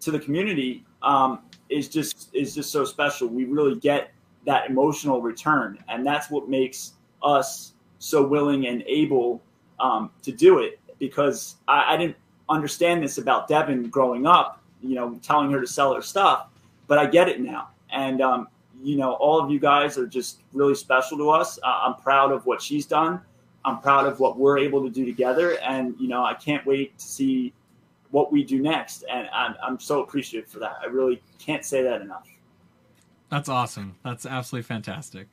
[0.00, 3.28] to the community um, is just is just so special.
[3.28, 4.12] We really get
[4.46, 9.42] that emotional return and that's what makes us so willing and able
[9.80, 10.80] um, to do it.
[10.98, 12.16] Because I, I didn't
[12.48, 16.48] understand this about Devyn growing up you know telling her to sell her stuff
[16.88, 17.68] but I get it now.
[17.92, 18.48] And um,
[18.82, 22.32] you know all of you guys are just really special to us uh, i'm proud
[22.32, 23.20] of what she's done
[23.64, 26.96] i'm proud of what we're able to do together and you know i can't wait
[26.98, 27.52] to see
[28.10, 31.82] what we do next and i'm, I'm so appreciative for that i really can't say
[31.82, 32.28] that enough
[33.30, 33.96] That's awesome.
[34.04, 35.28] That's absolutely fantastic.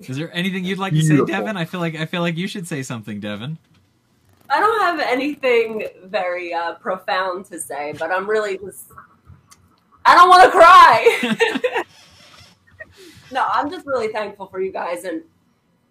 [0.00, 1.56] Is there anything you'd like to say, Devyn?
[1.56, 3.58] I feel like I feel like you should say something, Devyn.
[4.50, 8.90] I don't have anything very uh, profound to say, but I'm really just.
[10.04, 11.60] I don't want to cry.
[13.64, 15.22] no, I'm just really thankful for you guys, and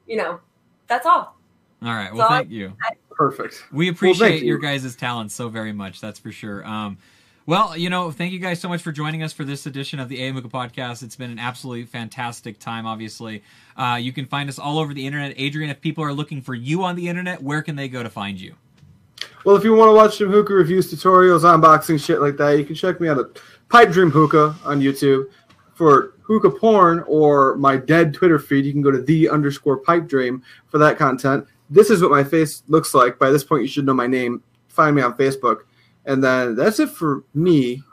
[0.08, 0.40] you know,
[0.88, 1.38] that's all.
[1.84, 2.14] All right.
[2.14, 2.74] Well, So I- thank you.
[3.12, 3.64] Perfect.
[3.72, 4.48] We Well, appreciate thank you.
[4.48, 6.02] your guys' talents so very much.
[6.02, 6.66] That's for sure.
[6.66, 6.98] Um,
[7.46, 10.08] well, you know, thank you guys so much for joining us for this edition of
[10.10, 11.04] the AM Hookah podcast.
[11.04, 13.44] It's been an absolutely fantastic time, obviously.
[13.78, 15.34] Uh, you can find us all over the internet.
[15.38, 18.10] Adrian, if people are looking for you on the internet, where can they go to
[18.10, 18.56] find you?
[19.46, 22.64] Well, if you want to watch some hookah reviews, tutorials, unboxing, shit like that, you
[22.66, 23.26] can check me out at
[23.70, 25.26] Pipe Dream Hookah on YouTube.
[25.84, 30.08] For hookah porn or my dead Twitter feed, you can go to the underscore pipe
[30.08, 31.46] dream for that content.
[31.70, 33.20] This is what my face looks like.
[33.20, 34.42] By this point, you should know my name.
[34.70, 35.64] Find me on Facebook.
[36.06, 37.84] And then that's it for me.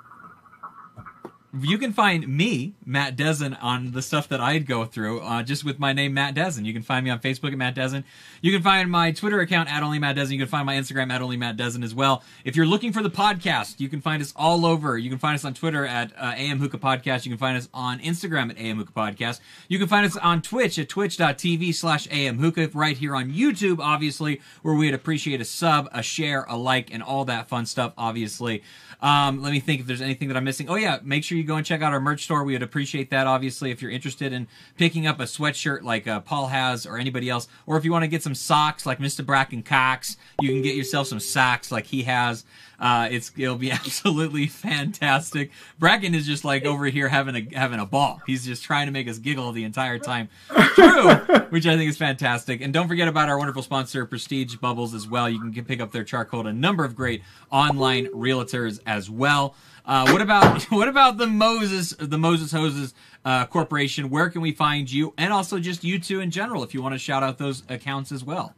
[1.52, 5.64] You can find me, Matt Dezen, on the stuff that I'd go through, uh, just
[5.64, 6.64] with my name, Matt Dezen.
[6.64, 8.04] You can find me on Facebook at Matt Dezen.
[8.40, 10.30] You can find my Twitter account at Only Matt Dezen.
[10.30, 12.22] You can find my Instagram at Only Matt Dezen as well.
[12.44, 14.96] If you're looking for the podcast, you can find us all over.
[14.96, 17.24] You can find us on Twitter at uh, AM Hookah Podcast.
[17.24, 19.40] You can find us on Instagram at AM Hookah Podcast.
[19.66, 23.80] You can find us on Twitch at twitch.tv slash AM Hookah, right here on YouTube,
[23.80, 27.92] obviously, where we'd appreciate a sub, a share, a like, and all that fun stuff,
[27.98, 28.62] obviously.
[29.02, 30.68] Um, let me think if there's anything that I'm missing.
[30.68, 32.44] Oh yeah, make sure you go and check out our merch store.
[32.44, 34.46] We would appreciate that, obviously, if you're interested in
[34.76, 38.02] picking up a sweatshirt like uh, Paul has or anybody else, or if you want
[38.02, 39.24] to get some socks like Mr.
[39.24, 42.44] Bracken Cox, you can get yourself some socks like he has.
[42.80, 45.50] Uh, it's it'll be absolutely fantastic.
[45.78, 48.22] Bracken is just like over here having a having a ball.
[48.26, 50.28] He's just trying to make us giggle the entire time
[50.74, 51.10] through,
[51.50, 52.60] which I think is fantastic.
[52.60, 55.28] And don't forget about our wonderful sponsor, Prestige Bubbles, as well.
[55.28, 59.54] You can pick up their charcoal a number of great online realtors as well.
[59.84, 62.94] Uh, what about what about the Moses the Moses Hoses
[63.24, 64.08] uh, Corporation?
[64.08, 65.12] Where can we find you?
[65.18, 68.12] And also just you two in general, if you want to shout out those accounts
[68.12, 68.54] as well.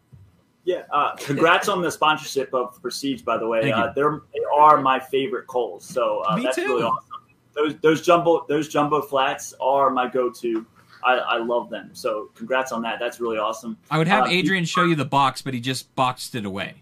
[0.64, 3.22] Yeah, uh, congrats on the sponsorship of Prestige.
[3.22, 3.82] By the way, Thank you.
[3.82, 6.66] uh, they're they are my favorite coals, so uh, Me that's too.
[6.66, 7.08] really awesome.
[7.54, 10.64] Those those jumbo those jumbo flats are my go-to.
[11.04, 11.90] I, I love them.
[11.94, 13.00] So congrats on that.
[13.00, 13.76] That's really awesome.
[13.90, 16.74] I would have Uh, Adrian show you the box, but he just boxed it away.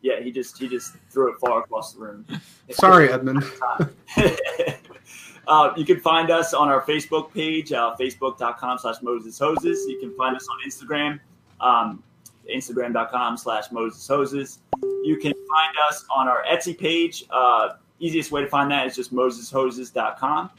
[0.00, 2.24] Yeah, he just he just threw it far across the room.
[2.70, 3.44] Sorry, Edmund.
[5.46, 9.86] uh, you can find us on our Facebook page, uh, facebook.com slash Moses Hoses.
[9.88, 11.20] You can find us on Instagram,
[11.60, 12.02] um,
[12.52, 14.58] instagram.com slash Moses Hoses.
[15.02, 17.24] You can find us on our Etsy page.
[17.30, 20.50] Uh, easiest way to find that is just moseshoses.com.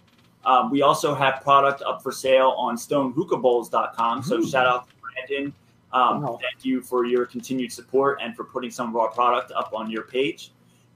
[0.43, 4.23] Um, we also have product up for sale on stonehookahbowls.com.
[4.23, 5.53] So shout out to Brandon.
[5.93, 6.39] Um, Wow.
[6.41, 9.91] Thank you for your continued support and for putting some of our product up on
[9.91, 10.51] your page.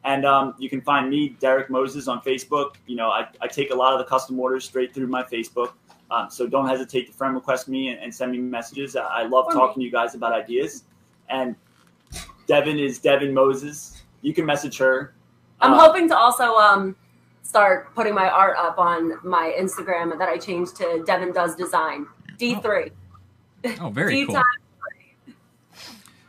[0.05, 2.75] And um, you can find me, Derek Moses, on Facebook.
[2.85, 5.73] You know, I, I take a lot of the custom orders straight through my Facebook.
[6.11, 8.95] Um, so don't hesitate to friend request me and, and send me messages.
[8.95, 9.59] I, I love Or me.
[9.59, 10.83] talking to you guys about ideas.
[11.29, 11.55] And
[12.47, 14.03] Devyn is Devyn Moses.
[14.21, 15.13] You can message her.
[15.61, 16.95] I'm Uh, hoping to also um,
[17.41, 22.05] start putting my art up on my Instagram that I changed to Devyn Does Design
[22.37, 22.91] D3.
[23.81, 24.41] Oh, very D cool.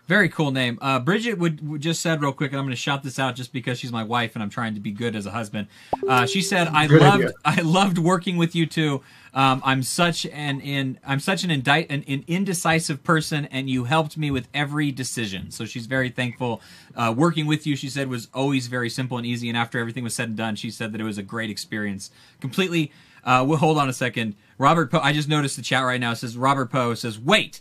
[0.07, 0.79] Very cool name.
[0.81, 3.35] Uh, Bridget would, would just said real quick, and I'm going to shout this out
[3.35, 5.67] just because she's my wife and I'm trying to be good as a husband.
[6.07, 7.33] Uh, she said, "I Good loved idea.
[7.45, 9.03] I loved working with you too.
[9.35, 13.85] Um, I'm such an in I'm such an indict an, an indecisive person, and you
[13.85, 15.51] helped me with every decision.
[15.51, 16.61] So she's very thankful.
[16.95, 19.49] Uh, working with you, she said, was always very simple and easy.
[19.49, 22.13] And after everything was said and done, she said that it was a great experience.
[22.41, 22.93] Completely.
[23.25, 24.37] Uh, well, hold on a second.
[24.57, 25.01] Robert Poe.
[25.01, 26.15] I just noticed the chat right now.
[26.15, 27.61] Says Robert Poe says, "Wait,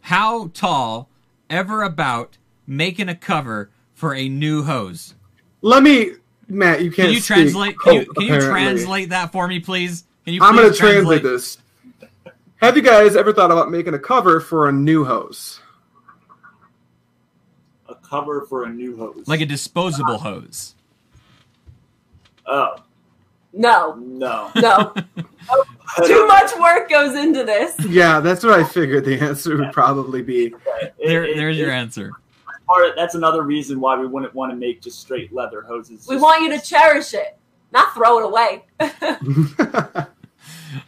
[0.00, 1.10] how tall
[1.54, 2.36] ever about
[2.66, 5.14] making a cover for a new hose?"
[5.62, 6.12] Let me,
[6.48, 6.82] Matt.
[6.82, 7.06] You can't.
[7.06, 7.36] Can you speak.
[7.36, 7.78] translate?
[7.78, 10.04] Can you Oh, can you translate that for me, please?
[10.24, 10.42] Can you?
[10.42, 11.58] I'm going to translate this.
[12.56, 15.60] Have you guys ever thought about making a cover for a new hose?
[17.88, 19.28] A cover for a new hose.
[19.28, 20.74] Like a disposable hose.
[22.46, 22.76] oh
[23.56, 24.50] No, no.
[24.56, 24.92] no.
[26.06, 27.74] Too much work goes into this.
[27.86, 30.46] Yeah, that's what I figured the answer would probably be.
[30.46, 32.10] It- There, it- there's your it- answer.
[32.66, 36.06] part- that's another reason why we wouldn't want to make just straight leather hoses.
[36.08, 37.36] We want you to cherish it,
[37.72, 38.64] not throw it away.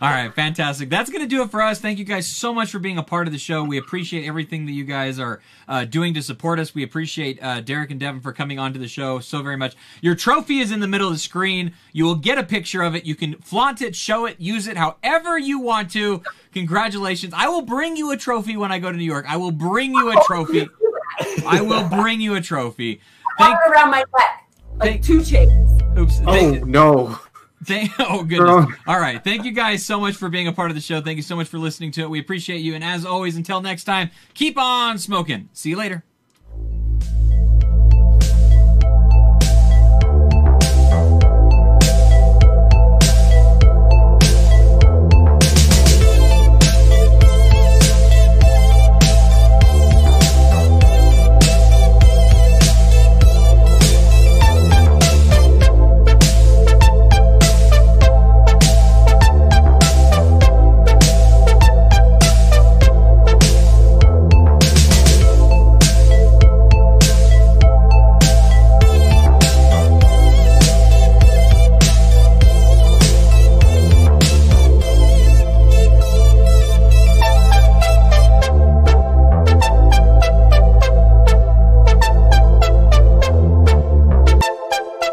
[0.01, 0.91] All right, fantastic.
[0.91, 1.81] That's going to do it for us.
[1.81, 3.65] Thank you guys so much for being a part of the show.
[3.65, 6.75] We appreciate everything that you guys are uh, doing to support us.
[6.75, 9.75] We appreciate uh, Derek and Devyn for coming onto the show so very much.
[10.01, 11.73] Your trophy is in the middle of the screen.
[11.93, 13.05] You will get a picture of it.
[13.05, 16.23] You can flaunt it, show it, use it however you want to.
[16.53, 17.35] Congratulations.
[17.37, 19.27] I will bring you a trophy when I go to New York.
[19.29, 20.69] I will bring you a trophy.
[21.47, 23.01] I will bring you a trophy.
[23.39, 24.47] Thank, Wrap around my neck
[24.79, 25.83] like two chains.
[25.99, 26.21] oops.
[26.27, 27.19] oh no.
[27.67, 28.77] Thank, oh goodness!
[28.87, 31.01] All right, thank you guys so much for being a part of the show.
[31.01, 32.11] Thank you so much for listening to it.
[32.11, 35.49] We appreciate you, and as always, until next time, keep on smoking.
[35.53, 36.05] See you later.